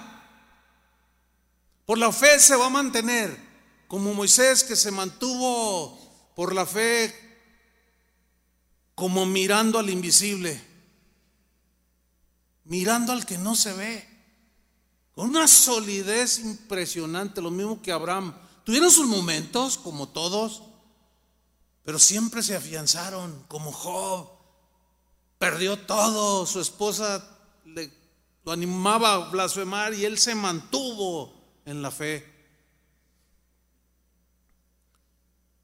Por 1.87 1.99
la 1.99 2.13
fe 2.13 2.39
se 2.39 2.57
va 2.57 2.67
a 2.67 2.71
mantener, 2.71 3.39
como 3.89 4.15
Moisés 4.15 4.65
que 4.65 4.77
se 4.77 4.91
mantuvo 4.91 5.99
por 6.35 6.55
la 6.55 6.65
fe 6.65 7.23
como 8.95 9.27
mirando 9.27 9.79
al 9.79 9.91
invisible, 9.91 10.63
mirando 12.65 13.13
al 13.13 13.27
que 13.27 13.39
no 13.39 13.57
se 13.57 13.73
ve, 13.73 14.09
con 15.15 15.31
una 15.31 15.49
solidez 15.49 16.39
impresionante, 16.39 17.43
lo 17.43 17.51
mismo 17.51 17.83
que 17.83 17.93
Abraham. 17.93 18.35
Tuvieron 18.65 18.91
sus 18.91 19.07
momentos, 19.07 19.77
como 19.77 20.09
todos, 20.09 20.63
pero 21.85 21.99
siempre 21.99 22.43
se 22.43 22.57
afianzaron, 22.57 23.45
como 23.49 23.73
Job. 23.73 24.29
Perdió 25.39 25.79
todo, 25.79 26.47
su 26.47 26.61
esposa 26.61 27.29
le, 27.65 27.93
lo 28.45 28.53
animaba 28.53 29.15
a 29.15 29.19
blasfemar 29.31 29.95
y 29.95 30.05
él 30.05 30.19
se 30.19 30.35
mantuvo 30.35 31.33
en 31.65 31.83
la 31.83 31.91
fe. 31.91 32.33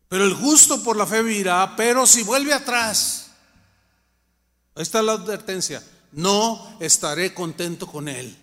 Pero 0.08 0.24
el 0.24 0.34
justo 0.34 0.82
por 0.82 0.96
la 0.96 1.06
fe 1.06 1.22
vivirá, 1.22 1.74
pero 1.76 2.06
si 2.06 2.22
vuelve 2.22 2.52
atrás, 2.54 3.30
ahí 4.74 4.82
está 4.82 5.02
la 5.02 5.12
advertencia, 5.12 5.84
no 6.12 6.78
estaré 6.80 7.34
contento 7.34 7.86
con 7.86 8.08
él. 8.08 8.36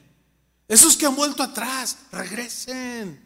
Esos 0.67 0.95
que 0.95 1.05
han 1.05 1.15
vuelto 1.15 1.43
atrás, 1.43 1.97
regresen, 2.11 3.23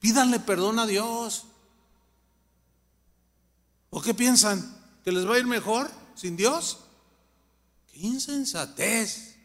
pídanle 0.00 0.40
perdón 0.40 0.78
a 0.78 0.86
Dios. 0.86 1.44
¿O 3.90 4.00
qué 4.02 4.14
piensan? 4.14 4.76
¿Que 5.04 5.12
les 5.12 5.26
va 5.26 5.34
a 5.34 5.38
ir 5.38 5.46
mejor 5.46 5.90
sin 6.14 6.36
Dios? 6.36 6.80
¡Qué 7.90 8.00
insensatez! 8.00 9.36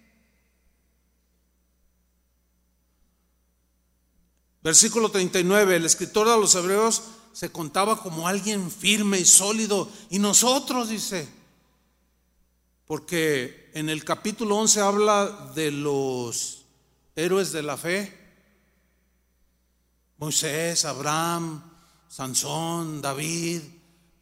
Versículo 4.61 5.09
39, 5.09 5.75
el 5.75 5.85
escritor 5.85 6.29
de 6.29 6.37
los 6.37 6.55
Hebreos 6.55 7.03
se 7.33 7.51
contaba 7.51 8.01
como 8.01 8.27
alguien 8.27 8.71
firme 8.71 9.19
y 9.19 9.25
sólido. 9.25 9.89
Y 10.09 10.19
nosotros, 10.19 10.87
dice, 10.87 11.27
porque 12.85 13.71
en 13.73 13.89
el 13.89 14.05
capítulo 14.05 14.57
11 14.57 14.81
habla 14.81 15.51
de 15.53 15.71
los 15.71 16.63
héroes 17.15 17.51
de 17.51 17.63
la 17.63 17.75
fe. 17.75 18.19
Moisés, 20.17 20.85
Abraham, 20.85 21.61
Sansón, 22.07 23.01
David, 23.01 23.61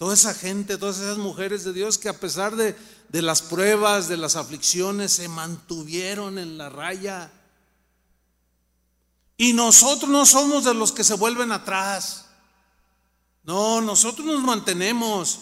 toda 0.02 0.16
esa 0.16 0.34
gente, 0.34 0.80
todas 0.80 0.97
esas 0.97 1.20
mujeres 1.20 1.64
de 1.64 1.74
Dios 1.74 1.99
que 1.99 2.10
a 2.10 2.20
pesar 2.20 2.56
de, 2.56 2.76
de 3.10 3.22
las 3.22 3.43
pruebas, 3.43 4.08
de 4.08 4.18
las 4.18 4.36
aflicciones, 4.36 5.12
se 5.12 5.30
mantuvieron 5.30 6.39
en 6.39 6.58
la 6.58 6.70
raya. 6.70 7.32
Y 9.38 9.54
nosotros 9.54 10.10
no 10.10 10.26
somos 10.26 10.64
de 10.64 10.74
los 10.74 10.91
que 10.91 11.04
se 11.04 11.14
vuelven 11.14 11.52
atrás. 11.52 12.26
No, 13.43 13.80
nosotros 13.80 14.26
nos 14.26 14.41
mantenemos. 14.41 15.41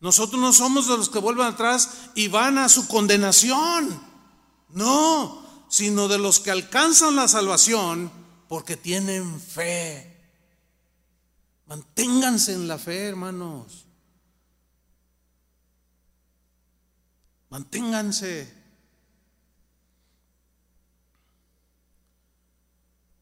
Nosotros 0.00 0.40
no 0.40 0.54
somos 0.54 0.88
de 0.88 0.96
los 0.96 1.10
que 1.10 1.18
vuelven 1.18 1.48
atrás 1.48 1.90
y 2.14 2.28
van 2.28 2.56
a 2.56 2.70
su 2.70 2.88
condenación. 2.88 4.00
No, 4.70 5.46
sino 5.68 6.08
de 6.08 6.16
los 6.16 6.40
que 6.40 6.52
alcanzan 6.52 7.16
la 7.16 7.28
salvación 7.28 8.10
porque 8.48 8.78
tienen 8.78 9.38
fe. 9.42 10.15
Manténganse 11.66 12.52
en 12.52 12.68
la 12.68 12.78
fe, 12.78 13.08
hermanos. 13.08 13.86
Manténganse. 17.50 18.52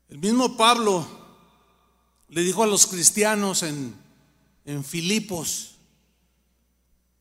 El 0.09 0.19
mismo 0.19 0.57
Pablo 0.57 1.07
le 2.29 2.43
dijo 2.43 2.63
a 2.63 2.67
los 2.67 2.87
cristianos 2.87 3.63
en, 3.63 3.95
en 4.65 4.85
Filipos, 4.85 5.77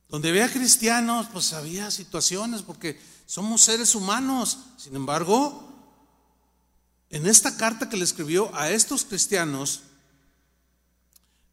donde 0.10 0.30
había 0.30 0.52
cristianos, 0.52 1.28
pues 1.32 1.54
había 1.54 1.90
situaciones, 1.90 2.62
porque 2.62 3.00
somos 3.26 3.62
seres 3.62 3.96
humanos. 3.96 4.60
Sin 4.78 4.96
embargo, 4.96 5.72
en 7.10 7.26
esta 7.28 7.56
carta 7.56 7.90
que 7.90 7.98
le 7.98 8.04
escribió 8.04 8.54
a 8.56 8.70
estos 8.70 9.06
cristianos, 9.06 9.84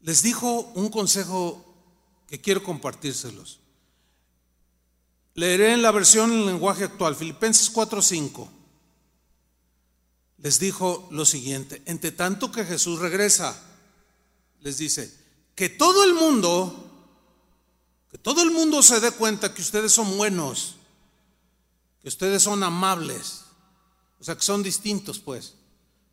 les 0.03 0.23
dijo 0.23 0.71
un 0.75 0.89
consejo 0.89 1.65
que 2.27 2.39
quiero 2.39 2.63
compartírselos. 2.63 3.59
Leeré 5.33 5.73
en 5.73 5.81
la 5.81 5.91
versión 5.91 6.31
en 6.31 6.45
lenguaje 6.45 6.83
actual, 6.83 7.15
Filipenses 7.15 7.71
4:5 7.71 8.61
les 10.41 10.59
dijo 10.59 11.07
lo 11.11 11.23
siguiente, 11.25 11.81
entre 11.85 12.11
tanto 12.11 12.51
que 12.51 12.65
Jesús 12.65 12.99
regresa, 12.99 13.59
les 14.61 14.77
dice, 14.77 15.13
que 15.55 15.69
todo 15.69 16.03
el 16.03 16.13
mundo, 16.15 16.89
que 18.09 18.17
todo 18.17 18.41
el 18.41 18.51
mundo 18.51 18.81
se 18.81 18.99
dé 18.99 19.11
cuenta 19.11 19.53
que 19.53 19.61
ustedes 19.61 19.91
son 19.91 20.17
buenos, 20.17 20.77
que 22.01 22.07
ustedes 22.07 22.41
son 22.41 22.63
amables, 22.63 23.43
o 24.19 24.23
sea, 24.23 24.35
que 24.35 24.41
son 24.41 24.63
distintos, 24.63 25.19
pues, 25.19 25.53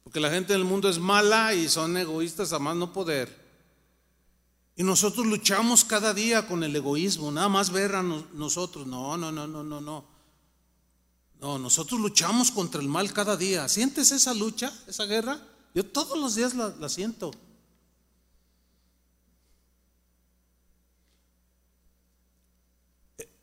porque 0.04 0.20
la 0.20 0.30
gente 0.30 0.52
del 0.52 0.64
mundo 0.64 0.90
es 0.90 0.98
mala 0.98 1.54
y 1.54 1.68
son 1.68 1.96
egoístas 1.96 2.52
a 2.52 2.58
más 2.58 2.76
no 2.76 2.92
poder. 2.92 3.47
Y 4.78 4.84
nosotros 4.84 5.26
luchamos 5.26 5.84
cada 5.84 6.14
día 6.14 6.46
con 6.46 6.62
el 6.62 6.76
egoísmo, 6.76 7.32
nada 7.32 7.48
más 7.48 7.70
ver 7.70 7.96
a 7.96 8.02
nosotros, 8.04 8.86
no, 8.86 9.16
no, 9.16 9.32
no, 9.32 9.44
no, 9.48 9.64
no, 9.64 9.80
no. 9.80 10.04
No, 11.40 11.58
nosotros 11.58 12.00
luchamos 12.00 12.52
contra 12.52 12.80
el 12.80 12.86
mal 12.86 13.12
cada 13.12 13.36
día. 13.36 13.68
¿Sientes 13.68 14.12
esa 14.12 14.32
lucha, 14.32 14.72
esa 14.86 15.04
guerra? 15.04 15.44
Yo 15.74 15.84
todos 15.84 16.16
los 16.16 16.36
días 16.36 16.54
la, 16.54 16.88
siento. 16.88 17.32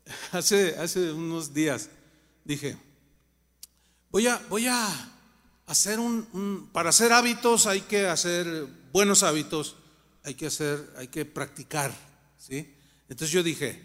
Hace, 0.32 0.74
hace 0.78 1.12
unos 1.12 1.52
días 1.52 1.90
dije, 2.46 2.78
voy 4.10 4.26
a, 4.26 4.38
voy 4.48 4.68
a 4.68 4.88
hacer 5.66 6.00
un, 6.00 6.70
para 6.72 6.88
hacer 6.88 7.12
hábitos 7.12 7.66
hay 7.66 7.82
que 7.82 8.06
hacer 8.06 8.66
buenos 8.90 9.22
hábitos, 9.22 9.76
hay 10.26 10.34
que 10.34 10.46
hacer, 10.46 10.92
hay 10.98 11.06
que 11.06 11.24
practicar, 11.24 11.94
¿sí? 12.36 12.74
Entonces 13.08 13.30
yo 13.30 13.44
dije, 13.44 13.80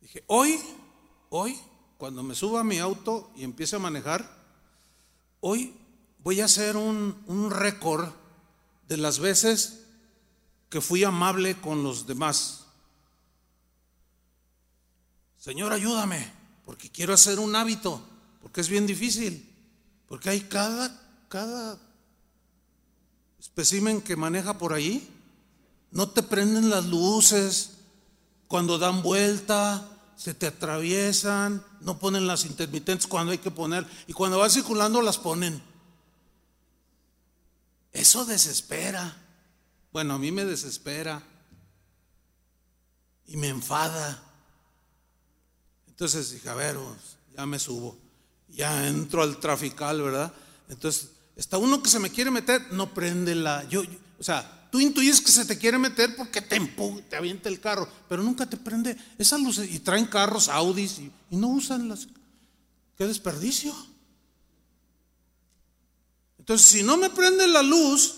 dije, 0.00 0.22
hoy, 0.28 0.60
hoy 1.28 1.58
cuando 1.98 2.22
me 2.22 2.36
suba 2.36 2.60
a 2.60 2.64
mi 2.64 2.78
auto 2.78 3.32
y 3.34 3.42
empiece 3.42 3.74
a 3.74 3.80
manejar, 3.80 4.30
hoy 5.40 5.74
voy 6.20 6.40
a 6.40 6.44
hacer 6.44 6.76
un, 6.76 7.20
un 7.26 7.50
récord 7.50 8.08
de 8.86 8.96
las 8.96 9.18
veces 9.18 9.80
que 10.70 10.80
fui 10.80 11.02
amable 11.02 11.60
con 11.60 11.82
los 11.82 12.06
demás. 12.06 12.66
Señor, 15.36 15.72
ayúdame, 15.72 16.32
porque 16.64 16.90
quiero 16.90 17.12
hacer 17.12 17.40
un 17.40 17.56
hábito, 17.56 18.00
porque 18.40 18.60
es 18.60 18.68
bien 18.68 18.86
difícil, 18.86 19.52
porque 20.06 20.30
hay 20.30 20.42
cada, 20.42 21.26
cada 21.28 21.76
que 24.04 24.16
maneja 24.16 24.58
por 24.58 24.72
ahí, 24.72 25.08
no 25.94 26.10
te 26.10 26.24
prenden 26.24 26.70
las 26.70 26.84
luces 26.86 27.70
cuando 28.48 28.78
dan 28.78 29.00
vuelta, 29.00 29.88
se 30.16 30.34
te 30.34 30.48
atraviesan, 30.48 31.64
no 31.80 31.98
ponen 31.98 32.26
las 32.26 32.44
intermitentes 32.44 33.06
cuando 33.06 33.30
hay 33.30 33.38
que 33.38 33.52
poner, 33.52 33.86
y 34.08 34.12
cuando 34.12 34.38
va 34.38 34.50
circulando 34.50 35.00
las 35.00 35.18
ponen. 35.18 35.62
Eso 37.92 38.24
desespera. 38.24 39.16
Bueno, 39.92 40.14
a 40.14 40.18
mí 40.18 40.32
me 40.32 40.44
desespera 40.44 41.22
y 43.28 43.36
me 43.36 43.48
enfada. 43.48 44.20
Entonces 45.86 46.32
dije, 46.32 46.48
a 46.48 46.54
ver, 46.54 46.74
pues, 46.74 47.16
ya 47.36 47.46
me 47.46 47.60
subo. 47.60 47.96
Ya 48.48 48.88
entro 48.88 49.22
al 49.22 49.38
trafical, 49.38 50.02
¿verdad? 50.02 50.32
Entonces, 50.68 51.10
está 51.36 51.56
uno 51.56 51.80
que 51.80 51.88
se 51.88 52.00
me 52.00 52.10
quiere 52.10 52.32
meter, 52.32 52.72
no 52.72 52.92
prende 52.92 53.36
la. 53.36 53.62
Yo, 53.68 53.82
o 54.18 54.22
sea, 54.24 54.63
tú 54.74 54.80
intuyes 54.80 55.20
que 55.20 55.30
se 55.30 55.44
te 55.44 55.56
quiere 55.56 55.78
meter 55.78 56.16
porque 56.16 56.40
te 56.40 56.56
empuja, 56.56 57.00
te 57.08 57.14
avienta 57.14 57.48
el 57.48 57.60
carro, 57.60 57.88
pero 58.08 58.24
nunca 58.24 58.44
te 58.44 58.56
prende 58.56 58.96
esas 59.16 59.40
luces. 59.40 59.72
Y 59.72 59.78
traen 59.78 60.04
carros, 60.04 60.48
Audis, 60.48 60.98
y, 60.98 61.12
y 61.30 61.36
no 61.36 61.46
usan 61.46 61.88
las. 61.88 62.08
¡Qué 62.98 63.06
desperdicio! 63.06 63.72
Entonces, 66.40 66.66
si 66.66 66.82
no 66.82 66.96
me 66.96 67.08
prende 67.08 67.46
la 67.46 67.62
luz, 67.62 68.16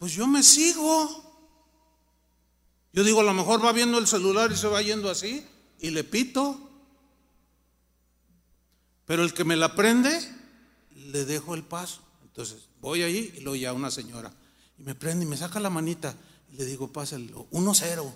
pues 0.00 0.12
yo 0.14 0.26
me 0.26 0.42
sigo. 0.42 1.22
Yo 2.92 3.04
digo, 3.04 3.20
a 3.20 3.24
lo 3.24 3.32
mejor 3.32 3.64
va 3.64 3.70
viendo 3.70 3.96
el 3.98 4.08
celular 4.08 4.50
y 4.50 4.56
se 4.56 4.66
va 4.66 4.82
yendo 4.82 5.08
así, 5.08 5.46
y 5.78 5.90
le 5.90 6.02
pito. 6.02 6.58
Pero 9.06 9.22
el 9.22 9.32
que 9.32 9.44
me 9.44 9.54
la 9.54 9.76
prende, 9.76 10.18
le 10.90 11.24
dejo 11.24 11.54
el 11.54 11.62
paso. 11.62 12.02
Entonces 12.24 12.64
voy 12.80 13.02
ahí 13.02 13.32
y 13.36 13.42
luego 13.42 13.54
ya 13.54 13.72
una 13.72 13.92
señora. 13.92 14.34
Y 14.78 14.82
me 14.82 14.94
prende 14.94 15.24
y 15.24 15.28
me 15.28 15.36
saca 15.36 15.60
la 15.60 15.70
manita. 15.70 16.14
Y 16.52 16.56
le 16.56 16.64
digo, 16.64 16.92
pásalo, 16.92 17.48
1-0. 17.50 18.12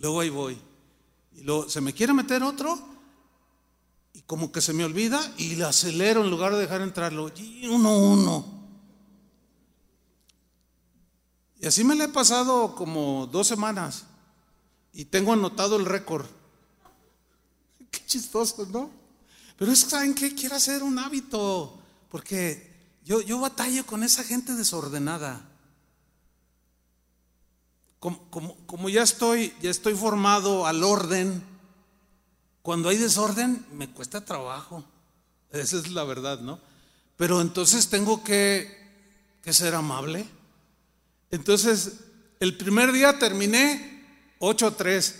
Luego 0.00 0.20
ahí 0.20 0.30
voy. 0.30 0.58
Y 1.36 1.42
luego 1.42 1.68
se 1.68 1.80
me 1.80 1.92
quiere 1.92 2.12
meter 2.12 2.42
otro. 2.42 2.78
Y 4.12 4.22
como 4.22 4.50
que 4.50 4.60
se 4.60 4.72
me 4.72 4.84
olvida 4.84 5.20
y 5.36 5.56
le 5.56 5.64
acelero 5.64 6.24
en 6.24 6.30
lugar 6.30 6.52
de 6.52 6.60
dejar 6.60 6.80
entrarlo. 6.80 7.28
1-1. 7.30 8.44
Y 11.60 11.66
así 11.66 11.82
me 11.84 11.96
le 11.96 12.04
he 12.04 12.08
pasado 12.08 12.74
como 12.74 13.26
dos 13.26 13.46
semanas. 13.46 14.04
Y 14.92 15.04
tengo 15.06 15.32
anotado 15.32 15.76
el 15.76 15.84
récord. 15.84 16.26
Qué 17.90 18.04
chistoso, 18.06 18.66
¿no? 18.66 18.90
Pero 19.56 19.72
es 19.72 19.84
que, 19.84 19.90
¿saben 19.90 20.14
qué? 20.14 20.34
Quiero 20.34 20.54
hacer 20.54 20.84
un 20.84 20.98
hábito, 21.00 21.80
porque 22.08 22.67
yo, 23.08 23.22
yo 23.22 23.40
batallo 23.40 23.86
con 23.86 24.04
esa 24.04 24.22
gente 24.22 24.52
desordenada. 24.52 25.40
Como, 27.98 28.28
como, 28.28 28.54
como, 28.66 28.90
ya 28.90 29.02
estoy, 29.02 29.54
ya 29.62 29.70
estoy 29.70 29.94
formado 29.94 30.66
al 30.66 30.84
orden, 30.84 31.42
cuando 32.60 32.90
hay 32.90 32.98
desorden 32.98 33.64
me 33.72 33.88
cuesta 33.88 34.26
trabajo. 34.26 34.84
Esa 35.50 35.78
es 35.78 35.90
la 35.90 36.04
verdad, 36.04 36.40
¿no? 36.40 36.60
Pero 37.16 37.40
entonces 37.40 37.88
tengo 37.88 38.22
que, 38.22 38.76
que 39.42 39.54
ser 39.54 39.74
amable. 39.74 40.28
Entonces, 41.30 42.00
el 42.40 42.58
primer 42.58 42.92
día 42.92 43.18
terminé 43.18 44.04
8-3. 44.38 45.14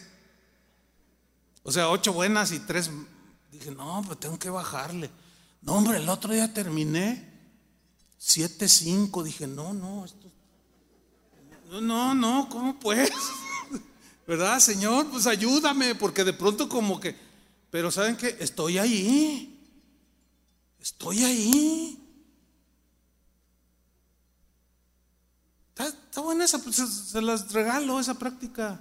O 1.62 1.72
sea, 1.72 1.88
ocho 1.88 2.12
buenas 2.12 2.52
y 2.52 2.60
tres. 2.60 2.90
Dije, 3.50 3.70
no, 3.70 4.02
pues 4.06 4.20
tengo 4.20 4.38
que 4.38 4.50
bajarle. 4.50 5.10
No, 5.62 5.72
hombre, 5.72 5.96
el 5.96 6.08
otro 6.10 6.34
día 6.34 6.52
terminé 6.52 7.27
siete, 8.38 8.68
cinco. 8.68 9.24
Dije, 9.24 9.48
no, 9.48 9.72
no, 9.72 10.04
esto. 10.04 10.30
No, 11.82 12.14
no, 12.14 12.48
¿cómo 12.48 12.78
pues? 12.78 13.10
¿Verdad, 14.28 14.60
Señor? 14.60 15.10
Pues 15.10 15.26
ayúdame, 15.26 15.96
porque 15.96 16.22
de 16.22 16.32
pronto 16.32 16.68
como 16.68 17.00
que. 17.00 17.16
Pero 17.72 17.90
¿saben 17.90 18.16
qué? 18.16 18.36
Estoy 18.38 18.78
ahí. 18.78 19.60
Estoy 20.80 21.24
ahí. 21.24 21.98
Está, 25.76 26.20
buena 26.20 26.44
esa, 26.44 26.60
pues, 26.60 26.76
se 26.76 27.20
las 27.20 27.52
regalo 27.52 27.98
esa 27.98 28.14
práctica. 28.14 28.80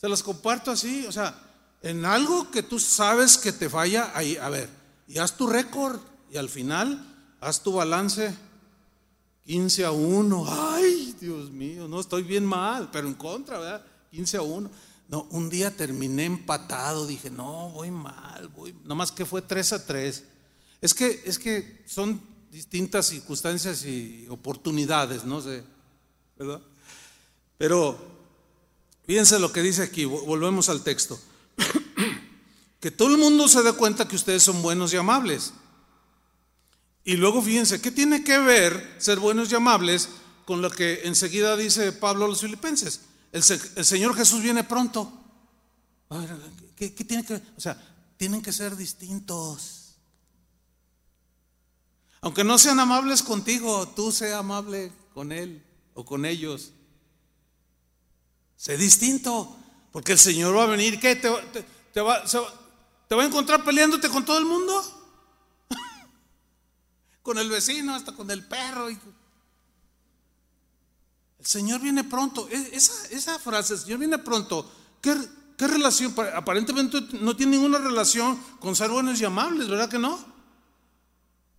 Se 0.00 0.08
las 0.08 0.24
comparto 0.24 0.72
así, 0.72 1.06
o 1.06 1.12
sea, 1.12 1.40
en 1.80 2.04
algo 2.04 2.50
que 2.50 2.64
tú 2.64 2.80
sabes 2.80 3.38
que 3.38 3.52
te 3.52 3.70
falla, 3.70 4.10
ahí, 4.14 4.36
a 4.36 4.48
ver, 4.48 4.68
y 5.06 5.18
haz 5.18 5.36
tu 5.36 5.46
récord 5.46 6.00
y 6.28 6.36
al 6.38 6.48
final 6.48 7.36
haz 7.40 7.62
tu 7.62 7.72
balance 7.74 8.36
15 9.46 9.84
a 9.84 9.92
1. 9.92 10.46
Ay, 10.48 11.14
Dios 11.20 11.50
mío, 11.50 11.86
no 11.88 12.00
estoy 12.00 12.22
bien 12.22 12.44
mal, 12.44 12.90
pero 12.90 13.06
en 13.06 13.14
contra, 13.14 13.58
¿verdad? 13.58 13.84
15 14.10 14.36
a 14.38 14.42
1. 14.42 14.70
No, 15.08 15.26
un 15.30 15.50
día 15.50 15.70
terminé 15.76 16.24
empatado, 16.24 17.06
dije, 17.06 17.30
no, 17.30 17.70
voy 17.70 17.90
mal, 17.90 18.48
voy, 18.48 18.74
nomás 18.84 19.12
que 19.12 19.26
fue 19.26 19.42
3 19.42 19.72
a 19.74 19.86
3. 19.86 20.24
Es 20.80 20.94
que, 20.94 21.22
es 21.26 21.38
que 21.38 21.84
son 21.86 22.20
distintas 22.50 23.06
circunstancias 23.06 23.84
y 23.84 24.26
oportunidades, 24.30 25.24
no 25.24 25.40
sé, 25.40 25.62
¿verdad? 26.38 26.62
Pero 27.58 27.98
fíjense 29.06 29.38
lo 29.38 29.52
que 29.52 29.62
dice 29.62 29.82
aquí, 29.82 30.04
volvemos 30.04 30.68
al 30.68 30.82
texto. 30.82 31.18
que 32.80 32.90
todo 32.90 33.08
el 33.08 33.18
mundo 33.18 33.48
se 33.48 33.62
dé 33.62 33.72
cuenta 33.72 34.08
que 34.08 34.16
ustedes 34.16 34.42
son 34.42 34.62
buenos 34.62 34.92
y 34.92 34.96
amables. 34.96 35.52
Y 37.04 37.16
luego 37.16 37.42
fíjense, 37.42 37.80
¿qué 37.80 37.90
tiene 37.90 38.24
que 38.24 38.38
ver 38.38 38.96
ser 38.98 39.20
buenos 39.20 39.52
y 39.52 39.54
amables 39.54 40.08
con 40.46 40.62
lo 40.62 40.70
que 40.70 41.02
enseguida 41.04 41.56
dice 41.56 41.92
Pablo 41.92 42.24
a 42.24 42.28
los 42.28 42.40
filipenses? 42.40 43.02
El, 43.30 43.42
Señor 43.42 44.16
Jesús 44.16 44.42
viene 44.42 44.64
pronto. 44.64 45.12
¿Qué, 46.76 46.90
tiene 46.90 47.24
que 47.24 47.34
ver? 47.34 47.42
O 47.56 47.60
sea, 47.60 47.76
tienen 48.16 48.40
que 48.40 48.52
ser 48.52 48.76
distintos. 48.76 49.96
Aunque 52.20 52.44
no 52.44 52.56
sean 52.58 52.80
amables 52.80 53.22
contigo, 53.22 53.88
tú 53.88 54.10
sé 54.10 54.32
amable 54.32 54.90
con 55.12 55.30
Él 55.30 55.62
o 55.92 56.04
con 56.04 56.24
ellos. 56.24 56.72
Sé 58.56 58.78
distinto. 58.78 59.58
Porque 59.92 60.12
el 60.12 60.18
Señor 60.18 60.56
va 60.56 60.64
a 60.64 60.66
venir, 60.66 60.98
¿qué? 60.98 61.14
¿Te, 61.14 61.28
te, 61.92 62.00
va, 62.00 62.24
¿Te, 62.24 63.14
va, 63.14 63.22
a 63.22 63.26
encontrar 63.26 63.62
peleándote 63.62 64.08
con 64.08 64.24
todo 64.24 64.38
el 64.38 64.44
mundo? 64.44 64.93
Con 67.24 67.38
el 67.38 67.48
vecino, 67.48 67.94
hasta 67.94 68.12
con 68.12 68.30
el 68.30 68.46
perro. 68.46 68.88
El 68.88 68.98
Señor 71.40 71.80
viene 71.80 72.04
pronto. 72.04 72.46
E, 72.50 72.76
esa, 72.76 73.38
frase, 73.38 73.72
el 73.72 73.80
Señor 73.80 73.98
viene 73.98 74.18
pronto, 74.18 74.70
¿qué, 75.00 75.16
¿qué, 75.56 75.66
relación? 75.66 76.14
Aparentemente 76.36 77.00
no 77.18 77.34
tiene 77.34 77.56
ninguna 77.56 77.78
relación 77.78 78.38
con 78.60 78.76
ser 78.76 78.90
buenos 78.90 79.18
y 79.20 79.24
amables, 79.24 79.68
¿verdad 79.68 79.88
que 79.88 79.98
no? 79.98 80.22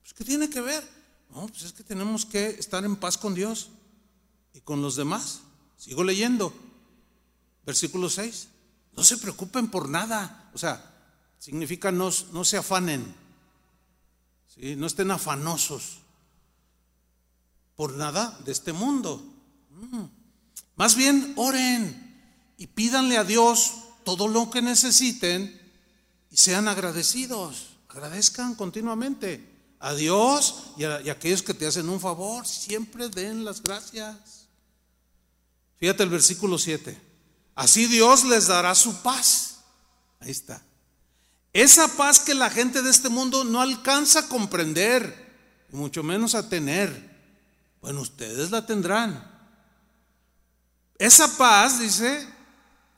Pues, 0.04 0.14
¿Qué 0.14 0.24
tiene 0.24 0.52
que 0.52 0.62
ver? 0.62 0.88
No, 1.32 1.48
pues 1.48 1.64
es 1.64 1.74
que 1.74 1.84
tenemos 1.84 2.28
que 2.28 2.46
estar 2.46 2.86
en 2.86 2.96
paz 2.96 3.18
con 3.18 3.34
Dios 3.34 3.72
y 4.54 4.62
con 4.62 4.84
los 4.84 4.96
demás. 4.96 5.42
Sigo 5.78 6.04
leyendo. 6.04 6.54
Versículo 7.66 8.08
6. 8.08 8.50
No 8.96 9.04
se 9.04 9.18
preocupen 9.18 9.72
por 9.72 9.90
nada. 9.90 10.52
O 10.54 10.60
sea, 10.60 10.94
significa 11.40 11.92
no, 11.92 12.12
no 12.34 12.46
se 12.46 12.58
afanen. 12.58 13.25
No 14.56 14.88
estén 14.88 15.12
afanosos 15.12 16.00
por 17.76 17.94
nada 17.94 18.38
de 18.46 18.52
este 18.52 18.74
mundo. 18.74 19.22
Mm. 19.70 20.06
Más 20.76 20.96
bien 20.96 21.34
oren 21.36 22.54
y 22.58 22.68
pídanle 22.68 23.18
a 23.18 23.24
Dios 23.24 23.74
todo 24.04 24.28
lo 24.28 24.50
que 24.50 24.62
necesiten 24.62 25.62
y 26.32 26.38
sean 26.38 26.68
agradecidos. 26.68 27.78
Agradezcan 27.90 28.56
continuamente 28.56 29.56
a 29.80 29.94
Dios 29.94 30.72
y 30.78 30.86
a, 30.86 31.02
y 31.02 31.10
a 31.10 31.14
aquellos 31.14 31.44
que 31.44 31.54
te 31.54 31.68
hacen 31.68 31.90
un 31.90 32.00
favor. 32.00 32.48
Siempre 32.48 33.10
den 33.10 33.44
las 33.44 33.62
gracias. 33.62 34.48
Fíjate 35.78 36.04
el 36.04 36.10
versículo 36.10 36.58
7. 36.58 36.98
Así 37.56 37.88
Dios 37.88 38.24
les 38.26 38.48
dará 38.48 38.74
su 38.76 39.02
paz. 39.02 39.60
Ahí 40.20 40.32
está. 40.32 40.65
Esa 41.56 41.88
paz 41.88 42.20
que 42.20 42.34
la 42.34 42.50
gente 42.50 42.82
de 42.82 42.90
este 42.90 43.08
mundo 43.08 43.46
no 43.46 43.62
alcanza 43.62 44.20
a 44.20 44.28
comprender, 44.28 45.32
mucho 45.72 46.04
menos 46.04 46.36
a 46.36 46.50
tener. 46.50 47.16
Bueno, 47.82 48.02
ustedes 48.02 48.52
la 48.52 48.66
tendrán. 48.66 49.32
Esa 51.00 51.38
paz, 51.38 51.80
dice, 51.80 52.28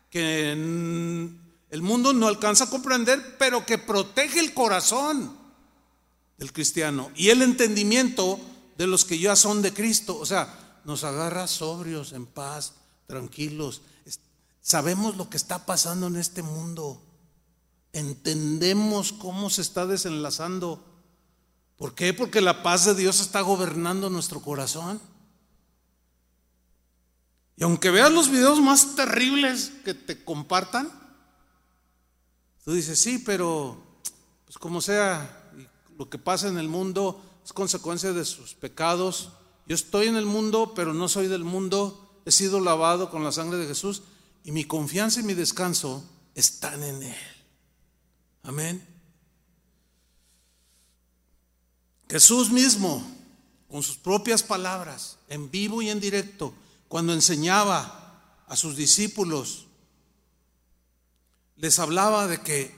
que 0.09 0.53
el 0.53 1.81
mundo 1.83 2.13
no 2.13 2.25
alcanza 2.25 2.63
a 2.63 2.69
comprender, 2.71 3.37
pero 3.37 3.63
que 3.63 3.77
protege 3.77 4.39
el 4.39 4.55
corazón 4.55 5.37
del 6.39 6.51
cristiano 6.51 7.11
y 7.13 7.29
el 7.29 7.43
entendimiento 7.43 8.39
de 8.75 8.87
los 8.87 9.05
que 9.05 9.19
ya 9.19 9.35
son 9.35 9.61
de 9.61 9.71
Cristo. 9.71 10.17
O 10.17 10.25
sea, 10.25 10.81
nos 10.83 11.03
agarra 11.03 11.45
sobrios, 11.45 12.11
en 12.11 12.25
paz, 12.25 12.73
tranquilos, 13.05 13.83
Sabemos 14.67 15.15
lo 15.15 15.29
que 15.29 15.37
está 15.37 15.65
pasando 15.65 16.07
en 16.07 16.17
este 16.17 16.43
mundo. 16.43 17.01
Entendemos 17.97 19.11
cómo 19.11 19.49
se 19.49 19.63
está 19.63 19.87
desenlazando. 19.87 20.85
¿Por 21.77 21.95
qué? 21.95 22.13
Porque 22.13 22.41
la 22.41 22.61
paz 22.61 22.85
de 22.85 22.93
Dios 22.93 23.19
está 23.19 23.41
gobernando 23.41 24.11
nuestro 24.11 24.39
corazón. 24.39 25.01
Y 27.55 27.63
aunque 27.63 27.89
veas 27.89 28.11
los 28.11 28.29
videos 28.29 28.61
más 28.61 28.95
terribles 28.95 29.71
que 29.83 29.95
te 29.95 30.23
compartan, 30.23 30.91
tú 32.63 32.73
dices, 32.73 32.99
sí, 32.99 33.17
pero 33.17 33.83
pues 34.45 34.59
como 34.59 34.79
sea, 34.79 35.51
lo 35.97 36.07
que 36.07 36.19
pasa 36.19 36.49
en 36.49 36.59
el 36.59 36.69
mundo 36.69 37.19
es 37.43 37.51
consecuencia 37.51 38.13
de 38.13 38.25
sus 38.25 38.53
pecados. 38.53 39.31
Yo 39.65 39.73
estoy 39.73 40.05
en 40.05 40.17
el 40.17 40.27
mundo, 40.27 40.73
pero 40.75 40.93
no 40.93 41.07
soy 41.09 41.25
del 41.25 41.43
mundo. 41.43 42.21
He 42.25 42.31
sido 42.31 42.59
lavado 42.59 43.09
con 43.09 43.23
la 43.23 43.31
sangre 43.31 43.57
de 43.57 43.65
Jesús. 43.65 44.03
Y 44.43 44.51
mi 44.51 44.65
confianza 44.65 45.21
y 45.21 45.23
mi 45.23 45.33
descanso 45.33 46.07
están 46.35 46.83
en 46.83 47.01
Él. 47.01 47.36
Amén. 48.47 48.81
Jesús 52.09 52.49
mismo, 52.49 53.05
con 53.69 53.83
sus 53.83 53.97
propias 53.97 54.41
palabras, 54.41 55.17
en 55.27 55.51
vivo 55.51 55.81
y 55.81 55.89
en 55.89 55.99
directo, 55.99 56.53
cuando 56.87 57.11
enseñaba 57.11 58.45
a 58.47 58.55
sus 58.55 58.77
discípulos, 58.77 59.65
les 61.57 61.77
hablaba 61.79 62.27
de 62.27 62.39
que 62.39 62.73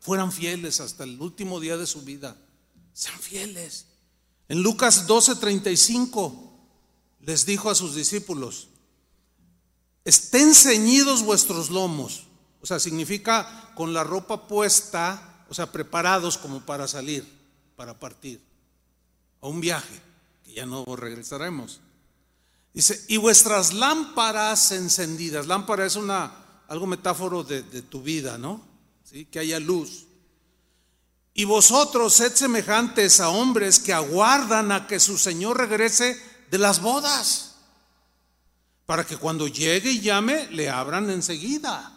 fueran 0.00 0.32
fieles 0.32 0.80
hasta 0.80 1.04
el 1.04 1.18
último 1.18 1.60
día 1.60 1.78
de 1.78 1.86
su 1.86 2.02
vida. 2.02 2.36
Sean 2.92 3.18
fieles. 3.18 3.86
En 4.50 4.62
Lucas 4.62 5.06
12:35 5.06 6.52
les 7.20 7.46
dijo 7.46 7.70
a 7.70 7.74
sus 7.74 7.94
discípulos, 7.94 8.68
estén 10.04 10.54
ceñidos 10.54 11.22
vuestros 11.22 11.70
lomos. 11.70 12.24
O 12.60 12.66
sea, 12.66 12.80
significa 12.80 13.70
con 13.74 13.92
la 13.92 14.04
ropa 14.04 14.48
puesta, 14.48 15.44
o 15.48 15.54
sea, 15.54 15.70
preparados 15.70 16.38
como 16.38 16.60
para 16.60 16.88
salir, 16.88 17.26
para 17.76 17.98
partir 17.98 18.40
a 19.40 19.48
un 19.48 19.60
viaje, 19.60 20.00
que 20.44 20.54
ya 20.54 20.66
no 20.66 20.84
regresaremos. 20.96 21.80
Dice, 22.76 23.02
y 23.08 23.16
vuestras 23.16 23.72
lámparas 23.72 24.70
encendidas. 24.72 25.46
Lámpara 25.46 25.86
es 25.86 25.96
una, 25.96 26.30
algo 26.68 26.86
metáforo 26.86 27.42
de, 27.42 27.62
tu 27.82 28.02
vida, 28.02 28.36
¿no? 28.36 28.60
¿Sí? 29.02 29.24
Que 29.24 29.38
haya 29.38 29.58
luz. 29.58 30.06
Y 31.32 31.44
vosotros 31.44 32.12
sed 32.12 32.34
semejantes 32.34 33.20
a 33.20 33.30
hombres 33.30 33.78
que 33.78 33.94
aguardan 33.94 34.72
a 34.72 34.86
que 34.86 35.00
su 35.00 35.16
Señor 35.16 35.56
regrese 35.56 36.20
de 36.50 36.58
las 36.58 36.82
bodas, 36.82 37.56
para 38.84 39.06
que 39.06 39.16
cuando 39.16 39.48
llegue 39.48 39.92
y 39.92 40.00
llame, 40.00 40.46
le 40.50 40.68
abran 40.68 41.08
enseguida. 41.08 41.95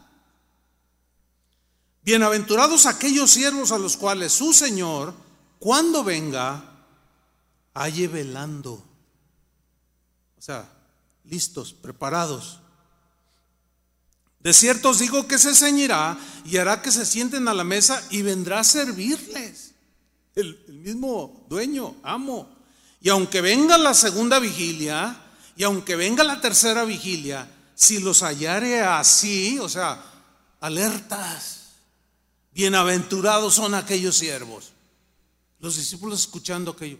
Bienaventurados 2.09 2.87
aquellos 2.87 3.29
siervos 3.29 3.71
a 3.71 3.77
los 3.77 3.95
cuales 3.95 4.33
su 4.33 4.51
Señor, 4.51 5.13
cuando 5.59 6.03
venga, 6.03 6.63
halle 7.75 8.07
velando. 8.07 8.83
O 10.35 10.41
sea, 10.41 10.67
listos, 11.25 11.71
preparados. 11.71 12.61
De 14.39 14.53
cierto 14.53 14.89
os 14.89 14.97
digo 14.97 15.27
que 15.27 15.37
se 15.37 15.53
ceñirá 15.53 16.17
y 16.45 16.57
hará 16.57 16.81
que 16.81 16.91
se 16.91 17.05
sienten 17.05 17.47
a 17.47 17.53
la 17.53 17.63
mesa 17.63 18.03
y 18.09 18.23
vendrá 18.23 18.61
a 18.61 18.63
servirles. 18.63 19.75
El, 20.33 20.65
el, 20.67 20.79
mismo 20.79 21.45
dueño, 21.47 21.97
amo. 22.01 22.49
Y 23.01 23.09
aunque 23.09 23.39
venga 23.39 23.77
la 23.77 23.93
segunda 23.93 24.39
vigilia, 24.39 25.15
y 25.55 25.63
aunque 25.63 25.95
venga 25.95 26.23
la 26.23 26.41
tercera 26.41 26.85
vigilia, 26.85 27.47
si 27.75 27.99
los 27.99 28.23
hallare 28.23 28.81
así, 28.81 29.59
o 29.59 29.69
sea, 29.69 30.03
alertas, 30.59 31.58
bienaventurados 32.59 33.53
son 33.53 33.73
aquellos 33.73 34.17
siervos. 34.17 34.73
Los 35.59 35.77
discípulos 35.77 36.19
escuchando 36.19 36.71
aquello 36.71 36.99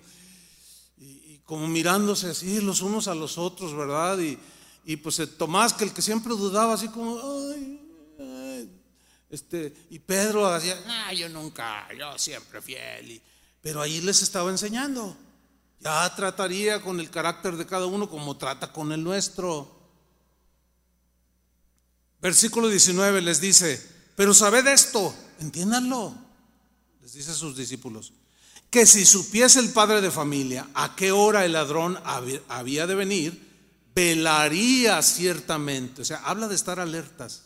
como 1.44 1.68
mirándose 1.68 2.30
así 2.30 2.62
los 2.62 2.80
unos 2.80 3.10
a 3.10 3.16
los 3.16 3.38
otros, 3.38 3.76
¿verdad? 3.76 4.18
Y, 4.20 4.40
y 4.86 4.96
pues 4.96 5.22
Tomás, 5.38 5.74
que 5.74 5.84
el 5.84 5.92
que 5.92 6.02
siempre 6.02 6.32
dudaba, 6.32 6.76
así 6.76 6.88
como, 6.88 7.20
este, 9.30 9.74
y 9.90 10.00
Pedro 10.00 10.50
decía, 10.50 10.82
ah, 10.88 11.14
yo 11.14 11.28
nunca, 11.28 11.90
yo 11.94 12.18
siempre 12.18 12.62
fiel. 12.62 13.22
pero 13.62 13.82
ahí 13.82 14.00
les 14.00 14.22
estaba 14.22 14.52
enseñando. 14.52 15.18
Ya 15.82 16.16
trataría 16.16 16.82
con 16.82 17.02
el 17.02 17.10
carácter 17.10 17.58
de 17.58 17.66
cada 17.66 17.86
uno 17.86 18.10
como 18.10 18.38
trata 18.38 18.72
con 18.72 18.94
el 18.94 19.04
nuestro. 19.04 19.78
Versículo 22.22 22.70
19 22.70 23.22
les 23.22 23.42
dice, 23.42 23.86
pero 24.16 24.34
sabed 24.34 24.66
esto, 24.68 25.14
entiéndanlo, 25.40 26.16
les 27.02 27.14
dice 27.14 27.32
a 27.32 27.36
sus 27.36 27.56
discípulos 27.56 28.14
que 28.70 28.86
si 28.86 29.06
supiese 29.06 29.60
el 29.60 29.72
padre 29.72 30.02
de 30.02 30.12
familia 30.12 30.70
a 30.74 30.96
qué 30.96 31.12
hora 31.12 31.46
el 31.46 31.54
ladrón 31.54 32.00
había 32.48 32.86
de 32.86 32.96
venir, 32.96 33.50
velaría 33.96 35.02
ciertamente. 35.02 36.04
O 36.04 36.06
sea, 36.06 36.18
habla 36.18 36.48
de 36.48 36.56
estar 36.56 36.80
alertas, 36.80 37.44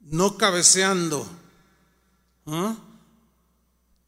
no 0.00 0.36
cabeceando. 0.36 1.28
¿ah? 2.46 2.76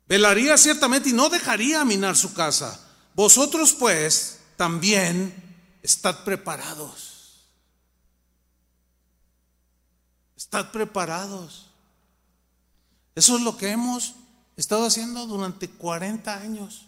Velaría 0.06 0.56
ciertamente 0.56 1.08
y 1.08 1.12
no 1.12 1.28
dejaría 1.28 1.84
minar 1.84 2.16
su 2.16 2.32
casa. 2.32 2.88
Vosotros 3.14 3.72
pues 3.72 4.38
también 4.56 5.34
estad 5.82 6.22
preparados. 6.24 7.11
Estad 10.52 10.70
preparados. 10.70 11.70
Eso 13.14 13.38
es 13.38 13.42
lo 13.42 13.56
que 13.56 13.70
hemos 13.70 14.16
He 14.56 14.60
estado 14.60 14.84
haciendo 14.84 15.26
durante 15.26 15.68
40 15.68 16.38
años, 16.38 16.86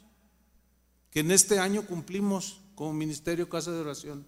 que 1.10 1.20
en 1.20 1.30
este 1.30 1.58
año 1.58 1.86
cumplimos 1.86 2.60
como 2.74 2.92
Ministerio 2.92 3.48
Casa 3.48 3.70
de 3.70 3.80
Oración. 3.80 4.26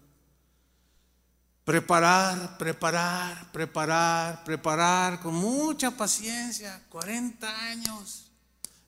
Preparar, 1.65 2.57
preparar, 2.57 3.53
preparar, 3.53 4.43
preparar 4.43 5.21
con 5.21 5.35
mucha 5.35 5.91
paciencia, 5.91 6.83
40 6.89 7.67
años, 7.67 8.31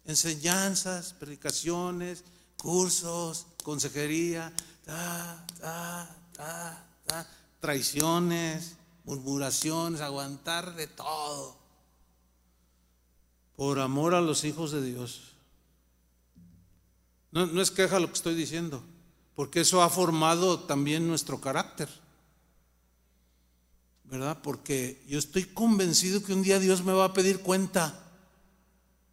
enseñanzas, 0.06 1.12
predicaciones, 1.12 2.24
cursos, 2.56 3.48
consejería, 3.62 4.50
traiciones, 7.60 8.77
murmuraciones, 9.08 10.02
aguantar 10.02 10.74
de 10.74 10.86
todo 10.86 11.56
por 13.56 13.80
amor 13.80 14.14
a 14.14 14.20
los 14.20 14.44
hijos 14.44 14.70
de 14.70 14.82
Dios. 14.82 15.32
No, 17.32 17.60
es 17.60 17.70
queja 17.70 18.00
lo 18.00 18.08
que 18.08 18.12
estoy 18.12 18.34
diciendo, 18.34 18.84
porque 19.34 19.60
eso 19.60 19.82
ha 19.82 19.88
formado 19.88 20.60
también 20.60 21.08
nuestro 21.08 21.40
carácter. 21.40 21.88
¿Verdad? 24.04 24.40
Porque 24.42 25.02
yo 25.08 25.18
estoy 25.18 25.44
convencido 25.44 26.22
que 26.22 26.34
un 26.34 26.42
día 26.42 26.58
Dios 26.58 26.84
me 26.84 26.92
va 26.92 27.06
a 27.06 27.12
pedir 27.14 27.40
cuenta 27.40 27.98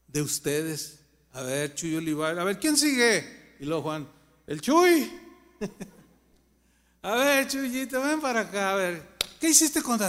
de 0.08 0.22
ustedes. 0.22 1.00
A 1.32 1.42
ver, 1.42 1.74
Chuy 1.74 1.96
Olivar, 1.96 2.38
a 2.38 2.44
ver, 2.44 2.60
¿quién 2.60 2.76
sigue? 2.76 3.56
Y 3.62 3.66
luego 3.66 3.84
Juan, 3.84 4.08
el 4.46 4.60
Chuy. 4.60 5.10
a 7.02 7.16
ver, 7.16 7.48
Chuyito, 7.48 8.02
ven 8.02 8.20
para 8.20 8.42
acá, 8.42 8.74
a 8.74 8.76
ver. 8.76 9.15
¿Qué 9.40 9.50
hiciste 9.50 9.82
con 9.82 10.00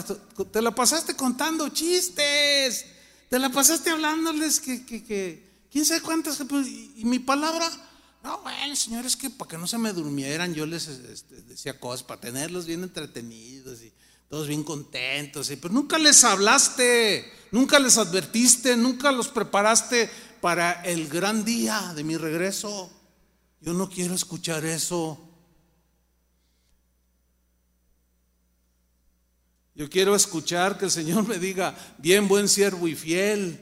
Te 0.51 0.63
la 0.63 0.75
pasaste 0.75 1.15
contando 1.15 1.69
chistes. 1.69 2.87
Te 3.29 3.39
la 3.39 3.51
pasaste 3.51 3.91
hablándoles 3.91 4.61
que, 4.61 4.87
que, 4.87 5.03
que 5.05 5.47
quién 5.71 5.85
sabe 5.85 6.01
cuántas, 6.01 6.39
pues, 6.49 6.67
y, 6.69 7.03
mi 7.05 7.19
palabra, 7.19 7.69
no, 8.23 8.41
bueno, 8.43 8.77
señores, 8.77 9.17
que 9.17 9.31
para 9.31 9.51
que 9.51 9.59
no 9.59 9.67
se 9.67 9.79
me 9.79 9.93
durmieran, 9.93 10.55
yo 10.55 10.65
les 10.65 10.87
este, 10.87 11.43
decía 11.43 11.79
cosas 11.79 12.03
para 12.03 12.21
tenerlos 12.21 12.67
bien 12.67 12.83
entretenidos 12.83 13.83
y 13.83 13.93
todos 14.29 14.49
bien 14.49 14.65
contentos, 14.65 15.53
pero 15.61 15.75
nunca 15.75 15.99
les 15.99 16.25
hablaste, 16.25 17.31
nunca 17.51 17.79
les 17.79 17.99
advertiste, 17.99 18.77
nunca 18.77 19.13
los 19.13 19.29
preparaste 19.29 20.09
para 20.41 20.83
el 20.83 21.09
gran 21.09 21.45
día 21.45 21.93
de 21.95 22.05
mi 22.05 22.17
regreso. 22.17 22.91
Yo 23.61 23.73
no 23.73 23.91
quiero 23.91 24.15
escuchar 24.15 24.65
eso. 24.65 25.26
Yo 29.77 29.91
quiero 29.91 30.17
escuchar 30.17 30.79
que 30.79 30.87
el 30.87 30.91
Señor 30.91 31.29
me 31.29 31.39
diga, 31.39 31.77
bien 31.99 32.29
buen 32.29 32.49
siervo 32.49 32.89
y 32.89 32.95
fiel, 32.95 33.61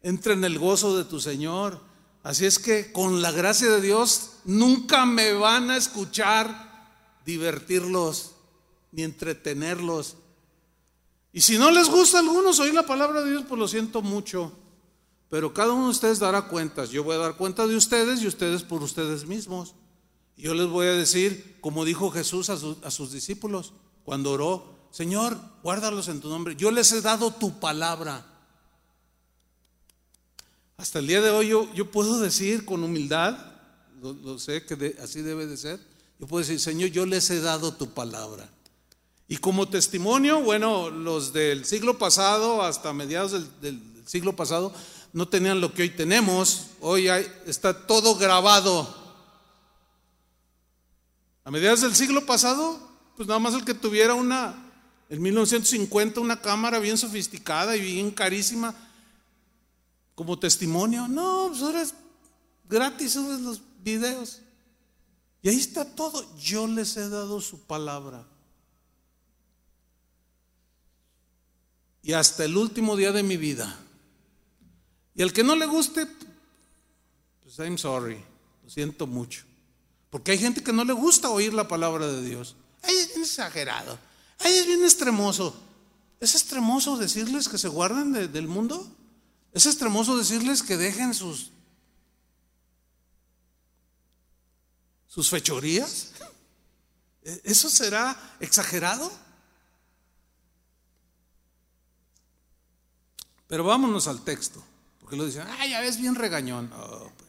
entra 0.00 0.32
en 0.32 0.44
el 0.44 0.60
gozo 0.60 0.96
de 0.96 1.04
tu 1.04 1.20
Señor. 1.20 1.80
Así 2.22 2.46
es 2.46 2.60
que 2.60 2.92
con 2.92 3.20
la 3.20 3.32
gracia 3.32 3.68
de 3.68 3.80
Dios 3.80 4.30
nunca 4.44 5.04
me 5.06 5.32
van 5.32 5.72
a 5.72 5.76
escuchar 5.76 7.18
divertirlos 7.26 8.36
ni 8.92 9.02
entretenerlos. 9.02 10.16
Y 11.32 11.40
si 11.40 11.58
no 11.58 11.72
les 11.72 11.88
gusta 11.88 12.18
a 12.18 12.20
algunos 12.20 12.60
oír 12.60 12.72
la 12.72 12.86
palabra 12.86 13.22
de 13.22 13.30
Dios, 13.30 13.44
pues 13.48 13.58
lo 13.58 13.66
siento 13.66 14.02
mucho. 14.02 14.52
Pero 15.30 15.52
cada 15.52 15.72
uno 15.72 15.86
de 15.86 15.90
ustedes 15.90 16.20
dará 16.20 16.42
cuentas. 16.42 16.90
Yo 16.90 17.02
voy 17.02 17.16
a 17.16 17.18
dar 17.18 17.36
cuenta 17.36 17.66
de 17.66 17.74
ustedes 17.74 18.22
y 18.22 18.28
ustedes 18.28 18.62
por 18.62 18.84
ustedes 18.84 19.26
mismos. 19.26 19.74
yo 20.36 20.54
les 20.54 20.68
voy 20.68 20.86
a 20.86 20.92
decir, 20.92 21.56
como 21.60 21.84
dijo 21.84 22.12
Jesús 22.12 22.50
a, 22.50 22.58
a 22.84 22.90
sus 22.92 23.10
discípulos 23.10 23.72
cuando 24.04 24.30
oró, 24.30 24.73
Señor, 24.94 25.36
guárdalos 25.64 26.06
en 26.06 26.20
tu 26.20 26.28
nombre. 26.28 26.54
Yo 26.54 26.70
les 26.70 26.92
he 26.92 27.00
dado 27.00 27.32
tu 27.32 27.58
palabra. 27.58 28.24
Hasta 30.76 31.00
el 31.00 31.08
día 31.08 31.20
de 31.20 31.30
hoy 31.30 31.48
yo, 31.48 31.90
puedo 31.90 32.20
decir 32.20 32.64
con 32.64 32.84
humildad, 32.84 33.36
lo, 34.00 34.38
sé 34.38 34.64
que 34.64 34.96
así 35.02 35.20
debe 35.20 35.48
de 35.48 35.56
ser, 35.56 35.80
yo 36.20 36.28
puedo 36.28 36.44
decir, 36.44 36.60
Señor, 36.60 36.90
yo 36.90 37.06
les 37.06 37.28
he 37.30 37.40
dado 37.40 37.74
tu 37.74 37.92
palabra. 37.92 38.48
Y 39.26 39.38
como 39.38 39.68
testimonio, 39.68 40.40
bueno, 40.40 40.90
los 40.90 41.32
del 41.32 41.64
siglo 41.64 41.98
pasado, 41.98 42.62
hasta 42.62 42.92
mediados 42.92 43.32
del, 43.60 43.82
siglo 44.06 44.36
pasado, 44.36 44.72
no 45.12 45.26
tenían 45.26 45.60
lo 45.60 45.74
que 45.74 45.82
hoy 45.82 45.90
tenemos. 45.90 46.66
Hoy 46.80 47.08
está 47.46 47.84
todo 47.88 48.14
grabado. 48.14 48.94
A 51.42 51.50
mediados 51.50 51.80
del 51.80 51.96
siglo 51.96 52.24
pasado, 52.24 52.78
pues 53.16 53.26
nada 53.26 53.40
más 53.40 53.54
el 53.54 53.64
que 53.64 53.74
tuviera 53.74 54.14
una 54.14 54.63
En 55.14 55.22
1950 55.22 56.20
una 56.20 56.40
cámara 56.42 56.80
bien 56.80 56.98
sofisticada 56.98 57.76
y 57.76 57.80
bien 57.80 58.10
carísima 58.10 58.74
como 60.16 60.36
testimonio. 60.40 61.06
No, 61.06 61.46
pues 61.50 61.62
ahora 61.62 61.82
es 61.82 61.94
gratis, 62.68 63.12
subes 63.12 63.40
los 63.40 63.60
videos. 63.84 64.40
Y 65.40 65.50
ahí 65.50 65.56
está 65.56 65.84
todo. 65.84 66.36
Yo 66.36 66.66
les 66.66 66.96
he 66.96 67.08
dado 67.08 67.40
su 67.40 67.60
palabra. 67.60 68.26
Y 72.02 72.12
hasta 72.12 72.44
el 72.44 72.56
último 72.56 72.96
día 72.96 73.12
de 73.12 73.22
mi 73.22 73.36
vida. 73.36 73.78
Y 75.14 75.22
al 75.22 75.32
que 75.32 75.44
no 75.44 75.54
le 75.54 75.66
guste, 75.66 76.08
pues 77.40 77.56
I'm 77.60 77.78
sorry. 77.78 78.18
Lo 78.64 78.68
siento 78.68 79.06
mucho. 79.06 79.44
Porque 80.10 80.32
hay 80.32 80.38
gente 80.38 80.60
que 80.60 80.72
no 80.72 80.84
le 80.84 80.92
gusta 80.92 81.30
oír 81.30 81.54
la 81.54 81.68
palabra 81.68 82.08
de 82.08 82.20
Dios. 82.20 82.56
Es 82.82 83.16
exagerado. 83.16 83.96
Ay, 84.38 84.52
es 84.54 84.66
bien 84.66 84.82
extremoso. 84.82 85.54
¿Es 86.20 86.34
extremoso 86.34 86.96
decirles 86.96 87.48
que 87.48 87.58
se 87.58 87.68
guarden 87.68 88.12
del 88.12 88.48
mundo? 88.48 88.90
¿Es 89.52 89.66
extremoso 89.66 90.16
decirles 90.16 90.62
que 90.62 90.76
dejen 90.76 91.14
sus, 91.14 91.50
sus 95.06 95.28
fechorías? 95.28 96.12
¿E-, 97.22 97.40
¿Eso 97.44 97.68
será 97.68 98.36
exagerado? 98.40 99.10
Pero 103.46 103.64
vámonos 103.64 104.08
al 104.08 104.24
texto, 104.24 104.64
porque 105.00 105.16
lo 105.16 105.26
dicen, 105.26 105.46
ay, 105.58 105.70
ya 105.70 105.80
ves 105.80 105.98
bien 105.98 106.14
regañón. 106.14 106.70
pues. 106.70 107.23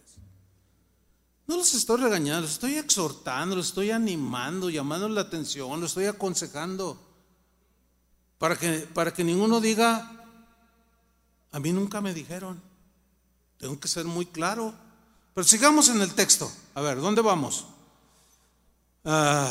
No 1.48 1.58
los 1.58 1.74
estoy 1.74 2.02
regañando, 2.02 2.42
los 2.42 2.54
estoy 2.54 2.76
exhortando, 2.76 3.56
los 3.56 3.68
estoy 3.68 3.92
animando, 3.92 4.70
llamando 4.70 5.08
la 5.08 5.22
atención, 5.22 5.80
los 5.80 5.92
estoy 5.92 6.06
aconsejando. 6.06 7.00
Para 8.38 8.58
que, 8.58 8.80
para 8.94 9.14
que 9.14 9.24
ninguno 9.24 9.62
diga, 9.62 10.26
a 11.52 11.60
mí 11.60 11.72
nunca 11.72 12.02
me 12.02 12.14
dijeron. 12.14 12.62
Tengo 13.58 13.80
que 13.80 13.88
ser 13.88 14.06
muy 14.06 14.26
claro. 14.26 14.74
Pero 15.34 15.48
sigamos 15.48 15.90
en 15.90 16.02
el 16.02 16.14
texto. 16.14 16.52
A 16.74 16.82
ver, 16.82 17.00
¿dónde 17.00 17.22
vamos? 17.22 17.66
Ah, 19.04 19.50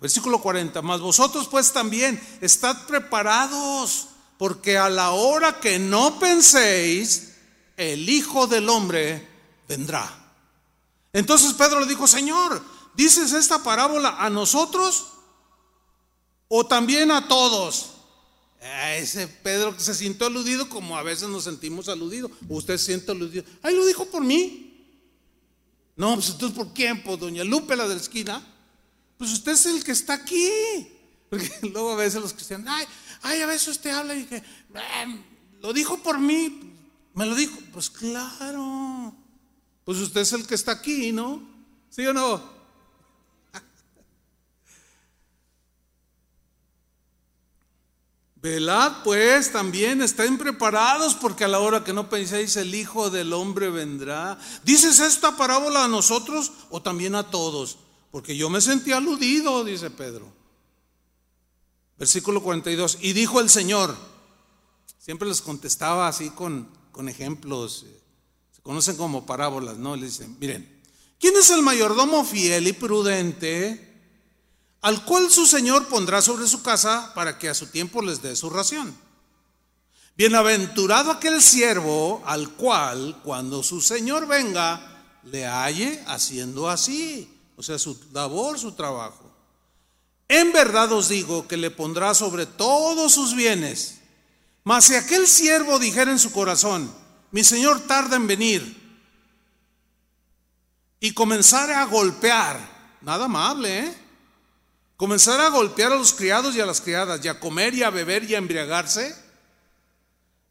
versículo 0.00 0.40
40. 0.40 0.82
Mas 0.82 1.00
vosotros 1.00 1.48
pues 1.48 1.72
también 1.72 2.20
estad 2.40 2.86
preparados, 2.86 4.08
porque 4.36 4.76
a 4.76 4.90
la 4.90 5.10
hora 5.10 5.58
que 5.58 5.78
no 5.78 6.18
penséis, 6.18 7.34
el 7.76 8.08
Hijo 8.08 8.46
del 8.46 8.68
Hombre 8.68 9.26
vendrá. 9.66 10.27
Entonces 11.12 11.54
Pedro 11.54 11.80
le 11.80 11.86
dijo, 11.86 12.06
Señor, 12.06 12.62
¿dices 12.94 13.32
esta 13.32 13.62
parábola 13.62 14.16
a 14.18 14.30
nosotros 14.30 15.08
o 16.48 16.66
también 16.66 17.10
a 17.10 17.28
todos? 17.28 17.94
ese 18.96 19.28
Pedro 19.28 19.78
se 19.78 19.94
sintió 19.94 20.26
aludido 20.26 20.68
como 20.68 20.98
a 20.98 21.02
veces 21.02 21.28
nos 21.28 21.44
sentimos 21.44 21.88
aludidos. 21.88 22.30
Usted 22.48 22.76
se 22.76 22.86
siente 22.86 23.12
aludido. 23.12 23.44
Ay, 23.62 23.74
lo 23.74 23.86
dijo 23.86 24.06
por 24.06 24.22
mí. 24.22 24.64
No, 25.96 26.14
pues 26.14 26.30
entonces 26.30 26.56
¿por 26.56 26.72
quién? 26.72 27.02
Pues 27.02 27.18
doña 27.18 27.44
Lupe, 27.44 27.76
la 27.76 27.86
de 27.88 27.94
la 27.94 28.00
esquina. 28.00 28.44
Pues 29.16 29.32
usted 29.32 29.52
es 29.52 29.66
el 29.66 29.84
que 29.84 29.92
está 29.92 30.14
aquí. 30.14 30.88
Porque 31.28 31.50
luego 31.72 31.92
a 31.92 31.96
veces 31.96 32.20
los 32.20 32.32
cristianos, 32.32 32.66
ay, 32.70 32.86
ay, 33.22 33.40
a 33.42 33.46
veces 33.46 33.68
usted 33.68 33.90
habla 33.90 34.14
y 34.14 34.24
que, 34.24 34.42
lo 35.60 35.72
dijo 35.72 35.98
por 35.98 36.18
mí. 36.18 36.74
Me 37.14 37.26
lo 37.26 37.34
dijo. 37.34 37.58
Pues 37.72 37.90
claro. 37.90 39.14
Pues 39.88 39.98
usted 40.00 40.20
es 40.20 40.32
el 40.34 40.46
que 40.46 40.54
está 40.54 40.72
aquí, 40.72 41.12
¿no? 41.12 41.40
¿Sí 41.88 42.06
o 42.06 42.12
no? 42.12 42.42
Velad 48.36 49.02
pues 49.02 49.50
también, 49.50 50.02
estén 50.02 50.36
preparados 50.36 51.14
porque 51.14 51.44
a 51.44 51.48
la 51.48 51.60
hora 51.60 51.84
que 51.84 51.94
no 51.94 52.10
penséis 52.10 52.56
el 52.56 52.74
Hijo 52.74 53.08
del 53.08 53.32
Hombre 53.32 53.70
vendrá. 53.70 54.38
¿Dices 54.62 55.00
esta 55.00 55.38
parábola 55.38 55.84
a 55.84 55.88
nosotros 55.88 56.52
o 56.68 56.82
también 56.82 57.14
a 57.14 57.30
todos? 57.30 57.78
Porque 58.10 58.36
yo 58.36 58.50
me 58.50 58.60
sentí 58.60 58.92
aludido, 58.92 59.64
dice 59.64 59.88
Pedro. 59.88 60.30
Versículo 61.96 62.42
42. 62.42 62.98
Y 63.00 63.14
dijo 63.14 63.40
el 63.40 63.48
Señor, 63.48 63.96
siempre 64.98 65.26
les 65.26 65.40
contestaba 65.40 66.08
así 66.08 66.28
con, 66.28 66.68
con 66.92 67.08
ejemplos, 67.08 67.86
se 67.86 67.97
conocen 68.68 68.98
como 68.98 69.24
parábolas, 69.24 69.78
¿no? 69.78 69.96
Le 69.96 70.04
dicen, 70.04 70.36
miren, 70.38 70.68
¿quién 71.18 71.34
es 71.38 71.48
el 71.48 71.62
mayordomo 71.62 72.22
fiel 72.22 72.66
y 72.66 72.74
prudente? 72.74 73.88
al 74.82 75.04
cual 75.06 75.30
su 75.30 75.46
Señor 75.46 75.88
pondrá 75.88 76.20
sobre 76.20 76.46
su 76.46 76.62
casa 76.62 77.12
para 77.14 77.38
que 77.38 77.48
a 77.48 77.54
su 77.54 77.68
tiempo 77.68 78.02
les 78.02 78.20
dé 78.20 78.36
su 78.36 78.50
ración. 78.50 78.94
Bienaventurado 80.16 81.10
aquel 81.10 81.40
siervo 81.40 82.22
al 82.26 82.50
cual 82.50 83.20
cuando 83.24 83.62
su 83.62 83.80
Señor 83.80 84.26
venga 84.26 85.16
le 85.24 85.46
halle 85.46 86.04
haciendo 86.06 86.68
así, 86.68 87.28
o 87.56 87.62
sea, 87.62 87.78
su 87.78 87.98
labor, 88.12 88.58
su 88.58 88.72
trabajo. 88.72 89.24
En 90.28 90.52
verdad 90.52 90.92
os 90.92 91.08
digo 91.08 91.48
que 91.48 91.56
le 91.56 91.70
pondrá 91.70 92.14
sobre 92.14 92.46
todos 92.46 93.12
sus 93.12 93.34
bienes. 93.34 94.00
Mas 94.62 94.84
si 94.84 94.94
aquel 94.94 95.26
siervo 95.26 95.78
dijera 95.78 96.10
en 96.10 96.18
su 96.18 96.30
corazón, 96.32 96.92
mi 97.30 97.44
Señor 97.44 97.80
tarda 97.86 98.16
en 98.16 98.26
venir, 98.26 98.78
y 101.00 101.12
comenzara 101.12 101.82
a 101.82 101.86
golpear, 101.86 102.58
nada 103.02 103.26
amable, 103.26 103.78
¿eh? 103.80 103.94
comenzar 104.96 105.40
a 105.40 105.48
golpear 105.48 105.92
a 105.92 105.96
los 105.96 106.12
criados 106.12 106.56
y 106.56 106.60
a 106.60 106.66
las 106.66 106.80
criadas, 106.80 107.24
y 107.24 107.28
a 107.28 107.38
comer 107.38 107.74
y 107.74 107.82
a 107.82 107.90
beber 107.90 108.24
y 108.24 108.34
a 108.34 108.38
embriagarse, 108.38 109.14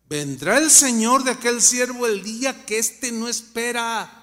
vendrá 0.08 0.58
el 0.58 0.72
Señor 0.72 1.24
de 1.24 1.32
aquel 1.32 1.62
siervo 1.62 2.08
el 2.08 2.24
día 2.24 2.66
que 2.66 2.80
éste 2.80 3.12
no 3.12 3.28
espera. 3.28 4.14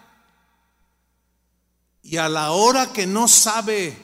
Y 2.02 2.16
a 2.16 2.28
la 2.28 2.52
hora 2.52 2.92
que 2.92 3.06
no 3.06 3.28
sabe, 3.28 3.96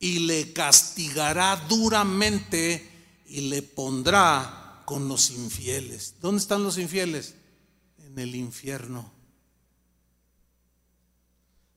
y 0.00 0.20
le 0.20 0.52
castigará 0.52 1.56
duramente 1.68 3.22
y 3.26 3.42
le 3.42 3.62
pondrá 3.62 4.67
con 4.88 5.06
los 5.06 5.32
infieles. 5.32 6.14
¿Dónde 6.22 6.40
están 6.40 6.62
los 6.62 6.78
infieles? 6.78 7.34
En 8.06 8.18
el 8.18 8.34
infierno. 8.34 9.12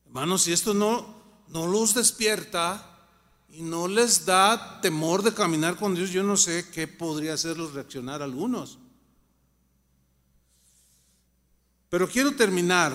Hermanos, 0.06 0.44
si 0.44 0.54
esto 0.54 0.74
no 0.74 1.22
no 1.50 1.68
los 1.68 1.94
despierta 1.94 3.10
y 3.50 3.64
no 3.64 3.90
les 3.90 4.26
da 4.26 4.80
temor 4.80 5.24
de 5.24 5.34
caminar 5.34 5.76
con 5.76 5.94
Dios, 5.94 6.12
yo 6.12 6.24
no 6.24 6.38
sé 6.38 6.70
qué 6.72 6.88
podría 6.88 7.34
hacerlos 7.34 7.74
reaccionar 7.74 8.22
algunos. 8.22 8.80
Pero 11.90 12.08
quiero 12.08 12.34
terminar 12.38 12.94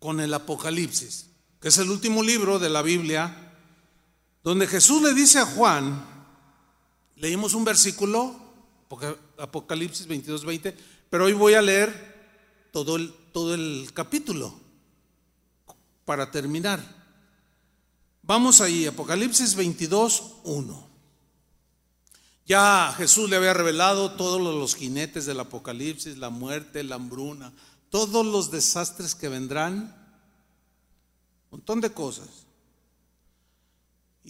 con 0.00 0.18
el 0.18 0.34
Apocalipsis, 0.34 1.28
que 1.60 1.68
es 1.68 1.78
el 1.78 1.88
último 1.88 2.20
libro 2.20 2.58
de 2.58 2.68
la 2.68 2.82
Biblia, 2.82 3.54
donde 4.42 4.66
Jesús 4.66 5.02
le 5.02 5.14
dice 5.14 5.38
a 5.38 5.46
Juan, 5.46 6.09
leímos 7.20 7.54
un 7.54 7.64
versículo, 7.64 8.34
Apocalipsis 9.38 10.06
22, 10.06 10.44
20, 10.44 10.76
pero 11.08 11.26
hoy 11.26 11.34
voy 11.34 11.54
a 11.54 11.62
leer 11.62 12.68
todo 12.72 12.96
el, 12.96 13.12
todo 13.32 13.54
el 13.54 13.90
capítulo 13.92 14.58
para 16.04 16.30
terminar. 16.30 16.80
Vamos 18.22 18.60
ahí, 18.60 18.86
Apocalipsis 18.86 19.54
22, 19.54 20.34
1. 20.44 20.90
Ya 22.46 22.92
Jesús 22.96 23.28
le 23.30 23.36
había 23.36 23.54
revelado 23.54 24.12
todos 24.12 24.40
los 24.40 24.74
jinetes 24.74 25.26
del 25.26 25.40
Apocalipsis, 25.40 26.16
la 26.16 26.30
muerte, 26.30 26.82
la 26.82 26.96
hambruna, 26.96 27.52
todos 27.90 28.26
los 28.26 28.50
desastres 28.50 29.14
que 29.14 29.28
vendrán, 29.28 29.94
un 31.50 31.58
montón 31.58 31.80
de 31.80 31.92
cosas. 31.92 32.39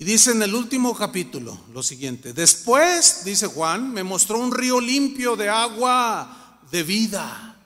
Y 0.01 0.05
dice 0.05 0.31
en 0.31 0.43
el 0.43 0.55
último 0.55 0.97
capítulo 0.97 1.61
lo 1.75 1.83
siguiente, 1.83 2.33
después, 2.33 3.23
dice 3.23 3.49
Juan, 3.49 3.93
me 3.93 4.03
mostró 4.03 4.39
un 4.39 4.51
río 4.51 4.81
limpio 4.81 5.37
de 5.37 5.51
agua 5.51 6.59
de 6.71 6.83
vida, 6.83 7.59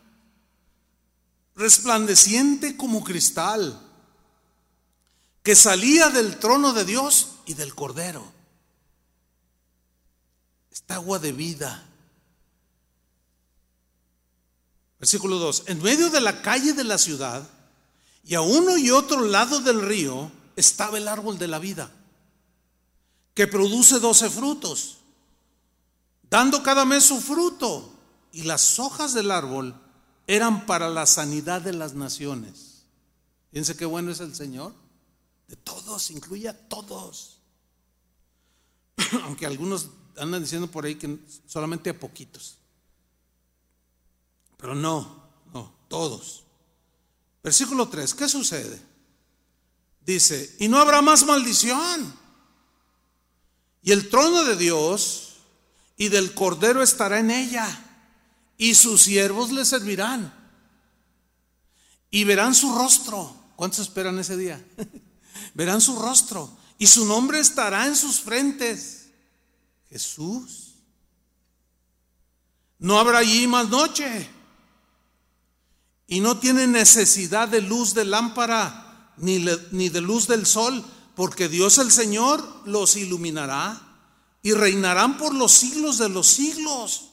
resplandeciente 1.55 2.77
como 2.77 3.05
cristal 3.05 3.81
que 5.45 5.55
salía 5.55 6.11
del 6.11 6.41
trono 6.41 6.73
de 6.73 6.85
Dios 6.85 7.37
y 7.47 7.55
del 7.55 7.73
Cordero. 7.73 8.33
Esta 10.73 10.97
agua 10.97 11.21
de 11.21 11.31
vida. 11.31 11.87
Versículo 14.99 15.39
2. 15.39 15.67
En 15.67 15.81
medio 15.81 16.11
de 16.11 16.21
la 16.21 16.43
calle 16.43 16.73
de 16.73 16.83
la 16.83 16.99
ciudad 16.99 17.49
y 18.25 18.35
a 18.35 18.41
uno 18.41 18.77
y 18.77 18.91
otro 18.91 19.21
lado 19.21 19.61
del 19.61 19.83
río 19.83 20.33
estaba 20.57 20.99
el 20.99 21.07
árbol 21.07 21.39
de 21.39 21.47
la 21.47 21.61
vida, 21.61 21.93
que 23.35 23.47
produce 23.47 23.99
doce 23.99 24.31
frutos, 24.31 24.99
dando 26.31 26.63
cada 26.63 26.85
mes 26.85 27.05
su 27.05 27.21
fruto. 27.21 27.91
Y 28.33 28.43
las 28.43 28.81
hojas 28.81 29.15
del 29.15 29.31
árbol 29.31 29.81
eran 30.27 30.67
para 30.67 30.89
la 30.89 31.07
sanidad 31.07 31.63
de 31.63 31.73
las 31.73 31.95
naciones. 31.95 32.83
Fíjense 33.51 33.77
qué 33.77 33.85
bueno 33.85 34.11
es 34.11 34.19
el 34.21 34.35
Señor. 34.35 34.75
De 35.47 35.55
todos, 35.55 36.11
incluye 36.11 36.49
a 36.49 36.59
todos. 36.69 37.39
aunque 39.25 39.47
algunos 39.47 39.89
andan 40.17 40.43
diciendo 40.43 40.71
por 40.71 40.85
ahí 40.85 40.97
que 40.97 41.19
solamente 41.47 41.91
a 41.91 41.99
poquitos. 41.99 42.59
Pero 44.57 44.75
no, 44.75 45.29
no, 45.53 45.73
todos. 45.89 46.45
Versículo 47.43 47.89
3, 47.89 48.15
¿qué 48.15 48.29
sucede? 48.29 48.81
Dice, 50.05 50.57
y 50.59 50.69
no 50.69 50.79
habrá 50.79 51.03
más 51.03 51.25
maldición. 51.25 52.24
Y 53.85 53.93
el 53.93 54.09
trono 54.09 54.45
de 54.45 54.57
Dios 54.57 55.35
y 55.97 56.09
del 56.09 56.35
Cordero 56.35 56.83
estará 56.83 57.19
en 57.21 57.31
ella, 57.31 57.69
y 58.57 58.75
sus 58.75 59.03
siervos 59.03 59.53
le 59.53 59.65
servirán, 59.65 60.33
y 62.11 62.25
verán 62.25 62.55
su 62.55 62.75
rostro. 62.75 63.37
¿Cuántos 63.57 63.81
esperan 63.81 64.19
ese 64.19 64.37
día? 64.37 64.65
verán 65.55 65.81
su 65.81 65.99
rostro, 65.99 66.57
y 66.79 66.87
su 66.87 67.05
nombre 67.05 67.39
estará 67.39 67.87
en 67.87 67.95
sus 67.95 68.21
frentes. 68.21 69.11
Jesús. 69.91 70.75
No 72.79 72.99
habrá 72.99 73.19
allí 73.19 73.47
más 73.47 73.69
noche. 73.69 74.29
Y 76.07 76.21
no 76.21 76.39
tienen 76.39 76.73
necesidad 76.73 77.49
de 77.49 77.61
luz 77.61 77.95
de 77.95 78.05
lámpara 78.05 79.13
ni, 79.17 79.45
ni 79.71 79.89
de 79.89 80.01
luz 80.01 80.27
del 80.27 80.47
sol, 80.47 80.85
porque 81.15 81.49
Dios 81.49 81.79
el 81.79 81.91
Señor 81.91 82.45
los 82.67 82.97
iluminará 82.97 83.81
y 84.43 84.53
reinarán 84.53 85.17
por 85.17 85.35
los 85.35 85.53
siglos 85.53 85.99
de 85.99 86.09
los 86.09 86.27
siglos. 86.27 87.11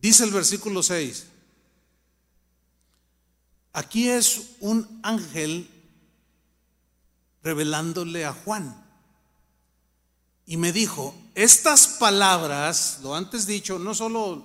Dice 0.00 0.24
el 0.24 0.30
versículo 0.32 0.82
6. 0.82 1.26
Aquí 3.72 4.08
es 4.08 4.56
un 4.60 5.00
ángel 5.02 5.68
revelándole 7.42 8.24
a 8.24 8.32
Juan. 8.32 8.82
Y 10.44 10.56
me 10.56 10.72
dijo, 10.72 11.14
estas 11.34 11.86
palabras, 11.86 12.98
lo 13.02 13.14
antes 13.14 13.46
dicho, 13.46 13.78
no 13.78 13.94
solo 13.94 14.44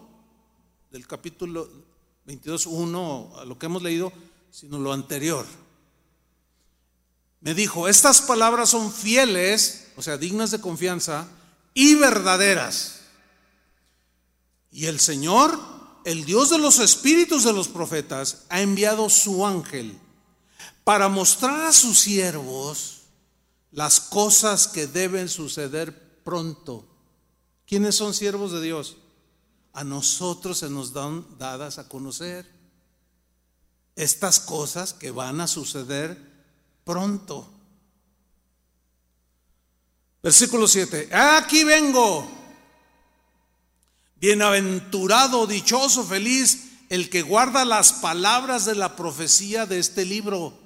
del 0.92 1.08
capítulo 1.08 1.68
22.1, 2.28 3.40
a 3.40 3.46
lo 3.46 3.58
que 3.58 3.66
hemos 3.66 3.82
leído, 3.82 4.14
sino 4.52 4.80
lo 4.80 4.94
anterior. 4.94 5.46
Me 7.42 7.54
dijo, 7.54 7.88
estas 7.88 8.22
palabras 8.22 8.70
son 8.70 8.92
fieles, 8.92 9.88
o 9.96 10.02
sea, 10.02 10.18
dignas 10.18 10.52
de 10.52 10.60
confianza, 10.60 11.28
y 11.74 11.96
verdaderas. 11.96 13.02
Y 14.72 14.86
el 14.88 15.00
Señor, 15.00 15.60
el 16.04 16.26
Dios 16.26 16.50
de 16.50 16.58
los 16.58 16.80
espíritus 16.80 17.44
de 17.44 17.54
los 17.54 17.68
profetas, 17.68 18.46
ha 18.50 18.62
enviado 18.62 19.10
su 19.10 19.46
ángel 19.46 19.98
para 20.84 21.10
mostrar 21.10 21.66
a 21.66 21.74
sus 21.74 22.00
siervos 22.00 23.02
las 23.72 24.00
cosas 24.00 24.68
que 24.68 24.88
deben 24.88 25.30
suceder 25.30 26.24
pronto. 26.24 26.88
¿Quiénes 27.68 27.96
son 27.96 28.14
siervos 28.14 28.52
de 28.52 28.62
Dios? 28.62 28.98
A 29.74 29.84
nosotros 29.84 30.58
se 30.58 30.70
nos 30.70 30.94
dan 30.94 31.26
dadas 31.38 31.78
a 31.78 31.88
conocer 31.88 32.57
estas 33.98 34.40
cosas 34.40 34.94
que 34.94 35.12
van 35.12 35.42
a 35.42 35.48
suceder 35.48 36.18
pronto. 36.86 37.52
Versículo 40.24 40.68
7. 40.68 41.10
Aquí 41.14 41.64
vengo. 41.64 42.32
Bienaventurado, 44.16 45.46
dichoso, 45.46 46.04
feliz 46.04 46.68
el 46.90 47.10
que 47.10 47.22
guarda 47.22 47.66
las 47.66 47.94
palabras 47.94 48.66
de 48.66 48.76
la 48.76 48.96
profecía 48.96 49.66
de 49.66 49.80
este 49.80 50.06
libro. 50.06 50.58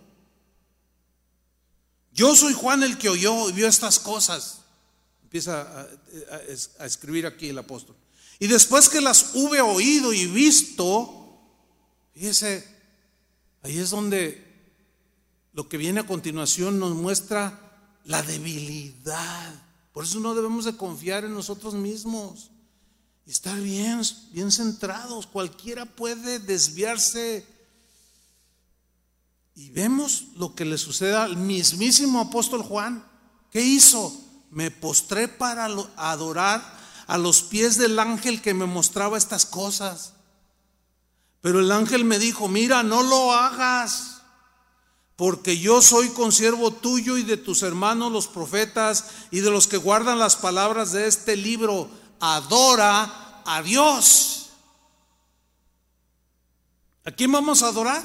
Yo 2.14 2.36
soy 2.36 2.54
Juan 2.54 2.84
el 2.84 2.98
que 2.98 3.10
oyó 3.10 3.50
y 3.50 3.54
vio 3.54 3.68
estas 3.68 4.00
cosas. 4.00 4.60
Empieza 5.24 5.88
a, 6.80 6.86
escribir 6.86 7.26
aquí 7.26 7.50
el 7.50 7.58
apóstol. 7.58 7.96
Y 8.40 8.48
después 8.48 8.90
que 8.90 9.02
las 9.02 9.36
hube 9.36 9.62
oído 9.62 10.14
y 10.14 10.26
visto, 10.28 11.40
fíjese, 12.14 12.71
ahí 13.64 13.78
es 13.78 13.90
donde 13.90 14.52
lo 15.54 15.68
que 15.68 15.78
viene 15.78 16.00
a 16.00 16.08
continuación 16.08 16.80
nos 16.80 16.96
muestra 16.96 17.60
la 18.06 18.22
debilidad. 18.24 19.54
Por 19.94 20.06
eso 20.06 20.20
no 20.20 20.34
debemos 20.34 20.66
de 20.66 20.78
confiar 20.78 21.26
en 21.26 21.34
nosotros 21.34 21.74
mismos 21.74 22.52
y 23.26 23.32
estar 23.32 23.60
bien, 23.60 24.02
bien 24.32 24.52
centrados. 24.52 25.28
Cualquiera 25.28 25.86
puede 25.86 26.40
desviarse 26.40 27.46
y 29.56 29.70
vemos 29.72 30.28
lo 30.38 30.56
que 30.56 30.66
le 30.66 30.78
sucede 30.78 31.16
al 31.16 31.38
mismísimo 31.38 32.22
apóstol 32.22 32.64
Juan. 32.64 33.06
¿Qué 33.52 33.62
hizo? 33.62 34.18
Me 34.50 34.72
postré 34.72 35.28
para 35.28 35.66
adorar 35.98 36.80
a 37.08 37.18
los 37.18 37.42
pies 37.42 37.78
del 37.78 38.00
ángel 38.00 38.42
que 38.42 38.54
me 38.54 38.66
mostraba 38.66 39.18
estas 39.18 39.46
cosas. 39.46 40.14
Pero 41.42 41.60
el 41.60 41.72
ángel 41.72 42.06
me 42.06 42.20
dijo, 42.20 42.48
mira, 42.48 42.84
no 42.84 43.02
lo 43.02 43.34
hagas, 43.34 44.22
porque 45.16 45.58
yo 45.58 45.82
soy 45.82 46.10
consiervo 46.10 46.72
tuyo 46.72 47.18
y 47.18 47.24
de 47.24 47.38
tus 47.38 47.64
hermanos 47.64 48.12
los 48.12 48.28
profetas 48.28 49.06
y 49.32 49.40
de 49.42 49.50
los 49.52 49.68
que 49.68 49.78
guardan 49.78 50.20
las 50.20 50.36
palabras 50.36 50.92
de 50.92 51.08
este 51.08 51.36
libro. 51.36 51.90
Adora 52.20 53.44
a 53.46 53.62
Dios. 53.64 54.50
¿A 57.06 57.12
quién 57.12 57.32
vamos 57.32 57.64
a 57.64 57.68
adorar? 57.68 58.04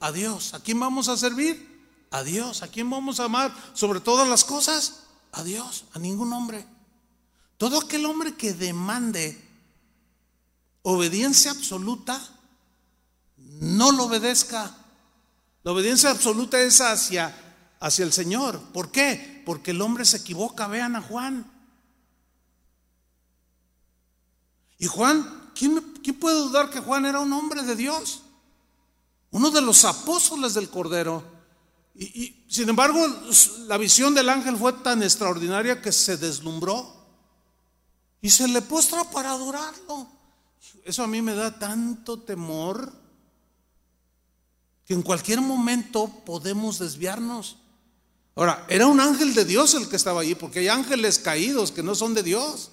A 0.00 0.12
Dios. 0.12 0.54
¿A 0.54 0.60
quién 0.60 0.78
vamos 0.78 1.08
a 1.08 1.16
servir? 1.16 1.86
A 2.10 2.22
Dios. 2.22 2.62
¿A 2.62 2.68
quién 2.68 2.88
vamos 2.88 3.20
a 3.20 3.24
amar 3.24 3.54
sobre 3.72 4.00
todas 4.00 4.28
las 4.28 4.44
cosas? 4.44 5.04
A 5.32 5.42
Dios, 5.42 5.84
a 5.94 5.98
ningún 5.98 6.32
hombre. 6.32 6.66
Todo 7.56 7.78
aquel 7.78 8.06
hombre 8.06 8.34
que 8.34 8.52
demande 8.52 9.46
obediencia 10.82 11.50
absoluta, 11.50 12.18
no 13.60 13.92
lo 13.92 14.04
obedezca. 14.04 14.74
La 15.62 15.72
obediencia 15.72 16.10
absoluta 16.10 16.60
es 16.60 16.80
hacia, 16.80 17.32
hacia 17.78 18.04
el 18.04 18.12
Señor. 18.12 18.60
¿Por 18.72 18.90
qué? 18.90 19.42
Porque 19.46 19.70
el 19.70 19.80
hombre 19.80 20.04
se 20.04 20.18
equivoca. 20.18 20.66
Vean 20.66 20.96
a 20.96 21.02
Juan. 21.02 21.48
Y 24.78 24.86
Juan, 24.86 25.52
¿quién, 25.54 25.80
¿quién 26.02 26.18
puede 26.18 26.36
dudar 26.36 26.70
que 26.70 26.80
Juan 26.80 27.06
era 27.06 27.20
un 27.20 27.32
hombre 27.32 27.62
de 27.62 27.76
Dios? 27.76 28.22
uno 29.30 29.50
de 29.50 29.60
los 29.60 29.84
apóstoles 29.84 30.54
del 30.54 30.68
Cordero. 30.68 31.22
Y, 31.94 32.44
sin 32.48 32.68
embargo, 32.68 33.04
la 33.66 33.76
visión 33.76 34.14
del 34.14 34.28
ángel 34.28 34.56
fue 34.56 34.72
tan 34.72 35.02
extraordinaria 35.02 35.82
que 35.82 35.92
se 35.92 36.16
deslumbró 36.16 36.96
y 38.20 38.30
se 38.30 38.48
le 38.48 38.62
postra 38.62 39.04
para 39.04 39.32
adorarlo. 39.32 40.08
Eso 40.84 41.02
a 41.02 41.06
mí 41.06 41.20
me 41.20 41.34
da 41.34 41.58
tanto 41.58 42.20
temor 42.20 42.92
que 44.90 44.94
en 44.94 45.02
cualquier 45.02 45.40
momento 45.40 46.08
podemos 46.26 46.80
desviarnos. 46.80 47.58
Ahora, 48.34 48.66
era 48.68 48.88
un 48.88 48.98
ángel 48.98 49.34
de 49.34 49.44
Dios 49.44 49.72
el 49.74 49.88
que 49.88 49.94
estaba 49.94 50.22
allí, 50.22 50.34
porque 50.34 50.58
hay 50.58 50.66
ángeles 50.66 51.20
caídos 51.20 51.70
que 51.70 51.84
no 51.84 51.94
son 51.94 52.12
de 52.12 52.24
Dios. 52.24 52.72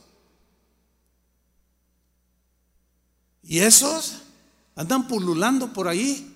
Y 3.43 3.59
esos 3.59 4.23
andan 4.75 5.07
pululando 5.07 5.71
por 5.73 5.87
ahí 5.87 6.35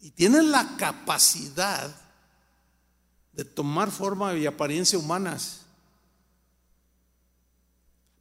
y 0.00 0.10
tienen 0.10 0.50
la 0.50 0.74
capacidad 0.78 1.94
de 3.34 3.44
tomar 3.44 3.90
forma 3.90 4.34
y 4.36 4.46
apariencia 4.46 4.98
humanas. 4.98 5.66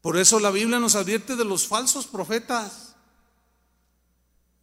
Por 0.01 0.17
eso 0.17 0.37
la 0.41 0.51
Biblia 0.51 0.81
nos 0.81 0.95
advierte 0.95 1.37
de 1.37 1.45
los 1.45 1.65
falsos 1.65 2.07
profetas, 2.07 2.93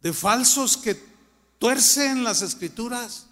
de 0.03 0.13
falsos 0.13 0.77
que 0.77 1.16
tuercen 1.59 2.23
las 2.23 2.41
escrituras. 2.41 3.27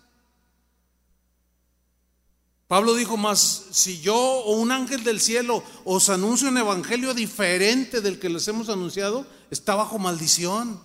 Pablo 2.67 2.95
dijo 2.95 3.15
más, 3.15 3.65
si 3.71 4.01
yo 4.01 4.15
o 4.17 4.55
un 4.55 4.71
ángel 4.71 5.03
del 5.03 5.21
cielo 5.21 5.63
os 5.83 6.09
anuncio 6.09 6.49
un 6.49 6.57
evangelio 6.57 7.13
diferente 7.13 8.01
del 8.01 8.19
que 8.19 8.29
les 8.29 8.47
hemos 8.47 8.69
anunciado, 8.69 9.27
está 9.51 9.75
bajo 9.75 9.99
maldición. 9.99 10.81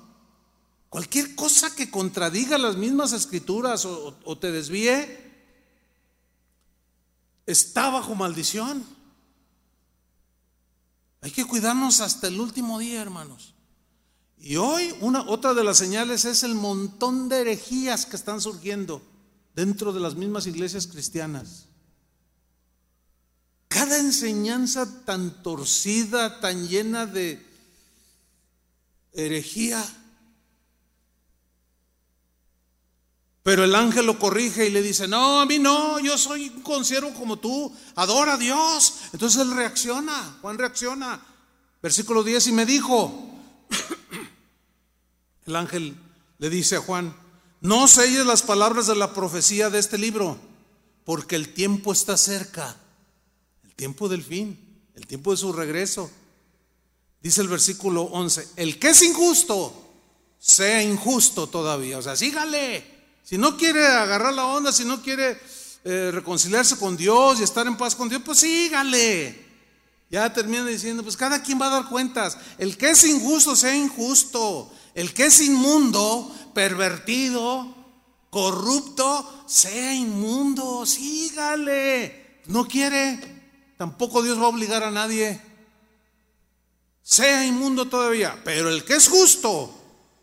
Cualquier 0.90 1.34
cosa 1.36 1.74
que 1.74 1.90
contradiga 1.90 2.58
las 2.58 2.76
mismas 2.76 3.12
escrituras 3.12 3.86
o, 3.86 4.38
te 4.38 4.50
desvíe, 4.50 5.30
está 7.46 7.90
bajo 7.90 8.14
maldición. 8.14 8.84
Hay 11.22 11.30
que 11.30 11.44
cuidarnos 11.46 12.00
hasta 12.00 12.26
el 12.26 12.40
último 12.40 12.78
día, 12.78 13.00
hermanos. 13.00 13.54
Y 14.40 14.56
hoy 14.56 14.94
una 15.00 15.22
otra 15.22 15.52
de 15.52 15.62
las 15.62 15.76
señales 15.76 16.24
es 16.24 16.42
el 16.42 16.54
montón 16.54 17.28
de 17.28 17.42
herejías 17.42 18.06
que 18.06 18.16
están 18.16 18.40
surgiendo 18.40 19.02
dentro 19.54 19.92
de 19.92 20.00
las 20.00 20.14
mismas 20.14 20.46
iglesias 20.46 20.86
cristianas. 20.86 21.66
Cada 23.68 23.98
enseñanza 23.98 25.04
tan 25.04 25.42
torcida, 25.42 26.40
tan 26.40 26.68
llena 26.68 27.06
de 27.06 27.46
herejía, 29.12 29.84
Pero 33.42 33.64
el 33.64 33.74
ángel 33.74 34.04
lo 34.06 34.18
corrige 34.18 34.66
y 34.66 34.70
le 34.70 34.82
dice, 34.82 35.08
no, 35.08 35.40
a 35.40 35.46
mí 35.46 35.58
no, 35.58 35.98
yo 35.98 36.18
soy 36.18 36.50
un 36.50 36.62
consiervo 36.62 37.12
como 37.14 37.38
tú, 37.38 37.74
adora 37.96 38.34
a 38.34 38.36
Dios. 38.36 38.96
Entonces 39.12 39.40
él 39.40 39.50
reacciona, 39.52 40.38
Juan 40.42 40.58
reacciona. 40.58 41.20
Versículo 41.82 42.22
10, 42.22 42.48
y 42.48 42.52
me 42.52 42.66
dijo, 42.66 43.30
el 45.50 45.56
ángel 45.56 45.96
le 46.38 46.48
dice 46.48 46.76
a 46.76 46.80
Juan, 46.80 47.14
no 47.60 47.86
selles 47.86 48.24
las 48.24 48.42
palabras 48.42 48.86
de 48.86 48.96
la 48.96 49.12
profecía 49.12 49.68
de 49.68 49.78
este 49.78 49.98
libro, 49.98 50.38
porque 51.04 51.36
el 51.36 51.52
tiempo 51.52 51.92
está 51.92 52.16
cerca, 52.16 52.76
el 53.64 53.74
tiempo 53.74 54.08
del 54.08 54.22
fin, 54.22 54.58
el 54.94 55.06
tiempo 55.06 55.32
de 55.32 55.36
su 55.36 55.52
regreso. 55.52 56.10
Dice 57.22 57.42
el 57.42 57.48
versículo 57.48 58.02
11, 58.04 58.48
el 58.56 58.78
que 58.78 58.90
es 58.90 59.02
injusto, 59.02 59.90
sea 60.38 60.82
injusto 60.82 61.46
todavía. 61.48 61.98
O 61.98 62.02
sea, 62.02 62.16
sígale. 62.16 62.98
Si 63.22 63.36
no 63.36 63.58
quiere 63.58 63.86
agarrar 63.86 64.32
la 64.32 64.46
onda, 64.46 64.72
si 64.72 64.84
no 64.84 65.02
quiere 65.02 65.38
eh, 65.84 66.10
reconciliarse 66.12 66.78
con 66.78 66.96
Dios 66.96 67.40
y 67.40 67.42
estar 67.42 67.66
en 67.66 67.76
paz 67.76 67.94
con 67.94 68.08
Dios, 68.08 68.22
pues 68.24 68.38
sígale. 68.38 69.50
Ya 70.10 70.32
termina 70.32 70.64
diciendo, 70.64 71.02
pues 71.02 71.16
cada 71.16 71.42
quien 71.42 71.60
va 71.60 71.66
a 71.66 71.80
dar 71.80 71.88
cuentas. 71.88 72.38
El 72.56 72.78
que 72.78 72.90
es 72.90 73.04
injusto, 73.04 73.54
sea 73.54 73.76
injusto. 73.76 74.72
El 74.94 75.14
que 75.14 75.26
es 75.26 75.40
inmundo, 75.40 76.30
pervertido, 76.54 77.74
corrupto, 78.30 79.44
sea 79.46 79.94
inmundo. 79.94 80.84
Sígale. 80.86 82.40
No 82.46 82.66
quiere. 82.66 83.18
Tampoco 83.76 84.22
Dios 84.22 84.38
va 84.38 84.44
a 84.44 84.48
obligar 84.48 84.82
a 84.82 84.90
nadie. 84.90 85.40
Sea 87.02 87.46
inmundo 87.46 87.88
todavía. 87.88 88.40
Pero 88.44 88.70
el 88.70 88.84
que 88.84 88.94
es 88.94 89.08
justo, 89.08 89.74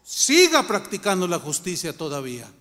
siga 0.04 0.68
practicando 0.68 1.28
la 1.28 1.40
justicia 1.40 1.96
todavía. 1.96 2.52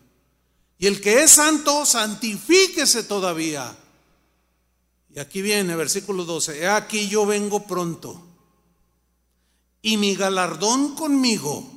Y 0.79 0.87
el 0.87 1.01
que 1.01 1.23
es 1.23 1.31
santo, 1.31 1.87
santifíquese 1.87 3.05
todavía. 3.05 3.77
Y 5.17 5.19
aquí 5.19 5.41
viene, 5.41 5.75
versículo 5.77 6.27
12, 6.27 6.61
he 6.61 6.69
aquí 6.69 7.09
yo 7.09 7.25
vengo 7.25 7.67
pronto, 7.67 8.23
y 9.81 9.97
mi 9.97 10.15
galardón 10.15 10.95
conmigo, 10.95 11.76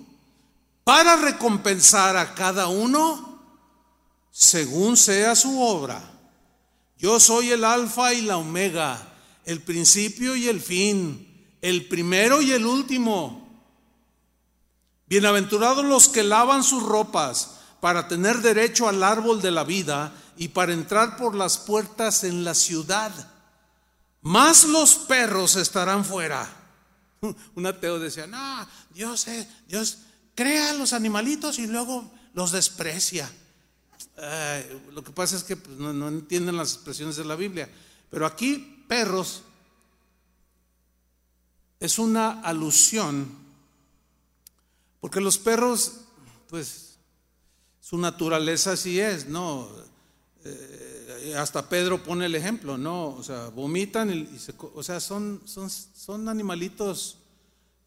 para 0.90 1.18
recompensar 1.18 2.18
a 2.18 2.34
cada 2.34 2.68
uno 2.68 3.40
según 4.32 4.98
sea 4.98 5.36
su 5.36 5.62
obra. 5.62 6.02
Yo 6.98 7.20
soy 7.20 7.52
el 7.52 7.64
alfa 7.64 8.12
y 8.12 8.24
la 8.24 8.38
omega, 8.38 9.00
el 9.46 9.62
principio 9.62 10.36
y 10.36 10.48
el 10.48 10.60
fin, 10.60 11.56
el 11.62 11.88
primero 11.88 12.42
y 12.42 12.54
el 12.54 12.66
último. 12.66 13.48
Bienaventurados 15.06 15.86
los 15.86 16.10
que 16.10 16.24
lavan 16.24 16.64
sus 16.64 16.82
ropas 16.82 17.52
para 17.80 18.08
tener 18.08 18.40
derecho 18.40 18.90
al 18.90 19.04
árbol 19.04 19.44
de 19.44 19.52
la 19.52 19.64
vida 19.64 20.12
y 20.38 20.48
para 20.48 20.74
entrar 20.74 21.18
por 21.18 21.36
las 21.36 21.60
puertas 21.60 22.24
en 22.24 22.44
la 22.44 22.56
ciudad. 22.56 23.12
Más 24.24 24.64
los 24.64 24.96
perros 24.96 25.56
estarán 25.56 26.04
fuera. 26.04 26.50
Un 27.54 27.66
ateo 27.68 28.00
decía, 28.00 28.26
no, 28.26 28.68
Dios, 28.92 29.28
Dios 29.68 30.00
crea 30.40 30.72
los 30.72 30.94
animalitos 30.94 31.60
y 31.60 31.68
luego 31.68 32.10
los 32.34 32.54
desprecia. 32.54 33.30
lo 34.94 35.04
que 35.04 35.12
pasa 35.12 35.36
es 35.36 35.44
que 35.44 35.58
pues, 35.58 35.78
no 35.78 36.08
entienden 36.08 36.56
las 36.56 36.76
expresiones 36.76 37.18
de 37.18 37.26
la 37.26 37.36
Biblia. 37.36 37.70
Pero 38.10 38.26
aquí 38.26 38.86
perros 38.88 39.44
es 41.82 42.00
una 42.00 42.40
alusión 42.40 43.28
porque 45.02 45.20
los 45.20 45.38
perros, 45.38 46.02
pues, 46.48 46.98
su 47.82 47.98
naturaleza 47.98 48.74
así 48.74 48.98
es, 48.98 49.28
¿no? 49.28 49.70
Eh, 50.46 51.34
hasta 51.38 51.68
Pedro 51.68 52.02
pone 52.02 52.28
el 52.28 52.36
ejemplo, 52.36 52.78
¿no? 52.78 53.10
O 53.10 53.24
sea, 53.24 53.50
vomitan 53.50 54.10
y, 54.10 54.40
se, 54.40 54.54
o 54.58 54.84
sea, 54.84 55.02
son, 55.02 55.42
son, 55.46 55.70
son 55.70 56.30
animalitos 56.30 57.19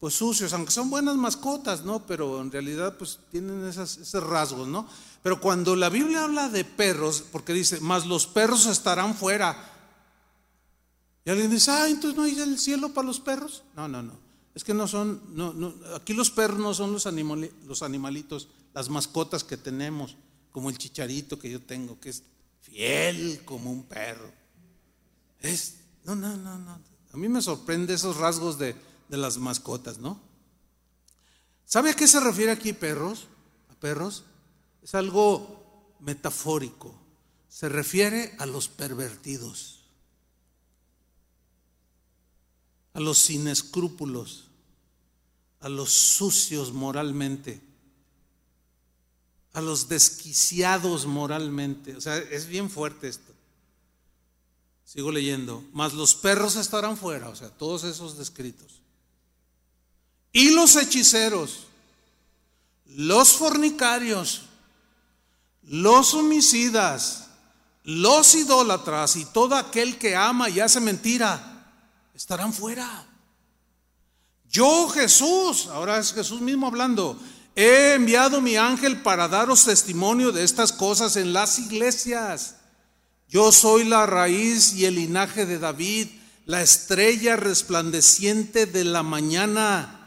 pues 0.03 0.15
sucios, 0.15 0.51
aunque 0.51 0.73
son 0.73 0.89
buenas 0.89 1.15
mascotas, 1.15 1.85
¿no? 1.85 2.05
Pero 2.05 2.41
en 2.41 2.51
realidad 2.51 2.97
pues 2.97 3.19
tienen 3.31 3.65
esas, 3.65 3.95
esos 3.95 4.21
rasgos, 4.21 4.67
¿no? 4.67 4.85
Pero 5.21 5.39
cuando 5.39 5.77
la 5.77 5.87
Biblia 5.87 6.25
habla 6.25 6.49
de 6.49 6.65
perros, 6.65 7.23
porque 7.31 7.53
dice, 7.53 7.79
más 7.79 8.05
los 8.05 8.27
perros 8.27 8.65
estarán 8.65 9.15
fuera. 9.15 9.55
Y 11.23 11.29
alguien 11.29 11.49
dice, 11.49 11.71
ah, 11.71 11.87
entonces 11.87 12.17
no 12.17 12.23
hay 12.23 12.37
el 12.37 12.59
cielo 12.59 12.89
para 12.89 13.07
los 13.07 13.21
perros. 13.21 13.63
No, 13.77 13.87
no, 13.87 14.03
no. 14.03 14.19
Es 14.53 14.65
que 14.65 14.73
no 14.73 14.89
son, 14.89 15.21
no, 15.29 15.73
aquí 15.95 16.13
los 16.13 16.31
perros 16.31 16.59
no 16.59 16.73
son 16.73 16.91
los, 16.91 17.05
los 17.65 17.81
animalitos, 17.81 18.49
las 18.73 18.89
mascotas 18.89 19.45
que 19.45 19.55
tenemos, 19.55 20.17
como 20.51 20.69
el 20.69 20.77
chicharito 20.77 21.39
que 21.39 21.49
yo 21.49 21.61
tengo, 21.61 21.97
que 22.01 22.09
es 22.09 22.23
fiel 22.59 23.39
como 23.45 23.71
un 23.71 23.83
perro. 23.83 24.33
Es, 25.39 25.75
no, 26.03 26.13
no, 26.13 26.35
no, 26.35 26.57
no. 26.57 26.77
A 27.13 27.15
mí 27.15 27.29
me 27.29 27.41
sorprende 27.41 27.93
esos 27.93 28.17
rasgos 28.17 28.59
de, 28.59 28.75
de 29.09 29.17
las 29.17 29.37
mascotas, 29.37 29.97
¿no? 29.97 30.19
¿Sabe 31.65 31.91
a 31.91 31.95
qué 31.95 32.07
se 32.07 32.19
refiere 32.19 32.51
aquí 32.51 32.73
perros? 32.73 33.27
¿A 33.69 33.75
perros? 33.75 34.23
Es 34.81 34.95
algo 34.95 35.95
metafórico. 35.99 36.93
Se 37.49 37.69
refiere 37.69 38.35
a 38.39 38.45
los 38.45 38.67
pervertidos. 38.67 39.83
a 42.93 42.99
los 42.99 43.17
sin 43.17 43.47
escrúpulos, 43.47 44.45
a 45.59 45.69
los 45.69 45.89
sucios 45.91 46.73
moralmente, 46.73 47.61
a 49.53 49.61
los 49.61 49.87
desquiciados 49.87 51.05
moralmente. 51.05 51.95
O 51.95 52.01
sea, 52.01 52.17
es 52.17 52.47
bien 52.47 52.69
fuerte 52.69 53.07
esto. 53.07 53.33
Sigo 54.85 55.11
leyendo. 55.11 55.63
Mas 55.73 55.93
los 55.93 56.13
perros 56.15 56.55
estarán 56.55 56.97
fuera, 56.97 57.29
o 57.29 57.35
sea, 57.35 57.49
todos 57.49 57.83
esos 57.83 58.17
descritos. 58.17 58.81
Y 60.33 60.49
los 60.49 60.75
hechiceros, 60.75 61.67
los 62.87 63.33
fornicarios, 63.33 64.41
los 65.61 66.13
homicidas, 66.13 67.27
los 67.83 68.33
idólatras 68.35 69.15
y 69.15 69.25
todo 69.25 69.55
aquel 69.55 69.97
que 69.97 70.15
ama 70.15 70.49
y 70.49 70.59
hace 70.59 70.79
mentira 70.79 71.71
estarán 72.15 72.53
fuera. 72.53 73.07
Yo 74.49 74.89
Jesús, 74.89 75.67
ahora 75.67 75.99
es 75.99 76.13
Jesús 76.13 76.41
mismo 76.41 76.67
hablando, 76.67 77.19
he 77.55 77.93
enviado 77.93 78.41
mi 78.41 78.55
ángel 78.55 79.01
para 79.01 79.27
daros 79.27 79.65
testimonio 79.65 80.31
de 80.31 80.43
estas 80.43 80.71
cosas 80.71 81.15
en 81.15 81.33
las 81.33 81.59
iglesias. 81.59 82.55
Yo 83.27 83.51
soy 83.51 83.83
la 83.83 84.05
raíz 84.05 84.73
y 84.73 84.85
el 84.85 84.95
linaje 84.95 85.45
de 85.45 85.59
David, 85.59 86.07
la 86.45 86.61
estrella 86.61 87.35
resplandeciente 87.35 88.65
de 88.65 88.83
la 88.83 89.01
mañana. 89.01 90.02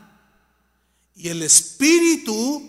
Y 1.17 1.29
el 1.29 1.43
Espíritu 1.43 2.63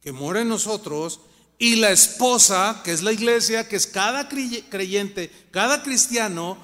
que 0.00 0.12
mora 0.12 0.40
en 0.40 0.48
nosotros 0.48 1.20
y 1.58 1.76
la 1.76 1.90
esposa, 1.90 2.82
que 2.84 2.92
es 2.92 3.02
la 3.02 3.12
iglesia, 3.12 3.68
que 3.68 3.76
es 3.76 3.86
cada 3.86 4.28
creyente, 4.28 5.30
cada 5.50 5.82
cristiano, 5.82 6.58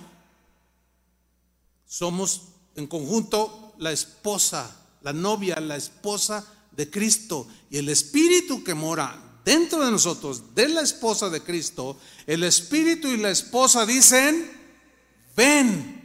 somos 1.87 2.43
en 2.77 2.87
conjunto 2.87 3.75
la 3.79 3.93
esposa, 3.93 4.77
la 5.03 5.13
novia, 5.13 5.61
la 5.61 5.77
esposa 5.77 6.45
de 6.73 6.91
Cristo. 6.91 7.47
Y 7.71 7.79
el 7.79 7.89
Espíritu 7.89 8.63
que 8.65 8.75
mora 8.75 9.41
dentro 9.45 9.85
de 9.85 9.91
nosotros, 9.91 10.55
de 10.55 10.69
la 10.69 10.83
esposa 10.83 11.29
de 11.29 11.43
Cristo, 11.43 11.99
el 12.27 12.45
Espíritu 12.45 13.09
y 13.09 13.17
la 13.17 13.31
esposa 13.31 13.85
dicen, 13.85 14.51
ven. 15.37 16.03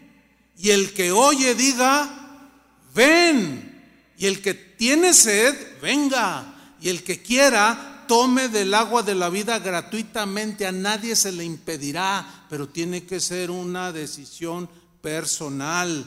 Y 0.57 0.71
el 0.71 0.93
que 0.93 1.11
oye 1.11 1.55
diga, 1.55 2.49
ven. 2.93 3.68
Y 4.19 4.25
el 4.25 4.41
que 4.41 4.53
tiene 4.53 5.13
sed, 5.13 5.55
venga. 5.81 6.75
Y 6.81 6.89
el 6.89 7.03
que 7.03 7.21
quiera, 7.21 8.03
tome 8.05 8.49
del 8.49 8.73
agua 8.73 9.01
de 9.01 9.15
la 9.15 9.29
vida 9.29 9.59
gratuitamente. 9.59 10.67
A 10.67 10.73
nadie 10.73 11.15
se 11.15 11.31
le 11.31 11.45
impedirá, 11.45 12.45
pero 12.49 12.67
tiene 12.67 13.05
que 13.05 13.21
ser 13.21 13.49
una 13.49 13.93
decisión 13.93 14.69
personal. 15.01 16.05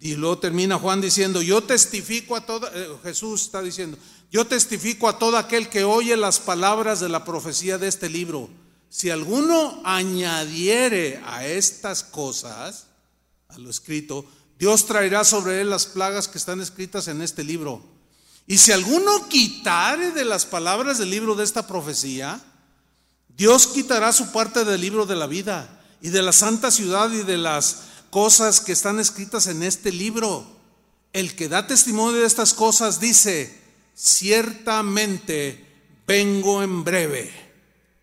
Y 0.00 0.14
luego 0.14 0.38
termina 0.38 0.78
Juan 0.78 1.00
diciendo, 1.00 1.42
yo 1.42 1.64
testifico 1.64 2.36
a 2.36 2.46
toda, 2.46 2.70
eh, 2.72 2.88
Jesús 3.02 3.42
está 3.42 3.62
diciendo, 3.62 3.98
yo 4.30 4.46
testifico 4.46 5.08
a 5.08 5.18
todo 5.18 5.36
aquel 5.36 5.68
que 5.68 5.82
oye 5.82 6.16
las 6.16 6.38
palabras 6.38 7.00
de 7.00 7.08
la 7.08 7.24
profecía 7.24 7.78
de 7.78 7.88
este 7.88 8.08
libro. 8.08 8.48
Si 8.88 9.10
alguno 9.10 9.82
añadiere 9.84 11.20
a 11.26 11.44
estas 11.44 12.04
cosas, 12.04 12.86
a 13.48 13.58
lo 13.58 13.70
escrito, 13.70 14.24
Dios 14.64 14.86
traerá 14.86 15.24
sobre 15.24 15.60
él 15.60 15.68
las 15.68 15.84
plagas 15.84 16.26
que 16.26 16.38
están 16.38 16.62
escritas 16.62 17.06
en 17.08 17.20
este 17.20 17.44
libro. 17.44 17.84
Y 18.46 18.56
si 18.56 18.72
alguno 18.72 19.28
quitare 19.28 20.12
de 20.12 20.24
las 20.24 20.46
palabras 20.46 20.96
del 20.96 21.10
libro 21.10 21.34
de 21.34 21.44
esta 21.44 21.66
profecía, 21.66 22.40
Dios 23.36 23.66
quitará 23.66 24.10
su 24.10 24.32
parte 24.32 24.64
del 24.64 24.80
libro 24.80 25.04
de 25.04 25.16
la 25.16 25.26
vida 25.26 25.84
y 26.00 26.08
de 26.08 26.22
la 26.22 26.32
santa 26.32 26.70
ciudad 26.70 27.12
y 27.12 27.24
de 27.24 27.36
las 27.36 27.80
cosas 28.08 28.62
que 28.62 28.72
están 28.72 28.98
escritas 29.00 29.48
en 29.48 29.62
este 29.62 29.92
libro. 29.92 30.46
El 31.12 31.36
que 31.36 31.50
da 31.50 31.66
testimonio 31.66 32.22
de 32.22 32.26
estas 32.26 32.54
cosas 32.54 33.00
dice, 33.00 33.60
ciertamente 33.94 35.62
vengo 36.06 36.62
en 36.62 36.84
breve. 36.84 37.30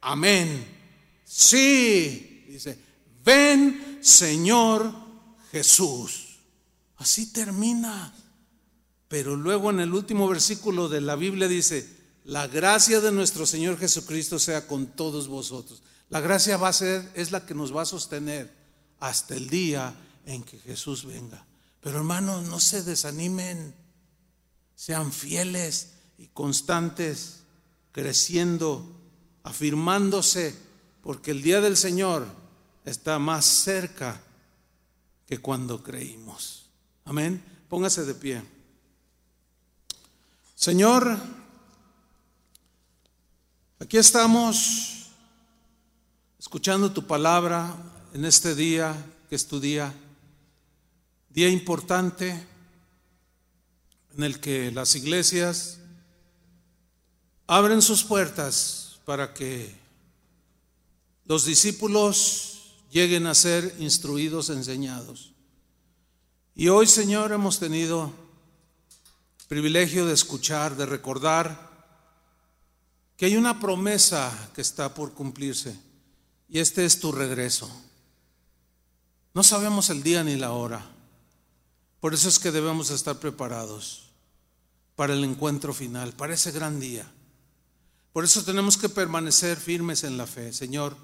amén. 0.01 0.63
Sí, 1.25 2.45
dice, 2.47 2.77
ven 3.25 3.97
Señor 4.03 4.93
Jesús. 5.51 6.20
Así 7.01 7.33
termina. 7.33 8.13
Pero 9.07 9.35
luego 9.35 9.71
en 9.71 9.79
el 9.79 9.91
último 9.91 10.27
versículo 10.27 10.87
de 10.87 11.01
la 11.01 11.15
Biblia 11.15 11.47
dice, 11.47 11.89
la 12.25 12.45
gracia 12.47 13.01
de 13.01 13.11
nuestro 13.11 13.47
Señor 13.47 13.79
Jesucristo 13.79 14.37
sea 14.37 14.67
con 14.67 14.85
todos 14.85 15.27
vosotros. 15.27 15.81
La 16.09 16.19
gracia 16.19 16.57
va 16.57 16.67
a 16.67 16.73
ser, 16.73 17.11
es 17.15 17.31
la 17.31 17.43
que 17.43 17.55
nos 17.55 17.75
va 17.75 17.81
a 17.81 17.85
sostener 17.85 18.53
hasta 18.99 19.35
el 19.35 19.49
día 19.49 19.95
en 20.27 20.43
que 20.43 20.59
Jesús 20.59 21.03
venga. 21.03 21.43
Pero 21.81 21.97
hermanos, 21.97 22.43
no 22.45 22.59
se 22.59 22.83
desanimen, 22.83 23.73
sean 24.75 25.11
fieles 25.11 25.93
y 26.19 26.27
constantes, 26.27 27.39
creciendo, 27.91 28.85
afirmándose, 29.41 30.55
porque 31.01 31.31
el 31.31 31.41
día 31.41 31.61
del 31.61 31.77
Señor 31.77 32.27
está 32.85 33.17
más 33.17 33.45
cerca 33.45 34.21
que 35.25 35.39
cuando 35.39 35.81
creímos. 35.81 36.60
Amén. 37.05 37.43
Póngase 37.67 38.05
de 38.05 38.13
pie. 38.13 38.43
Señor, 40.55 41.17
aquí 43.79 43.97
estamos 43.97 45.07
escuchando 46.37 46.91
tu 46.91 47.07
palabra 47.07 47.75
en 48.13 48.25
este 48.25 48.53
día 48.53 48.95
que 49.29 49.35
es 49.35 49.47
tu 49.47 49.59
día, 49.59 49.93
día 51.29 51.49
importante 51.49 52.45
en 54.15 54.23
el 54.23 54.39
que 54.39 54.71
las 54.71 54.95
iglesias 54.95 55.79
abren 57.47 57.81
sus 57.81 58.03
puertas 58.03 58.99
para 59.05 59.33
que 59.33 59.75
los 61.25 61.45
discípulos 61.45 62.75
lleguen 62.91 63.25
a 63.25 63.33
ser 63.33 63.75
instruidos, 63.79 64.49
enseñados. 64.49 65.30
Y 66.53 66.67
hoy, 66.67 66.85
Señor, 66.87 67.31
hemos 67.31 67.59
tenido 67.59 68.11
privilegio 69.47 70.05
de 70.05 70.13
escuchar, 70.13 70.75
de 70.75 70.85
recordar 70.85 71.71
que 73.15 73.25
hay 73.25 73.37
una 73.37 73.59
promesa 73.59 74.49
que 74.53 74.61
está 74.61 74.93
por 74.93 75.13
cumplirse 75.13 75.77
y 76.49 76.59
este 76.59 76.85
es 76.85 76.99
tu 76.99 77.11
regreso. 77.11 77.69
No 79.33 79.43
sabemos 79.43 79.89
el 79.89 80.03
día 80.03 80.23
ni 80.23 80.35
la 80.35 80.51
hora. 80.51 80.85
Por 82.01 82.13
eso 82.13 82.27
es 82.27 82.39
que 82.39 82.51
debemos 82.51 82.89
estar 82.89 83.17
preparados 83.19 84.09
para 84.95 85.13
el 85.13 85.23
encuentro 85.23 85.73
final, 85.73 86.13
para 86.13 86.33
ese 86.33 86.51
gran 86.51 86.79
día. 86.79 87.09
Por 88.11 88.25
eso 88.25 88.43
tenemos 88.43 88.75
que 88.75 88.89
permanecer 88.89 89.55
firmes 89.57 90.03
en 90.03 90.17
la 90.17 90.27
fe. 90.27 90.51
Señor, 90.51 90.97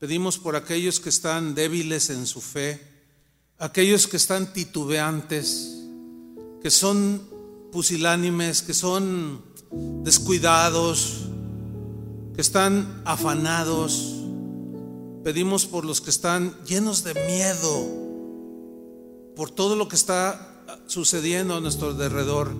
pedimos 0.00 0.38
por 0.38 0.56
aquellos 0.56 0.98
que 0.98 1.10
están 1.10 1.54
débiles 1.54 2.10
en 2.10 2.26
su 2.26 2.40
fe, 2.40 2.91
aquellos 3.62 4.08
que 4.08 4.16
están 4.16 4.52
titubeantes, 4.52 5.86
que 6.60 6.68
son 6.68 7.22
pusilánimes, 7.70 8.60
que 8.60 8.74
son 8.74 9.40
descuidados, 10.02 11.28
que 12.34 12.40
están 12.40 13.02
afanados. 13.04 14.16
Pedimos 15.22 15.66
por 15.66 15.84
los 15.84 16.00
que 16.00 16.10
están 16.10 16.56
llenos 16.64 17.04
de 17.04 17.14
miedo, 17.14 17.86
por 19.36 19.52
todo 19.52 19.76
lo 19.76 19.86
que 19.86 19.94
está 19.94 20.64
sucediendo 20.86 21.54
a 21.54 21.60
nuestro 21.60 21.90
alrededor 21.90 22.50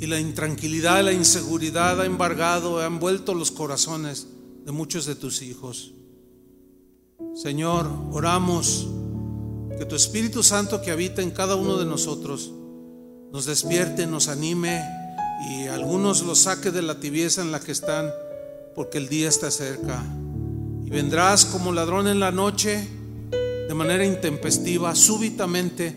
y 0.00 0.06
la 0.06 0.18
intranquilidad, 0.18 1.04
la 1.04 1.12
inseguridad 1.12 2.00
ha 2.00 2.06
embargado, 2.06 2.80
ha 2.80 2.86
envuelto 2.86 3.34
los 3.34 3.50
corazones 3.50 4.26
de 4.64 4.72
muchos 4.72 5.04
de 5.04 5.16
tus 5.16 5.42
hijos. 5.42 5.92
Señor, 7.34 7.88
oramos 8.10 8.88
que 9.82 9.86
tu 9.86 9.96
Espíritu 9.96 10.44
Santo 10.44 10.80
que 10.80 10.92
habita 10.92 11.22
en 11.22 11.32
cada 11.32 11.56
uno 11.56 11.76
de 11.76 11.84
nosotros 11.84 12.52
nos 13.32 13.46
despierte, 13.46 14.06
nos 14.06 14.28
anime 14.28 14.80
y 15.50 15.66
algunos 15.66 16.22
los 16.22 16.38
saque 16.38 16.70
de 16.70 16.82
la 16.82 17.00
tibieza 17.00 17.42
en 17.42 17.50
la 17.50 17.58
que 17.58 17.72
están, 17.72 18.08
porque 18.76 18.98
el 18.98 19.08
día 19.08 19.28
está 19.28 19.50
cerca. 19.50 20.00
Y 20.86 20.88
vendrás 20.88 21.44
como 21.46 21.72
ladrón 21.72 22.06
en 22.06 22.20
la 22.20 22.30
noche, 22.30 22.86
de 23.32 23.74
manera 23.74 24.06
intempestiva, 24.06 24.94
súbitamente. 24.94 25.96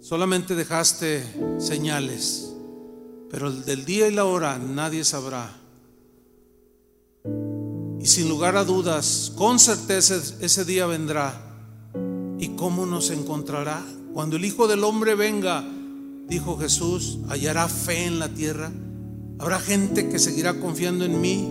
Solamente 0.00 0.54
dejaste 0.54 1.22
señales 1.58 2.54
pero 3.30 3.48
el 3.48 3.64
del 3.66 3.84
día 3.84 4.08
y 4.08 4.12
la 4.12 4.24
hora 4.24 4.58
nadie 4.58 5.04
sabrá. 5.04 5.56
Y 8.00 8.06
sin 8.06 8.30
lugar 8.30 8.56
a 8.56 8.64
dudas, 8.64 9.30
con 9.36 9.58
certeza 9.58 10.16
ese 10.40 10.64
día 10.64 10.86
vendrá. 10.86 11.49
¿Y 12.40 12.48
cómo 12.56 12.86
nos 12.86 13.10
encontrará? 13.10 13.84
Cuando 14.14 14.36
el 14.36 14.46
Hijo 14.46 14.66
del 14.66 14.82
Hombre 14.82 15.14
venga, 15.14 15.62
dijo 16.26 16.56
Jesús, 16.56 17.18
hallará 17.28 17.68
fe 17.68 18.06
en 18.06 18.18
la 18.18 18.30
tierra. 18.30 18.72
Habrá 19.38 19.60
gente 19.60 20.08
que 20.08 20.18
seguirá 20.18 20.58
confiando 20.58 21.04
en 21.04 21.20
mí, 21.20 21.46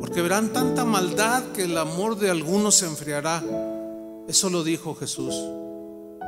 porque 0.00 0.20
verán 0.20 0.52
tanta 0.52 0.84
maldad 0.84 1.52
que 1.52 1.62
el 1.64 1.78
amor 1.78 2.18
de 2.18 2.30
algunos 2.30 2.74
se 2.74 2.86
enfriará. 2.86 3.44
Eso 4.26 4.50
lo 4.50 4.64
dijo 4.64 4.96
Jesús. 4.96 5.36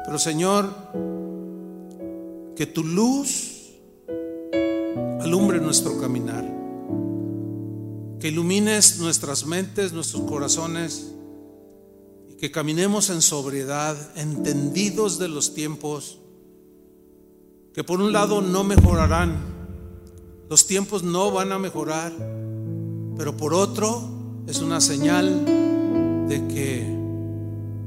Pero 0.06 0.20
Señor, 0.20 0.72
que 2.54 2.66
tu 2.66 2.84
luz 2.84 3.72
alumbre 5.20 5.60
nuestro 5.60 6.00
caminar, 6.00 6.44
que 8.20 8.28
ilumines 8.28 9.00
nuestras 9.00 9.46
mentes, 9.46 9.92
nuestros 9.92 10.22
corazones 10.22 11.13
que 12.44 12.50
caminemos 12.50 13.08
en 13.08 13.22
sobriedad, 13.22 13.96
entendidos 14.16 15.18
de 15.18 15.28
los 15.28 15.54
tiempos, 15.54 16.18
que 17.72 17.82
por 17.82 18.02
un 18.02 18.12
lado 18.12 18.42
no 18.42 18.64
mejorarán, 18.64 19.38
los 20.50 20.66
tiempos 20.66 21.02
no 21.02 21.30
van 21.30 21.52
a 21.52 21.58
mejorar, 21.58 22.12
pero 23.16 23.34
por 23.34 23.54
otro 23.54 24.44
es 24.46 24.60
una 24.60 24.82
señal 24.82 26.26
de 26.28 26.46
que 26.48 26.94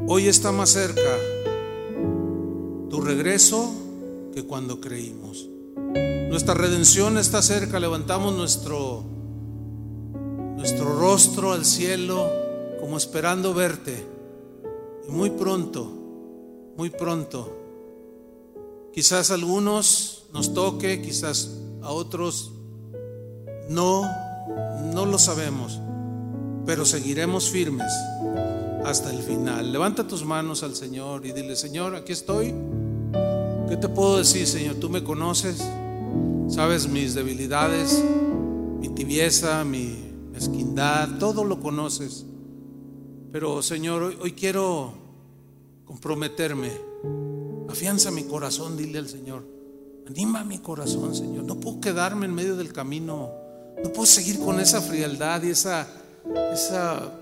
hoy 0.08 0.28
está 0.28 0.52
más 0.52 0.72
cerca 0.72 1.18
tu 2.90 3.00
regreso 3.00 3.72
que 4.34 4.44
cuando 4.44 4.82
creímos. 4.82 5.48
Nuestra 6.32 6.56
redención 6.56 7.20
está 7.20 7.44
cerca, 7.44 7.80
levantamos 7.80 8.36
nuestro, 8.36 9.04
nuestro 10.56 10.98
rostro 10.98 11.52
al 11.52 11.64
cielo 11.64 12.28
como 12.80 12.98
esperando 12.98 13.54
verte. 13.54 14.16
Muy 15.08 15.30
pronto, 15.32 15.90
muy 16.76 16.90
pronto, 16.90 17.56
quizás 18.94 19.32
a 19.32 19.36
algunos 19.36 20.26
nos 20.34 20.54
toque, 20.54 21.02
quizás 21.02 21.58
a 21.82 21.92
otros 21.92 22.52
no, 23.70 24.04
no 24.94 25.06
lo 25.06 25.18
sabemos, 25.18 25.80
pero 26.66 26.86
seguiremos 26.86 27.50
firmes 27.50 27.92
hasta 28.86 29.12
el 29.12 29.22
final. 29.22 29.72
Levanta 29.72 30.08
tus 30.08 30.26
manos 30.26 30.64
al 30.64 30.76
Señor 30.76 31.26
y 31.26 31.32
dile, 31.32 31.56
Señor, 31.56 31.96
aquí 31.96 32.14
estoy. 32.14 32.54
¿Qué 33.70 33.76
te 33.76 33.90
puedo 33.90 34.18
decir, 34.18 34.48
Señor? 34.48 34.76
Tú 34.76 34.90
me 34.90 35.04
conoces. 35.04 35.62
Sabes 36.48 36.88
mis 36.88 37.14
debilidades, 37.14 38.02
mi 38.80 38.90
tibieza, 38.90 39.64
mi 39.66 40.12
mezquindad, 40.32 41.18
todo 41.20 41.44
lo 41.44 41.60
conoces. 41.60 42.26
Pero 43.32 43.62
Señor, 43.62 44.16
hoy, 44.22 44.32
quiero 44.34 44.94
comprometerme. 45.86 46.72
Afianza 47.70 48.12
mi 48.12 48.24
corazón, 48.24 48.78
dile 48.78 48.99
al 48.99 49.10
Señor. 49.10 49.45
Anima 50.08 50.44
mi 50.44 50.60
corazón, 50.60 51.14
Señor. 51.14 51.44
No 51.44 51.60
puedo 51.60 51.82
quedarme 51.82 52.26
en 52.26 52.34
medio 52.34 52.56
del 52.56 52.72
camino. 52.72 53.32
No 53.84 53.91
puedo 53.91 54.06
seguir 54.06 54.40
con 54.40 54.60
esa 54.60 54.82
frialdad 54.82 55.44
y 55.44 55.49
esa, 55.49 55.88
esa, 56.54 57.20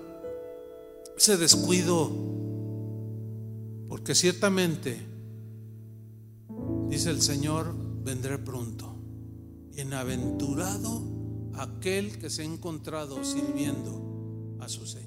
ese 1.16 1.36
descuido. 1.36 2.10
Porque 3.88 4.14
ciertamente, 4.14 4.98
dice 6.88 7.10
el 7.10 7.20
Señor, 7.20 7.74
vendré 8.04 8.38
pronto. 8.38 8.94
Bienaventurado 9.74 11.02
aquel 11.54 12.18
que 12.18 12.30
se 12.30 12.42
ha 12.42 12.44
encontrado 12.44 13.24
sirviendo 13.24 14.56
a 14.60 14.68
su 14.68 14.86
Señor. 14.86 15.05